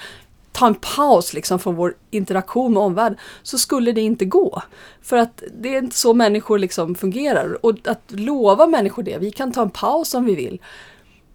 Ta 0.52 0.68
en 0.68 0.76
paus 0.76 1.34
liksom 1.34 1.60
från 1.60 1.76
vår 1.76 1.94
interaktion 2.12 2.74
med 2.74 2.84
omvärlden 2.84 3.18
så 3.44 3.58
skulle 3.58 3.92
det 3.92 4.02
inte 4.02 4.26
gå. 4.26 4.62
För 5.02 5.18
att 5.18 5.44
det 5.60 5.76
är 5.76 5.78
inte 5.78 5.96
så 5.96 6.14
människor 6.14 6.60
liksom 6.60 6.96
fungerar. 6.96 7.66
Och 7.66 7.76
att 7.86 8.04
lova 8.08 8.68
människor 8.68 9.04
det, 9.04 9.18
vi 9.18 9.32
kan 9.32 9.52
ta 9.52 9.62
en 9.62 9.70
paus 9.70 10.14
om 10.14 10.26
vi 10.26 10.36
vill 10.36 10.60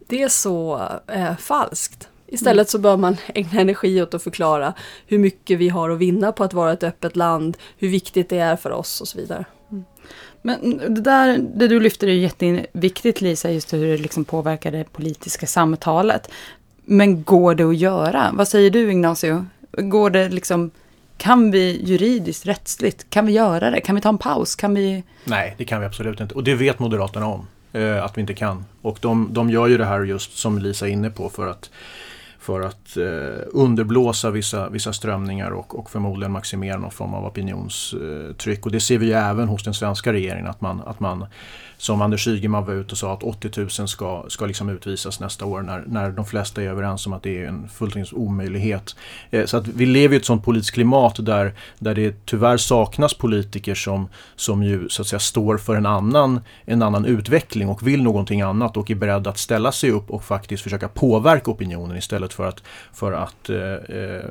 det 0.07 0.23
är 0.23 0.29
så 0.29 0.89
eh, 1.07 1.37
falskt. 1.37 2.09
Istället 2.27 2.71
så 2.71 2.79
bör 2.79 2.97
man 2.97 3.17
ägna 3.35 3.61
energi 3.61 4.03
åt 4.03 4.15
att 4.15 4.23
förklara 4.23 4.75
hur 5.07 5.19
mycket 5.19 5.59
vi 5.59 5.69
har 5.69 5.91
att 5.91 5.99
vinna 5.99 6.33
på 6.33 6.45
att 6.45 6.55
vara 6.55 6.73
ett 6.73 6.83
öppet 6.83 7.17
land, 7.17 7.57
hur 7.79 7.89
viktigt 7.89 8.29
det 8.29 8.39
är 8.39 8.57
för 8.57 8.71
oss 8.71 9.01
och 9.01 9.09
så 9.09 9.19
vidare. 9.19 9.45
Mm. 9.71 9.85
Men 10.43 10.79
det 10.95 11.01
där, 11.01 11.39
det 11.39 11.69
du 11.69 11.81
lyfter 11.81 12.07
är 12.07 12.13
jätteviktigt 12.13 13.21
Lisa, 13.21 13.51
just 13.51 13.73
hur 13.73 13.87
det 13.87 13.97
liksom 13.97 14.25
påverkar 14.25 14.73
det 14.73 14.93
politiska 14.93 15.47
samtalet. 15.47 16.31
Men 16.85 17.23
går 17.23 17.55
det 17.55 17.65
att 17.65 17.77
göra? 17.77 18.31
Vad 18.35 18.49
säger 18.49 18.71
du 18.71 18.91
Ignacio? 18.91 19.47
Går 19.73 20.11
det 20.11 20.29
liksom, 20.29 20.71
kan 21.17 21.51
vi 21.51 21.81
juridiskt, 21.85 22.47
rättsligt, 22.47 23.11
kan 23.11 23.27
vi 23.27 23.33
göra 23.33 23.71
det? 23.71 23.81
Kan 23.81 23.95
vi 23.95 24.01
ta 24.01 24.09
en 24.09 24.19
paus? 24.19 24.57
Kan 24.57 24.75
vi... 24.75 25.05
Nej, 25.25 25.55
det 25.59 25.65
kan 25.65 25.81
vi 25.81 25.87
absolut 25.87 26.21
inte. 26.21 26.35
Och 26.35 26.45
det 26.45 26.55
vet 26.55 26.79
Moderaterna 26.79 27.27
om 27.27 27.47
Eh, 27.77 28.05
att 28.05 28.17
vi 28.17 28.21
inte 28.21 28.35
kan. 28.35 28.65
Och 28.83 28.99
de, 29.01 29.29
de 29.33 29.51
gör 29.51 29.67
ju 29.67 29.79
det 29.79 29.85
här 29.85 30.03
just 30.03 30.39
som 30.39 30.59
Lisa 30.59 30.89
är 30.89 30.91
inne 30.91 31.11
på 31.11 31.29
för 31.29 31.47
att 31.47 31.71
för 32.47 32.61
att 32.61 32.97
eh, 32.97 33.45
underblåsa 33.53 34.31
vissa, 34.31 34.69
vissa 34.69 34.93
strömningar 34.93 35.51
och, 35.51 35.79
och 35.79 35.91
förmodligen 35.91 36.33
maximera 36.33 36.79
någon 36.79 36.91
form 36.91 37.15
av 37.15 37.27
opinionstryck. 37.27 38.67
Och 38.67 38.73
det 38.73 38.81
ser 38.81 38.99
vi 38.99 39.07
ju 39.07 39.13
även 39.13 39.49
hos 39.49 39.65
den 39.65 39.75
svenska 39.75 40.13
regeringen 40.13 40.47
att 40.47 40.61
man, 40.61 40.83
att 40.87 41.01
man 41.01 41.27
som 41.79 42.03
Anders 42.03 42.29
Ygeman 42.29 42.65
var 42.65 42.75
ute 42.75 42.93
och 42.93 42.99
sa 42.99 43.13
att 43.13 43.23
80 43.23 43.51
000 43.79 43.89
ska, 43.89 44.25
ska 44.29 44.47
liksom 44.47 44.69
utvisas 44.69 45.21
nästa 45.21 45.45
år 45.45 45.63
när, 45.63 45.85
när 45.87 46.11
de 46.11 46.25
flesta 46.25 46.63
är 46.63 46.69
överens 46.69 47.07
om 47.07 47.13
att 47.13 47.23
det 47.23 47.43
är 47.43 47.49
en 47.49 47.69
fullständig 47.69 48.13
omöjlighet. 48.15 48.97
Eh, 49.31 49.45
så 49.45 49.57
att 49.57 49.69
vi 49.69 49.87
lever 49.87 50.15
i 50.15 50.19
ett 50.19 50.25
sånt 50.25 50.45
politiskt 50.45 50.75
klimat 50.75 51.27
där, 51.27 51.55
där 51.79 51.95
det 51.95 52.27
tyvärr 52.27 52.57
saknas 52.57 53.15
politiker 53.15 53.75
som, 53.75 54.09
som 54.37 54.63
ju 54.63 54.89
så 54.89 55.03
att 55.03 55.09
säga 55.09 55.21
står 55.21 55.59
för 55.59 55.77
en 55.77 55.87
annan, 55.87 56.41
en 56.65 56.83
annan 56.83 57.05
utveckling 57.05 57.69
och 57.69 57.87
vill 57.87 58.03
någonting 58.03 58.41
annat 58.41 58.77
och 58.77 58.91
är 58.91 58.95
beredda 58.95 59.31
att 59.31 59.39
ställa 59.39 59.73
sig 59.73 59.91
upp 59.91 60.11
och 60.11 60.25
faktiskt 60.25 60.63
försöka 60.63 60.89
påverka 60.89 61.51
opinionen 61.51 61.97
istället 61.97 62.33
för 62.37 62.47
att, 62.47 62.63
för 62.93 63.13
att 63.13 63.51
eh, 63.51 63.59
eh 63.97 64.25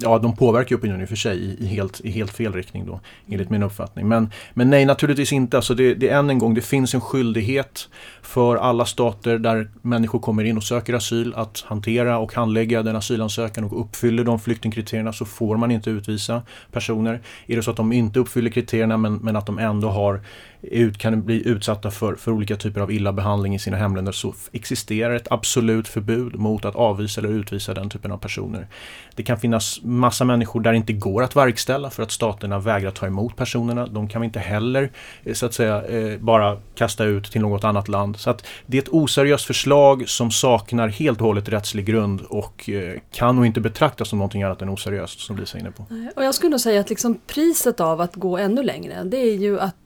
ja 0.00 0.18
de 0.18 0.36
påverkar 0.36 0.76
opinionen 0.76 1.02
i 1.02 1.04
och 1.04 1.08
för 1.08 1.16
sig 1.16 1.38
i, 1.38 1.56
i, 1.64 1.66
helt, 1.66 2.00
i 2.00 2.10
helt 2.10 2.32
fel 2.32 2.52
riktning 2.52 2.86
då 2.86 3.00
enligt 3.28 3.50
min 3.50 3.62
uppfattning. 3.62 4.08
Men, 4.08 4.30
men 4.54 4.70
nej 4.70 4.84
naturligtvis 4.84 5.32
inte, 5.32 5.56
alltså 5.56 5.74
det, 5.74 5.94
det 5.94 6.08
än 6.08 6.30
en 6.30 6.38
gång, 6.38 6.54
det 6.54 6.60
finns 6.60 6.94
en 6.94 7.00
skyldighet 7.00 7.88
för 8.22 8.56
alla 8.56 8.84
stater 8.84 9.38
där 9.38 9.70
människor 9.82 10.18
kommer 10.18 10.44
in 10.44 10.56
och 10.56 10.62
söker 10.62 10.94
asyl 10.94 11.34
att 11.34 11.64
hantera 11.66 12.18
och 12.18 12.34
handlägga 12.34 12.82
den 12.82 12.96
asylansökan 12.96 13.64
och 13.64 13.80
uppfyller 13.80 14.24
de 14.24 14.40
flyktingkriterierna 14.40 15.12
så 15.12 15.24
får 15.24 15.56
man 15.56 15.70
inte 15.70 15.90
utvisa 15.90 16.42
personer. 16.72 17.20
Är 17.46 17.56
det 17.56 17.62
så 17.62 17.70
att 17.70 17.76
de 17.76 17.92
inte 17.92 18.20
uppfyller 18.20 18.50
kriterierna 18.50 18.96
men, 18.96 19.14
men 19.14 19.36
att 19.36 19.46
de 19.46 19.58
ändå 19.58 19.88
har 19.88 20.20
ut, 20.62 20.98
kan 20.98 21.22
bli 21.22 21.48
utsatta 21.48 21.90
för, 21.90 22.14
för 22.14 22.32
olika 22.32 22.56
typer 22.56 22.80
av 22.80 22.92
illa 22.92 23.12
behandling 23.12 23.54
i 23.54 23.58
sina 23.58 23.76
hemländer 23.76 24.12
så 24.12 24.34
existerar 24.52 25.14
ett 25.14 25.32
absolut 25.32 25.88
förbud 25.88 26.34
mot 26.34 26.64
att 26.64 26.76
avvisa 26.76 27.20
eller 27.20 27.30
utvisa 27.30 27.74
den 27.74 27.90
typen 27.90 28.12
av 28.12 28.18
personer. 28.18 28.66
Det 29.14 29.22
kan 29.22 29.38
finnas 29.38 29.80
massa 29.82 30.24
människor 30.24 30.60
där 30.60 30.70
det 30.70 30.76
inte 30.76 30.92
går 30.92 31.22
att 31.22 31.36
verkställa 31.36 31.90
för 31.90 32.02
att 32.02 32.10
staterna 32.10 32.58
vägrar 32.58 32.90
ta 32.90 33.06
emot 33.06 33.36
personerna. 33.36 33.86
De 33.86 34.08
kan 34.08 34.20
vi 34.20 34.24
inte 34.24 34.38
heller 34.38 34.90
eh, 35.24 35.34
så 35.34 35.46
att 35.46 35.54
säga 35.54 35.84
eh, 35.84 36.18
bara 36.18 36.58
kasta 36.74 37.04
ut 37.04 37.32
till 37.32 37.40
något 37.40 37.64
annat 37.64 37.88
land. 37.88 38.16
Så 38.16 38.30
att 38.30 38.46
det 38.66 38.76
är 38.78 38.82
ett 38.82 38.88
oseriöst 38.88 39.44
förslag 39.44 40.08
som 40.08 40.30
saknar 40.30 40.88
helt 40.88 41.20
och 41.20 41.26
hållet 41.26 41.48
rättslig 41.48 41.86
grund 41.86 42.20
och 42.20 42.68
eh, 42.68 42.98
kan 43.12 43.36
nog 43.36 43.46
inte 43.46 43.60
betraktas 43.60 44.08
som 44.08 44.18
någonting 44.18 44.42
annat 44.42 44.62
än 44.62 44.68
oseriöst 44.68 45.20
som 45.20 45.36
Lisa 45.36 45.58
är 45.58 45.60
inne 45.60 45.70
på. 45.70 45.86
Och 46.16 46.24
jag 46.24 46.34
skulle 46.34 46.50
nog 46.50 46.60
säga 46.60 46.80
att 46.80 46.90
liksom 46.90 47.20
priset 47.26 47.80
av 47.80 48.00
att 48.00 48.14
gå 48.14 48.38
ännu 48.38 48.62
längre 48.62 49.04
det 49.04 49.16
är 49.16 49.36
ju 49.36 49.60
att 49.60 49.76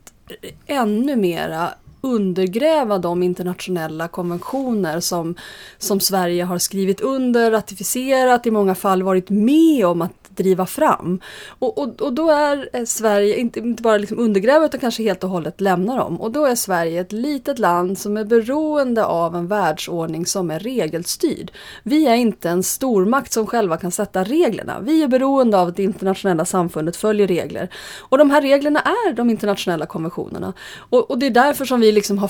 ännu 0.66 1.16
mera 1.16 1.74
undergräva 2.00 2.98
de 2.98 3.22
internationella 3.22 4.08
konventioner 4.08 5.00
som, 5.00 5.34
som 5.78 6.00
Sverige 6.00 6.44
har 6.44 6.58
skrivit 6.58 7.00
under, 7.00 7.50
ratificerat, 7.50 8.46
i 8.46 8.50
många 8.50 8.74
fall 8.74 9.02
varit 9.02 9.30
med 9.30 9.86
om 9.86 10.02
att 10.02 10.25
driva 10.36 10.66
fram. 10.66 11.20
Och, 11.48 11.78
och, 11.78 12.02
och 12.02 12.12
då 12.12 12.30
är 12.30 12.68
eh, 12.72 12.84
Sverige 12.84 13.36
inte, 13.36 13.60
inte 13.60 13.82
bara 13.82 13.96
liksom 13.96 14.18
undergräver 14.18 14.66
utan 14.66 14.80
kanske 14.80 15.02
helt 15.02 15.24
och 15.24 15.30
hållet 15.30 15.60
lämna 15.60 15.96
dem. 15.96 16.20
Och 16.20 16.32
då 16.32 16.46
är 16.46 16.54
Sverige 16.54 17.00
ett 17.00 17.12
litet 17.12 17.58
land 17.58 17.98
som 17.98 18.16
är 18.16 18.24
beroende 18.24 19.04
av 19.04 19.36
en 19.36 19.46
världsordning 19.46 20.26
som 20.26 20.50
är 20.50 20.58
regelstyrd. 20.58 21.52
Vi 21.82 22.06
är 22.06 22.14
inte 22.14 22.50
en 22.50 22.62
stormakt 22.62 23.32
som 23.32 23.46
själva 23.46 23.76
kan 23.76 23.90
sätta 23.90 24.24
reglerna. 24.24 24.80
Vi 24.80 25.02
är 25.02 25.08
beroende 25.08 25.58
av 25.58 25.68
att 25.68 25.76
det 25.76 25.82
internationella 25.82 26.44
samfundet 26.44 26.96
följer 26.96 27.26
regler. 27.26 27.68
Och 27.98 28.18
de 28.18 28.30
här 28.30 28.42
reglerna 28.42 28.80
är 28.80 29.12
de 29.12 29.30
internationella 29.30 29.86
konventionerna. 29.86 30.52
Och, 30.90 31.10
och 31.10 31.18
det 31.18 31.26
är 31.26 31.30
därför 31.30 31.64
som 31.64 31.80
vi 31.80 31.92
liksom 31.92 32.18
har 32.18 32.28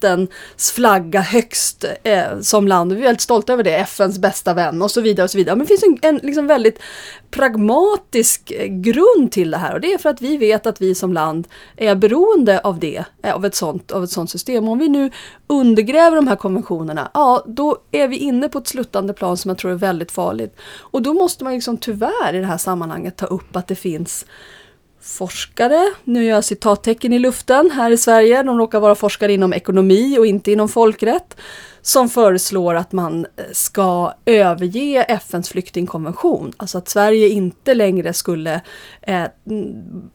folkrättens 0.00 0.72
flagga 0.72 1.20
högst 1.20 1.84
eh, 2.02 2.40
som 2.40 2.68
land. 2.68 2.92
Vi 2.92 2.98
är 2.98 3.04
väldigt 3.04 3.20
stolta 3.20 3.52
över 3.52 3.64
det, 3.64 3.76
FNs 3.76 4.18
bästa 4.18 4.54
vän 4.54 4.82
och 4.82 4.90
så 4.90 5.00
vidare. 5.00 5.24
och 5.24 5.30
så 5.30 5.38
vidare. 5.38 5.56
Men 5.56 5.66
det 5.66 5.78
finns 5.78 5.82
en, 5.82 5.98
en 6.02 6.20
liksom 6.22 6.46
väldigt 6.46 6.78
pragmatisk 7.30 8.50
eh, 8.50 8.66
grund 8.66 9.32
till 9.32 9.50
det 9.50 9.58
här 9.58 9.74
och 9.74 9.80
det 9.80 9.92
är 9.92 9.98
för 9.98 10.08
att 10.08 10.20
vi 10.20 10.36
vet 10.36 10.66
att 10.66 10.80
vi 10.80 10.94
som 10.94 11.12
land 11.12 11.48
är 11.76 11.94
beroende 11.94 12.60
av 12.60 12.78
det, 12.78 13.04
eh, 13.22 13.34
av 13.34 13.44
ett 13.44 13.54
sånt, 13.54 13.92
av 13.92 14.04
ett 14.04 14.10
sånt 14.10 14.30
system. 14.30 14.68
Om 14.68 14.78
vi 14.78 14.88
nu 14.88 15.10
undergräver 15.46 16.16
de 16.16 16.28
här 16.28 16.36
konventionerna, 16.36 17.10
ja 17.14 17.44
då 17.46 17.76
är 17.92 18.08
vi 18.08 18.16
inne 18.16 18.48
på 18.48 18.58
ett 18.58 18.68
sluttande 18.68 19.12
plan 19.12 19.36
som 19.36 19.48
jag 19.48 19.58
tror 19.58 19.70
är 19.70 19.76
väldigt 19.76 20.12
farligt. 20.12 20.56
Och 20.92 21.02
då 21.02 21.14
måste 21.14 21.44
man 21.44 21.52
liksom 21.52 21.76
tyvärr 21.76 22.34
i 22.34 22.38
det 22.38 22.46
här 22.46 22.58
sammanhanget 22.58 23.16
ta 23.16 23.26
upp 23.26 23.56
att 23.56 23.66
det 23.66 23.74
finns 23.74 24.26
forskare, 25.02 25.92
nu 26.04 26.24
gör 26.24 26.34
jag 26.34 26.44
citattecken 26.44 27.12
i 27.12 27.18
luften 27.18 27.70
här 27.70 27.90
i 27.90 27.96
Sverige, 27.96 28.42
de 28.42 28.58
råkar 28.58 28.80
vara 28.80 28.94
forskare 28.94 29.32
inom 29.32 29.52
ekonomi 29.52 30.18
och 30.18 30.26
inte 30.26 30.52
inom 30.52 30.68
folkrätt, 30.68 31.36
som 31.82 32.08
föreslår 32.08 32.74
att 32.74 32.92
man 32.92 33.24
eh, 33.36 33.44
ska 33.52 34.12
överge 34.26 35.02
FNs 35.02 35.48
flyktingkonvention. 35.48 36.52
Alltså 36.56 36.78
att 36.78 36.88
Sverige 36.88 37.28
inte 37.28 37.74
längre 37.74 38.12
skulle 38.12 38.60
eh, 39.02 39.24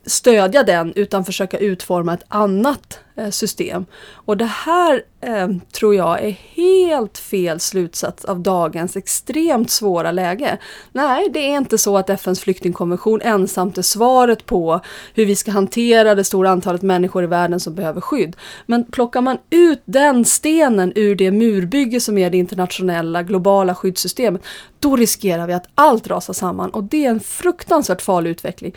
stödja 0.05 0.63
den 0.63 0.93
utan 0.95 1.25
försöka 1.25 1.57
utforma 1.57 2.13
ett 2.13 2.25
annat 2.27 2.99
Eh, 3.17 3.29
system. 3.29 3.85
Och 4.13 4.37
det 4.37 4.45
här 4.45 5.03
eh, 5.21 5.47
tror 5.71 5.95
jag 5.95 6.23
är 6.23 6.29
helt 6.55 7.17
fel 7.17 7.59
slutsats 7.59 8.25
av 8.25 8.39
dagens 8.39 8.95
extremt 8.95 9.69
svåra 9.69 10.11
läge. 10.11 10.57
Nej, 10.91 11.29
det 11.29 11.39
är 11.39 11.57
inte 11.57 11.77
så 11.77 11.97
att 11.97 12.09
FNs 12.09 12.39
flyktingkonvention 12.39 13.21
ensamt 13.21 13.77
är 13.77 13.81
svaret 13.81 14.45
på 14.45 14.81
hur 15.13 15.25
vi 15.25 15.35
ska 15.35 15.51
hantera 15.51 16.15
det 16.15 16.23
stora 16.23 16.49
antalet 16.49 16.81
människor 16.81 17.23
i 17.23 17.27
världen 17.27 17.59
som 17.59 17.75
behöver 17.75 18.01
skydd. 18.01 18.35
Men 18.65 18.83
plockar 18.91 19.21
man 19.21 19.37
ut 19.49 19.81
den 19.85 20.25
stenen 20.25 20.93
ur 20.95 21.15
det 21.15 21.31
murbygge 21.31 22.01
som 22.01 22.17
är 22.17 22.29
det 22.29 22.37
internationella 22.37 23.23
globala 23.23 23.75
skyddssystemet, 23.75 24.41
då 24.79 24.95
riskerar 24.95 25.47
vi 25.47 25.53
att 25.53 25.67
allt 25.75 26.07
rasar 26.07 26.33
samman 26.33 26.69
och 26.69 26.83
det 26.83 27.05
är 27.05 27.09
en 27.09 27.19
fruktansvärt 27.19 28.01
farlig 28.01 28.29
utveckling. 28.29 28.75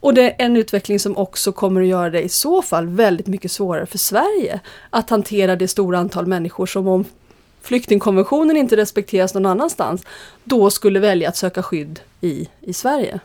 Och 0.00 0.14
det 0.14 0.22
är 0.22 0.34
en 0.38 0.56
utveckling 0.56 0.98
som 0.98 1.16
också 1.16 1.52
kommer 1.52 1.80
att 1.80 1.86
göra 1.86 2.10
det 2.10 2.22
i 2.22 2.28
så 2.28 2.62
fall 2.62 2.88
väldigt 2.88 3.26
mycket 3.26 3.52
svårare 3.52 3.86
för 3.86 3.98
Sverige 3.98 4.60
att 4.90 5.10
hantera 5.10 5.56
det 5.56 5.68
stora 5.68 5.98
antal 5.98 6.26
människor 6.26 6.66
som 6.66 6.88
om 6.88 7.04
flyktingkonventionen 7.62 8.56
inte 8.56 8.76
respekteras 8.76 9.34
någon 9.34 9.46
annanstans, 9.46 10.02
då 10.44 10.70
skulle 10.70 11.00
välja 11.00 11.28
att 11.28 11.36
söka 11.36 11.62
skydd 11.62 12.00
i, 12.20 12.48
i 12.60 12.72
Sverige. 12.72 13.20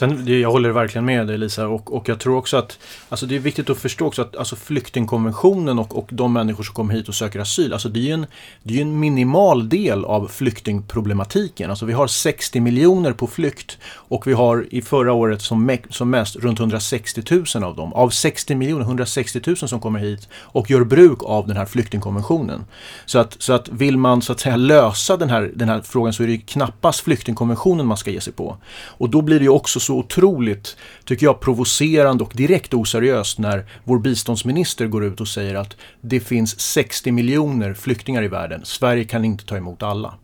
Sen, 0.00 0.40
jag 0.40 0.50
håller 0.50 0.70
verkligen 0.70 1.04
med 1.04 1.26
dig 1.26 1.38
Lisa 1.38 1.68
och, 1.68 1.94
och 1.96 2.08
jag 2.08 2.20
tror 2.20 2.36
också 2.36 2.56
att 2.56 2.78
alltså 3.08 3.26
det 3.26 3.36
är 3.36 3.38
viktigt 3.38 3.70
att 3.70 3.78
förstå 3.78 4.06
också 4.06 4.22
att 4.22 4.36
alltså 4.36 4.56
flyktingkonventionen 4.56 5.78
och, 5.78 5.98
och 5.98 6.08
de 6.12 6.32
människor 6.32 6.64
som 6.64 6.74
kommer 6.74 6.94
hit 6.94 7.08
och 7.08 7.14
söker 7.14 7.40
asyl, 7.40 7.72
alltså 7.72 7.88
det 7.88 8.00
är 8.00 8.02
ju 8.02 8.12
en, 8.12 8.26
det 8.62 8.78
är 8.78 8.82
en 8.82 9.00
minimal 9.00 9.68
del 9.68 10.04
av 10.04 10.28
flyktingproblematiken. 10.28 11.70
Alltså 11.70 11.86
vi 11.86 11.92
har 11.92 12.06
60 12.06 12.60
miljoner 12.60 13.12
på 13.12 13.26
flykt 13.26 13.78
och 13.84 14.26
vi 14.26 14.32
har 14.32 14.66
i 14.70 14.82
förra 14.82 15.12
året 15.12 15.42
som, 15.42 15.78
som 15.90 16.10
mest 16.10 16.36
runt 16.36 16.60
160 16.60 17.22
000 17.54 17.64
av 17.64 17.76
dem. 17.76 17.92
Av 17.92 18.10
60 18.10 18.54
miljoner, 18.54 18.84
160 18.84 19.40
000 19.46 19.56
som 19.56 19.80
kommer 19.80 20.00
hit 20.00 20.28
och 20.34 20.70
gör 20.70 20.84
bruk 20.84 21.18
av 21.24 21.46
den 21.46 21.56
här 21.56 21.66
flyktingkonventionen. 21.66 22.64
Så 23.06 23.18
att, 23.18 23.36
så 23.42 23.52
att 23.52 23.68
vill 23.68 23.96
man 23.96 24.22
så 24.22 24.32
att 24.32 24.40
säga 24.40 24.56
lösa 24.56 25.16
den 25.16 25.30
här, 25.30 25.50
den 25.54 25.68
här 25.68 25.80
frågan 25.80 26.12
så 26.12 26.22
är 26.22 26.26
det 26.26 26.38
knappast 26.38 27.00
flyktingkonventionen 27.00 27.86
man 27.86 27.96
ska 27.96 28.10
ge 28.10 28.20
sig 28.20 28.32
på. 28.32 28.56
Och 28.86 29.10
då 29.10 29.22
blir 29.22 29.38
det 29.38 29.44
ju 29.44 29.50
också 29.50 29.80
så 29.80 29.89
så 29.90 29.98
otroligt, 29.98 30.76
tycker 31.04 31.26
jag, 31.26 31.40
provocerande 31.40 32.24
och 32.24 32.32
direkt 32.34 32.74
oseriöst 32.74 33.38
när 33.38 33.66
vår 33.84 33.98
biståndsminister 33.98 34.86
går 34.86 35.04
ut 35.04 35.20
och 35.20 35.28
säger 35.28 35.54
att 35.54 35.76
det 36.00 36.20
finns 36.20 36.60
60 36.60 37.12
miljoner 37.12 37.74
flyktingar 37.74 38.22
i 38.22 38.28
världen. 38.28 38.60
Sverige 38.64 39.04
kan 39.04 39.24
inte 39.24 39.46
ta 39.46 39.56
emot 39.56 39.82
alla. 39.82 40.14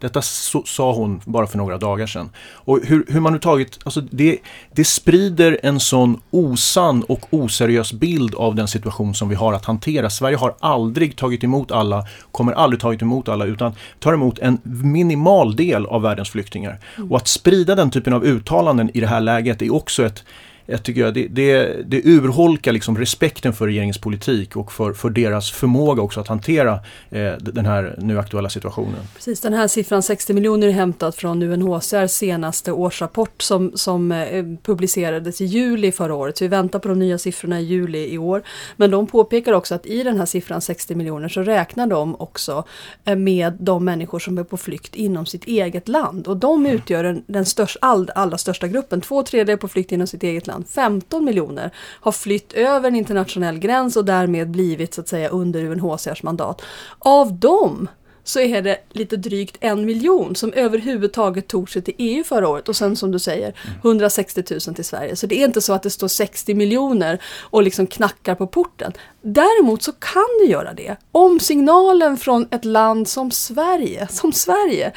Detta 0.00 0.22
så, 0.22 0.62
sa 0.66 0.92
hon 0.92 1.20
bara 1.24 1.46
för 1.46 1.58
några 1.58 1.78
dagar 1.78 2.06
sedan. 2.06 2.30
Och 2.52 2.80
hur, 2.84 3.04
hur 3.08 3.20
man 3.20 3.32
nu 3.32 3.38
tagit, 3.38 3.78
alltså 3.84 4.00
det, 4.00 4.38
det 4.72 4.84
sprider 4.84 5.58
en 5.62 5.80
sån 5.80 6.20
osann 6.30 7.02
och 7.02 7.26
oseriös 7.30 7.92
bild 7.92 8.34
av 8.34 8.54
den 8.54 8.68
situation 8.68 9.14
som 9.14 9.28
vi 9.28 9.34
har 9.34 9.52
att 9.52 9.64
hantera. 9.64 10.10
Sverige 10.10 10.36
har 10.36 10.54
aldrig 10.60 11.16
tagit 11.16 11.44
emot 11.44 11.72
alla, 11.72 12.06
kommer 12.32 12.52
aldrig 12.52 12.80
tagit 12.80 13.02
emot 13.02 13.28
alla, 13.28 13.44
utan 13.44 13.72
tar 13.98 14.12
emot 14.12 14.38
en 14.38 14.58
minimal 14.62 15.56
del 15.56 15.86
av 15.86 16.02
världens 16.02 16.30
flyktingar. 16.30 16.80
Och 17.10 17.16
att 17.16 17.28
sprida 17.28 17.74
den 17.74 17.90
typen 17.90 18.12
av 18.12 18.24
uttalanden 18.24 18.90
i 18.94 19.00
det 19.00 19.06
här 19.06 19.20
läget 19.20 19.62
är 19.62 19.74
också 19.74 20.06
ett 20.06 20.24
jag 20.70 20.82
tycker 20.82 21.12
det, 21.12 21.28
det, 21.28 21.82
det 21.86 22.02
urholkar 22.04 22.72
liksom 22.72 22.98
respekten 22.98 23.52
för 23.52 23.66
regeringens 23.66 23.98
politik 23.98 24.56
och 24.56 24.72
för, 24.72 24.92
för 24.92 25.10
deras 25.10 25.50
förmåga 25.50 26.02
också 26.02 26.20
att 26.20 26.28
hantera 26.28 26.80
eh, 27.10 27.32
den 27.40 27.66
här 27.66 27.94
nu 27.98 28.18
aktuella 28.18 28.48
situationen. 28.48 29.00
Precis, 29.14 29.40
den 29.40 29.52
här 29.52 29.68
siffran 29.68 30.02
60 30.02 30.32
miljoner 30.32 30.66
är 30.66 30.72
hämtad 30.72 31.14
från 31.14 31.42
UNHCRs 31.42 32.10
senaste 32.10 32.72
årsrapport 32.72 33.42
som, 33.42 33.72
som 33.74 34.12
eh, 34.12 34.44
publicerades 34.62 35.40
i 35.40 35.44
juli 35.44 35.92
förra 35.92 36.14
året. 36.14 36.38
Så 36.38 36.44
vi 36.44 36.48
väntar 36.48 36.78
på 36.78 36.88
de 36.88 36.98
nya 36.98 37.18
siffrorna 37.18 37.60
i 37.60 37.64
juli 37.64 38.12
i 38.12 38.18
år. 38.18 38.42
Men 38.76 38.90
de 38.90 39.06
påpekar 39.06 39.52
också 39.52 39.74
att 39.74 39.86
i 39.86 40.02
den 40.02 40.18
här 40.18 40.26
siffran 40.26 40.60
60 40.60 40.94
miljoner 40.94 41.28
så 41.28 41.42
räknar 41.42 41.86
de 41.86 42.20
också 42.20 42.64
eh, 43.04 43.16
med 43.16 43.52
de 43.60 43.84
människor 43.84 44.18
som 44.18 44.38
är 44.38 44.44
på 44.44 44.56
flykt 44.56 44.94
inom 44.94 45.26
sitt 45.26 45.44
eget 45.44 45.88
land. 45.88 46.26
Och 46.26 46.36
de 46.36 46.66
utgör 46.66 47.04
den, 47.04 47.24
den 47.26 47.46
störst, 47.46 47.76
all, 47.80 48.10
allra 48.14 48.38
största 48.38 48.68
gruppen. 48.68 49.00
Två 49.00 49.22
tredjedelar 49.22 49.56
på 49.56 49.68
flykt 49.68 49.92
inom 49.92 50.06
sitt 50.06 50.22
eget 50.22 50.46
land 50.46 50.57
land, 50.58 50.68
15 50.68 51.24
miljoner, 51.24 51.70
har 52.00 52.12
flytt 52.12 52.52
över 52.52 52.88
en 52.88 52.96
internationell 52.96 53.58
gräns 53.58 53.96
och 53.96 54.04
därmed 54.04 54.50
blivit 54.50 54.94
så 54.94 55.00
att 55.00 55.08
säga 55.08 55.28
under 55.28 55.64
UNHCRs 55.64 56.22
mandat. 56.22 56.62
Av 56.98 57.32
dem 57.32 57.88
så 58.24 58.40
är 58.40 58.62
det 58.62 58.78
lite 58.90 59.16
drygt 59.16 59.56
en 59.60 59.84
miljon 59.84 60.36
som 60.36 60.52
överhuvudtaget 60.52 61.48
tog 61.48 61.70
sig 61.70 61.82
till 61.82 61.94
EU 61.98 62.24
förra 62.24 62.48
året 62.48 62.68
och 62.68 62.76
sen 62.76 62.96
som 62.96 63.10
du 63.10 63.18
säger 63.18 63.54
160 63.82 64.44
000 64.50 64.74
till 64.74 64.84
Sverige. 64.84 65.16
Så 65.16 65.26
det 65.26 65.40
är 65.40 65.44
inte 65.44 65.60
så 65.60 65.72
att 65.72 65.82
det 65.82 65.90
står 65.90 66.08
60 66.08 66.54
miljoner 66.54 67.18
och 67.50 67.62
liksom 67.62 67.86
knackar 67.86 68.34
på 68.34 68.46
porten. 68.46 68.92
Däremot 69.22 69.82
så 69.82 69.92
kan 69.92 70.28
det 70.40 70.50
göra 70.50 70.74
det 70.74 70.96
om 71.12 71.40
signalen 71.40 72.16
från 72.16 72.48
ett 72.50 72.64
land 72.64 73.08
som 73.08 73.30
Sverige, 73.30 74.08
som 74.10 74.32
Sverige 74.32 74.92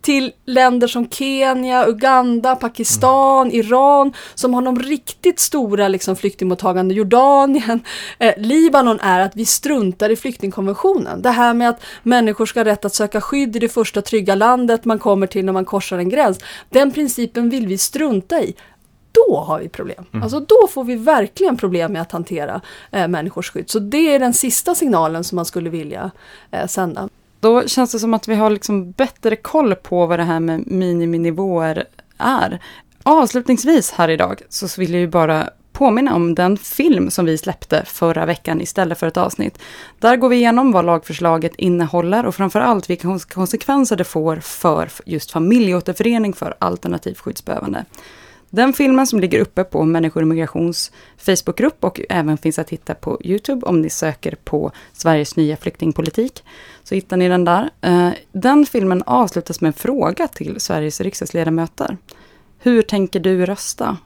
till 0.00 0.32
länder 0.44 0.86
som 0.86 1.10
Kenya, 1.10 1.86
Uganda, 1.86 2.56
Pakistan, 2.56 3.50
Iran 3.52 4.12
som 4.34 4.54
har 4.54 4.62
de 4.62 4.78
riktigt 4.78 5.40
stora 5.40 5.88
liksom, 5.88 6.16
flyktingmottagande, 6.16 6.94
Jordanien, 6.94 7.80
eh, 8.18 8.34
Libanon 8.36 9.00
är 9.00 9.20
att 9.20 9.36
vi 9.36 9.44
struntar 9.44 10.10
i 10.10 10.16
flyktingkonventionen. 10.16 11.22
Det 11.22 11.30
här 11.30 11.54
med 11.54 11.68
att 11.68 11.80
människor 12.02 12.46
ska 12.46 12.60
ha 12.60 12.64
rätt 12.64 12.84
att 12.84 12.94
söka 12.94 13.20
skydd 13.20 13.56
i 13.56 13.58
det 13.58 13.68
första 13.68 14.02
trygga 14.02 14.34
landet 14.34 14.84
man 14.84 14.98
kommer 14.98 15.26
till 15.26 15.44
när 15.44 15.52
man 15.52 15.64
korsar 15.64 15.98
en 15.98 16.08
gräns. 16.08 16.38
Den 16.70 16.92
principen 16.92 17.50
vill 17.50 17.66
vi 17.66 17.78
strunta 17.78 18.42
i 18.42 18.54
då 19.26 19.36
har 19.40 19.58
vi 19.58 19.68
problem. 19.68 20.04
Mm. 20.12 20.22
Alltså 20.22 20.40
då 20.40 20.68
får 20.70 20.84
vi 20.84 20.96
verkligen 20.96 21.56
problem 21.56 21.92
med 21.92 22.02
att 22.02 22.12
hantera 22.12 22.60
eh, 22.90 23.08
människors 23.08 23.50
skydd. 23.50 23.70
Så 23.70 23.78
det 23.78 24.14
är 24.14 24.18
den 24.18 24.32
sista 24.32 24.74
signalen 24.74 25.24
som 25.24 25.36
man 25.36 25.44
skulle 25.44 25.70
vilja 25.70 26.10
eh, 26.50 26.66
sända. 26.66 27.08
Då 27.40 27.66
känns 27.66 27.92
det 27.92 27.98
som 27.98 28.14
att 28.14 28.28
vi 28.28 28.34
har 28.34 28.50
liksom 28.50 28.90
bättre 28.90 29.36
koll 29.36 29.74
på 29.74 30.06
vad 30.06 30.18
det 30.18 30.24
här 30.24 30.40
med 30.40 30.66
miniminivåer 30.66 31.84
är. 32.18 32.60
Avslutningsvis 33.02 33.92
här 33.92 34.08
idag 34.08 34.42
så 34.48 34.80
vill 34.80 34.92
jag 34.92 35.00
ju 35.00 35.08
bara 35.08 35.50
påminna 35.76 36.14
om 36.14 36.34
den 36.34 36.56
film 36.56 37.10
som 37.10 37.24
vi 37.24 37.38
släppte 37.38 37.82
förra 37.86 38.26
veckan 38.26 38.60
istället 38.60 38.98
för 38.98 39.06
ett 39.06 39.16
avsnitt. 39.16 39.58
Där 39.98 40.16
går 40.16 40.28
vi 40.28 40.36
igenom 40.36 40.72
vad 40.72 40.84
lagförslaget 40.84 41.54
innehåller 41.56 42.26
och 42.26 42.34
framförallt 42.34 42.90
vilka 42.90 43.18
konsekvenser 43.18 43.96
det 43.96 44.04
får 44.04 44.36
för 44.36 44.88
just 45.04 45.30
familjeåterförening 45.30 46.32
för 46.32 46.54
alternativ 46.58 47.14
skyddsbehövande. 47.14 47.84
Den 48.56 48.72
filmen 48.72 49.06
som 49.06 49.20
ligger 49.20 49.40
uppe 49.40 49.64
på 49.64 49.84
Människor 49.84 50.20
och 50.22 50.28
migrations 50.28 50.92
Facebookgrupp 51.16 51.84
och 51.84 52.00
även 52.08 52.38
finns 52.38 52.58
att 52.58 52.70
hitta 52.70 52.94
på 52.94 53.20
Youtube 53.24 53.66
om 53.66 53.80
ni 53.80 53.90
söker 53.90 54.36
på 54.44 54.72
Sveriges 54.92 55.36
nya 55.36 55.56
flyktingpolitik. 55.56 56.44
Så 56.84 56.94
hittar 56.94 57.16
ni 57.16 57.28
den 57.28 57.44
där. 57.44 57.70
Eh, 57.80 58.10
den 58.32 58.66
filmen 58.66 59.02
avslutas 59.06 59.60
med 59.60 59.68
en 59.68 59.72
fråga 59.72 60.28
till 60.28 60.60
Sveriges 60.60 61.00
riksdagsledamöter. 61.00 61.96
Hur 62.58 62.82
tänker 62.82 63.20
du 63.20 63.46
rösta? 63.46 63.96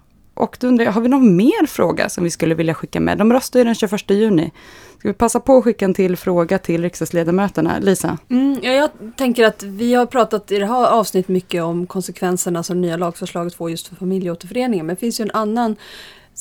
Och 0.40 0.56
då 0.60 0.66
undrar 0.66 0.84
jag, 0.84 0.92
har 0.92 1.00
vi 1.00 1.08
någon 1.08 1.36
mer 1.36 1.66
fråga 1.66 2.08
som 2.08 2.24
vi 2.24 2.30
skulle 2.30 2.54
vilja 2.54 2.74
skicka 2.74 3.00
med? 3.00 3.18
De 3.18 3.32
röstar 3.32 3.60
ju 3.60 3.64
den 3.64 3.74
21 3.74 4.10
juni. 4.10 4.50
Ska 4.98 5.08
vi 5.08 5.14
passa 5.14 5.40
på 5.40 5.56
att 5.56 5.64
skicka 5.64 5.84
en 5.84 5.94
till 5.94 6.16
fråga 6.16 6.58
till 6.58 6.82
riksdagsledamöterna? 6.82 7.78
Lisa? 7.78 8.18
Mm, 8.30 8.58
ja, 8.62 8.72
jag 8.72 8.90
tänker 9.16 9.46
att 9.46 9.62
vi 9.62 9.94
har 9.94 10.06
pratat 10.06 10.52
i 10.52 10.58
det 10.58 10.66
här 10.66 10.86
avsnittet 10.86 11.28
mycket 11.28 11.62
om 11.62 11.86
konsekvenserna 11.86 12.62
som 12.62 12.80
nya 12.80 12.96
lagförslaget 12.96 13.54
får 13.54 13.70
just 13.70 13.88
för 13.88 13.96
familjeåterföreningen. 13.96 14.86
Men 14.86 14.94
det 14.94 15.00
finns 15.00 15.20
ju 15.20 15.22
en 15.22 15.30
annan 15.30 15.76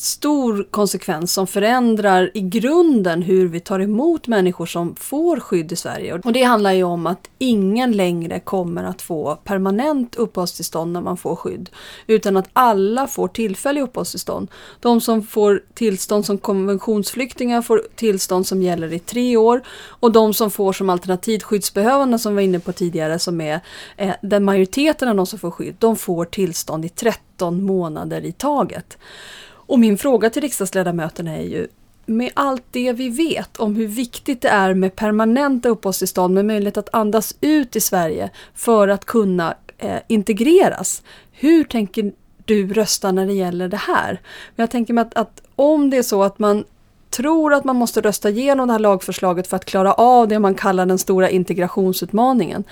stor 0.02 0.68
konsekvens 0.72 1.34
som 1.34 1.48
förändrar 1.48 2.32
i 2.34 2.42
grunden 2.42 3.22
hur 3.22 3.48
vi 3.48 3.60
tar 3.60 3.80
emot 3.80 4.28
människor 4.28 4.66
som 4.66 4.96
får 4.96 5.40
skydd 5.40 5.72
i 5.72 5.76
Sverige. 5.76 6.22
Och 6.24 6.34
det 6.34 6.44
handlar 6.44 6.72
ju 6.72 6.84
om 6.84 7.08
att 7.08 7.30
ingen 7.38 7.92
längre 7.92 8.40
kommer 8.40 8.84
att 8.84 9.02
få 9.02 9.36
permanent 9.36 10.16
uppehållstillstånd 10.16 10.94
när 10.94 11.02
man 11.02 11.18
får 11.18 11.36
skydd. 11.36 11.70
Utan 12.08 12.38
att 12.38 12.50
alla 12.54 13.08
får 13.08 13.28
tillfälliga 13.28 13.84
uppehållstillstånd. 13.84 14.52
De 14.80 15.02
som 15.02 15.24
får 15.24 15.62
tillstånd 15.74 16.26
som 16.26 16.38
konventionsflyktingar 16.38 17.62
får 17.62 17.84
tillstånd 17.96 18.48
som 18.48 18.62
gäller 18.62 18.94
i 18.94 19.00
tre 19.00 19.38
år. 19.38 19.62
Och 19.88 20.12
de 20.12 20.34
som 20.34 20.52
får 20.52 20.74
som 20.74 20.90
alternativt 20.90 21.44
skyddsbehövande 21.44 22.20
som 22.20 22.32
vi 22.32 22.36
var 22.36 22.42
inne 22.42 22.60
på 22.60 22.72
tidigare 22.72 23.20
som 23.20 23.42
är 23.42 23.60
eh, 23.98 24.14
den 24.22 24.44
majoriteten 24.44 25.10
av 25.10 25.16
de 25.16 25.26
som 25.26 25.40
får 25.40 25.52
skydd. 25.52 25.76
De 25.80 25.96
får 25.96 26.26
tillstånd 26.26 26.86
i 26.86 26.90
13 26.90 27.64
månader 27.64 28.26
i 28.26 28.32
taget. 28.32 28.98
Och 29.70 29.80
min 29.80 29.98
fråga 29.98 30.30
till 30.30 30.42
riksdagsledamöterna 30.42 31.38
är 31.38 31.44
ju, 31.44 31.68
med 32.06 32.32
allt 32.34 32.64
det 32.72 32.94
vi 32.94 33.10
vet 33.10 33.58
om 33.58 33.76
hur 33.76 33.88
viktigt 33.88 34.42
det 34.42 34.50
är 34.50 34.74
med 34.74 34.96
permanenta 34.96 35.70
uppehållstillstånd 35.70 36.34
med 36.34 36.46
möjlighet 36.46 36.78
att 36.78 36.94
andas 36.94 37.36
ut 37.42 37.76
i 37.76 37.80
Sverige 37.80 38.30
för 38.56 38.88
att 38.88 39.06
kunna 39.06 39.56
eh, 39.78 39.98
integreras. 40.08 41.04
Hur 41.32 41.64
tänker 41.64 42.12
du 42.46 42.74
rösta 42.74 43.12
när 43.12 43.28
det 43.28 43.34
gäller 43.34 43.68
det 43.68 43.78
här? 43.78 44.22
jag 44.56 44.72
tänker 44.72 44.94
mig 44.94 45.02
att, 45.02 45.18
att 45.18 45.42
om 45.56 45.90
det 45.90 45.98
är 45.98 46.04
så 46.04 46.24
att 46.24 46.40
man 46.40 46.64
tror 47.10 47.54
att 47.54 47.64
man 47.64 47.76
måste 47.76 48.02
rösta 48.02 48.30
igenom 48.30 48.68
det 48.68 48.74
här 48.74 48.80
lagförslaget 48.80 49.48
för 49.48 49.56
att 49.56 49.66
klara 49.66 49.94
av 49.94 50.28
det 50.28 50.40
man 50.40 50.56
kallar 50.56 50.86
den 50.86 51.00
stora 51.00 51.30
integrationsutmaningen. 51.30 52.64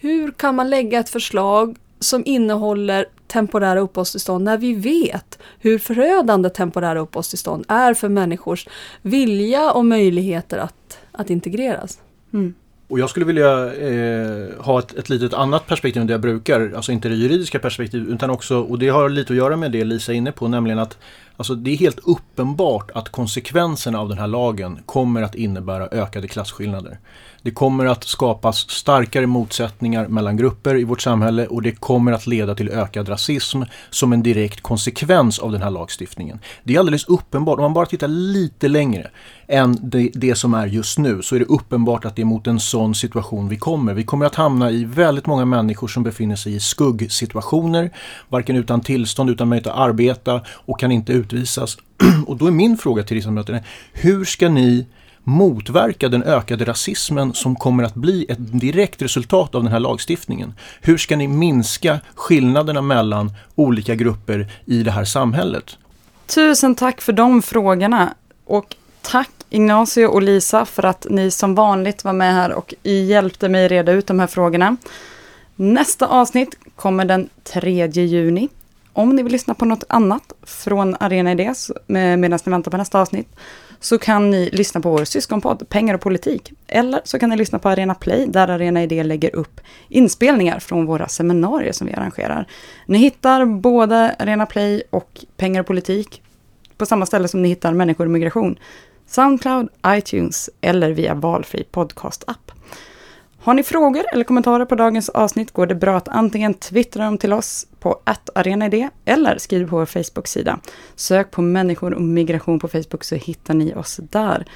Hur 0.00 0.30
kan 0.30 0.54
man 0.54 0.70
lägga 0.70 0.98
ett 0.98 1.08
förslag 1.08 1.76
som 2.00 2.22
innehåller 2.26 3.06
temporära 3.32 3.80
uppehållstillstånd 3.80 4.44
när 4.44 4.58
vi 4.58 4.74
vet 4.74 5.38
hur 5.58 5.78
förödande 5.78 6.50
temporära 6.50 7.00
uppehållstillstånd 7.00 7.64
är 7.68 7.94
för 7.94 8.08
människors 8.08 8.68
vilja 9.02 9.72
och 9.72 9.86
möjligheter 9.86 10.58
att, 10.58 10.98
att 11.12 11.30
integreras. 11.30 11.98
Mm. 12.32 12.54
Och 12.88 12.98
jag 12.98 13.10
skulle 13.10 13.26
vilja 13.26 13.74
eh, 13.74 14.48
ha 14.58 14.78
ett, 14.78 14.94
ett 14.94 15.08
litet 15.08 15.34
annat 15.34 15.66
perspektiv 15.66 16.00
än 16.00 16.06
det 16.06 16.12
jag 16.12 16.20
brukar, 16.20 16.72
alltså 16.76 16.92
inte 16.92 17.08
det 17.08 17.14
juridiska 17.14 17.58
perspektivet 17.58 18.08
utan 18.08 18.30
också, 18.30 18.60
och 18.60 18.78
det 18.78 18.88
har 18.88 19.08
lite 19.08 19.32
att 19.32 19.36
göra 19.36 19.56
med 19.56 19.72
det 19.72 19.84
Lisa 19.84 20.12
är 20.12 20.16
inne 20.16 20.32
på, 20.32 20.48
nämligen 20.48 20.78
att 20.78 20.98
alltså, 21.36 21.54
det 21.54 21.70
är 21.70 21.76
helt 21.76 21.98
uppenbart 21.98 22.90
att 22.94 23.08
konsekvenserna 23.08 24.00
av 24.00 24.08
den 24.08 24.18
här 24.18 24.26
lagen 24.26 24.78
kommer 24.86 25.22
att 25.22 25.34
innebära 25.34 25.86
ökade 25.86 26.28
klasskillnader. 26.28 26.98
Det 27.42 27.50
kommer 27.50 27.86
att 27.86 28.04
skapas 28.04 28.70
starkare 28.70 29.26
motsättningar 29.26 30.08
mellan 30.08 30.36
grupper 30.36 30.74
i 30.74 30.84
vårt 30.84 31.00
samhälle 31.00 31.46
och 31.46 31.62
det 31.62 31.72
kommer 31.72 32.12
att 32.12 32.26
leda 32.26 32.54
till 32.54 32.68
ökad 32.68 33.08
rasism 33.08 33.62
som 33.90 34.12
en 34.12 34.22
direkt 34.22 34.60
konsekvens 34.60 35.38
av 35.38 35.52
den 35.52 35.62
här 35.62 35.70
lagstiftningen. 35.70 36.38
Det 36.64 36.74
är 36.74 36.78
alldeles 36.78 37.04
uppenbart, 37.04 37.58
om 37.58 37.62
man 37.62 37.74
bara 37.74 37.86
tittar 37.86 38.08
lite 38.08 38.68
längre 38.68 39.10
än 39.46 39.78
det, 39.82 40.10
det 40.14 40.34
som 40.34 40.54
är 40.54 40.66
just 40.66 40.98
nu 40.98 41.22
så 41.22 41.34
är 41.34 41.38
det 41.38 41.44
uppenbart 41.44 42.04
att 42.04 42.16
det 42.16 42.22
är 42.22 42.26
mot 42.26 42.46
en 42.46 42.60
sån 42.60 42.94
situation 42.94 43.48
vi 43.48 43.56
kommer. 43.56 43.94
Vi 43.94 44.04
kommer 44.04 44.26
att 44.26 44.34
hamna 44.34 44.70
i 44.70 44.84
väldigt 44.84 45.26
många 45.26 45.44
människor 45.44 45.88
som 45.88 46.02
befinner 46.02 46.36
sig 46.36 46.54
i 46.54 46.60
skuggsituationer, 46.60 47.90
varken 48.28 48.56
utan 48.56 48.80
tillstånd, 48.80 49.30
utan 49.30 49.48
möjlighet 49.48 49.72
att 49.72 49.78
arbeta 49.78 50.40
och 50.46 50.80
kan 50.80 50.92
inte 50.92 51.12
utvisas. 51.22 51.76
och 52.26 52.36
då 52.36 52.46
är 52.46 52.50
min 52.50 52.76
fråga 52.76 53.02
till 53.02 53.14
riksdagsledamöterna, 53.14 53.60
hur 53.92 54.24
ska 54.24 54.48
ni 54.48 54.86
motverka 55.24 56.08
den 56.08 56.22
ökade 56.22 56.64
rasismen 56.64 57.34
som 57.34 57.56
kommer 57.56 57.84
att 57.84 57.94
bli 57.94 58.26
ett 58.28 58.60
direkt 58.60 59.02
resultat 59.02 59.54
av 59.54 59.62
den 59.62 59.72
här 59.72 59.80
lagstiftningen? 59.80 60.54
Hur 60.80 60.98
ska 60.98 61.16
ni 61.16 61.28
minska 61.28 62.00
skillnaderna 62.14 62.82
mellan 62.82 63.32
olika 63.54 63.94
grupper 63.94 64.52
i 64.64 64.82
det 64.82 64.90
här 64.90 65.04
samhället? 65.04 65.78
Tusen 66.26 66.74
tack 66.74 67.00
för 67.00 67.12
de 67.12 67.42
frågorna 67.42 68.14
och 68.44 68.76
tack 69.02 69.30
Ignacio 69.50 70.06
och 70.06 70.22
Lisa 70.22 70.64
för 70.64 70.84
att 70.84 71.06
ni 71.10 71.30
som 71.30 71.54
vanligt 71.54 72.04
var 72.04 72.12
med 72.12 72.34
här 72.34 72.52
och 72.52 72.74
hjälpte 72.82 73.48
mig 73.48 73.68
reda 73.68 73.92
ut 73.92 74.06
de 74.06 74.20
här 74.20 74.26
frågorna. 74.26 74.76
Nästa 75.56 76.06
avsnitt 76.06 76.58
kommer 76.76 77.04
den 77.04 77.28
3 77.44 77.86
juni. 77.86 78.48
Om 78.92 79.16
ni 79.16 79.22
vill 79.22 79.32
lyssna 79.32 79.54
på 79.54 79.64
något 79.64 79.84
annat 79.88 80.32
från 80.42 80.96
Arena 81.00 81.32
Idés 81.32 81.70
medan 81.86 82.38
ni 82.46 82.50
väntar 82.50 82.70
på 82.70 82.76
nästa 82.76 83.00
avsnitt 83.00 83.28
så 83.80 83.98
kan 83.98 84.30
ni 84.30 84.50
lyssna 84.52 84.80
på 84.80 84.90
vår 84.90 85.04
syskonpodd 85.04 85.68
Pengar 85.68 85.94
och 85.94 86.00
politik. 86.00 86.52
Eller 86.66 87.00
så 87.04 87.18
kan 87.18 87.30
ni 87.30 87.36
lyssna 87.36 87.58
på 87.58 87.68
Arena 87.68 87.94
Play 87.94 88.26
där 88.26 88.48
Arena 88.48 88.82
Idé 88.82 89.02
lägger 89.02 89.36
upp 89.36 89.60
inspelningar 89.88 90.58
från 90.58 90.86
våra 90.86 91.08
seminarier 91.08 91.72
som 91.72 91.86
vi 91.86 91.92
arrangerar. 91.92 92.46
Ni 92.86 92.98
hittar 92.98 93.44
både 93.44 94.16
Arena 94.18 94.46
Play 94.46 94.82
och 94.90 95.24
Pengar 95.36 95.60
och 95.60 95.66
politik 95.66 96.22
på 96.76 96.86
samma 96.86 97.06
ställe 97.06 97.28
som 97.28 97.42
ni 97.42 97.48
hittar 97.48 97.72
Människor 97.72 98.04
och 98.04 98.10
migration. 98.10 98.58
Soundcloud, 99.06 99.68
iTunes 99.86 100.50
eller 100.60 100.90
via 100.90 101.14
valfri 101.14 101.64
podcast-app. 101.70 102.52
Har 103.44 103.54
ni 103.54 103.62
frågor 103.62 104.04
eller 104.12 104.24
kommentarer 104.24 104.64
på 104.64 104.74
dagens 104.74 105.08
avsnitt 105.08 105.50
går 105.50 105.66
det 105.66 105.74
bra 105.74 105.96
att 105.96 106.08
antingen 106.08 106.54
twittra 106.54 107.04
dem 107.04 107.18
till 107.18 107.32
oss 107.32 107.66
på 107.80 108.00
arenaidé 108.34 108.88
eller 109.04 109.38
skriv 109.38 109.70
på 109.70 109.76
vår 109.76 109.86
Facebook-sida. 109.86 110.58
Sök 110.94 111.30
på 111.30 111.42
människor 111.42 111.94
och 111.94 112.02
migration 112.02 112.58
på 112.58 112.68
Facebook 112.68 113.04
så 113.04 113.14
hittar 113.14 113.54
ni 113.54 113.74
oss 113.74 114.00
där. 114.10 114.46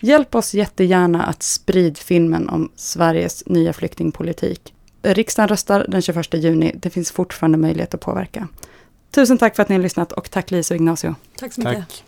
Hjälp 0.00 0.34
oss 0.34 0.54
jättegärna 0.54 1.22
att 1.24 1.42
sprida 1.42 1.94
filmen 1.94 2.48
om 2.48 2.72
Sveriges 2.76 3.46
nya 3.46 3.72
flyktingpolitik. 3.72 4.74
Riksdagen 5.02 5.48
röstar 5.48 5.86
den 5.88 6.02
21 6.02 6.34
juni. 6.34 6.72
Det 6.74 6.90
finns 6.90 7.12
fortfarande 7.12 7.58
möjlighet 7.58 7.94
att 7.94 8.00
påverka. 8.00 8.48
Tusen 9.10 9.38
tack 9.38 9.56
för 9.56 9.62
att 9.62 9.68
ni 9.68 9.74
har 9.74 9.82
lyssnat 9.82 10.12
och 10.12 10.30
tack 10.30 10.50
Lisa 10.50 10.74
och 10.74 10.76
Ignacio. 10.76 11.14
Tack 11.38 11.52
så 11.52 11.60
mycket. 11.60 11.88
Tack. 11.88 12.04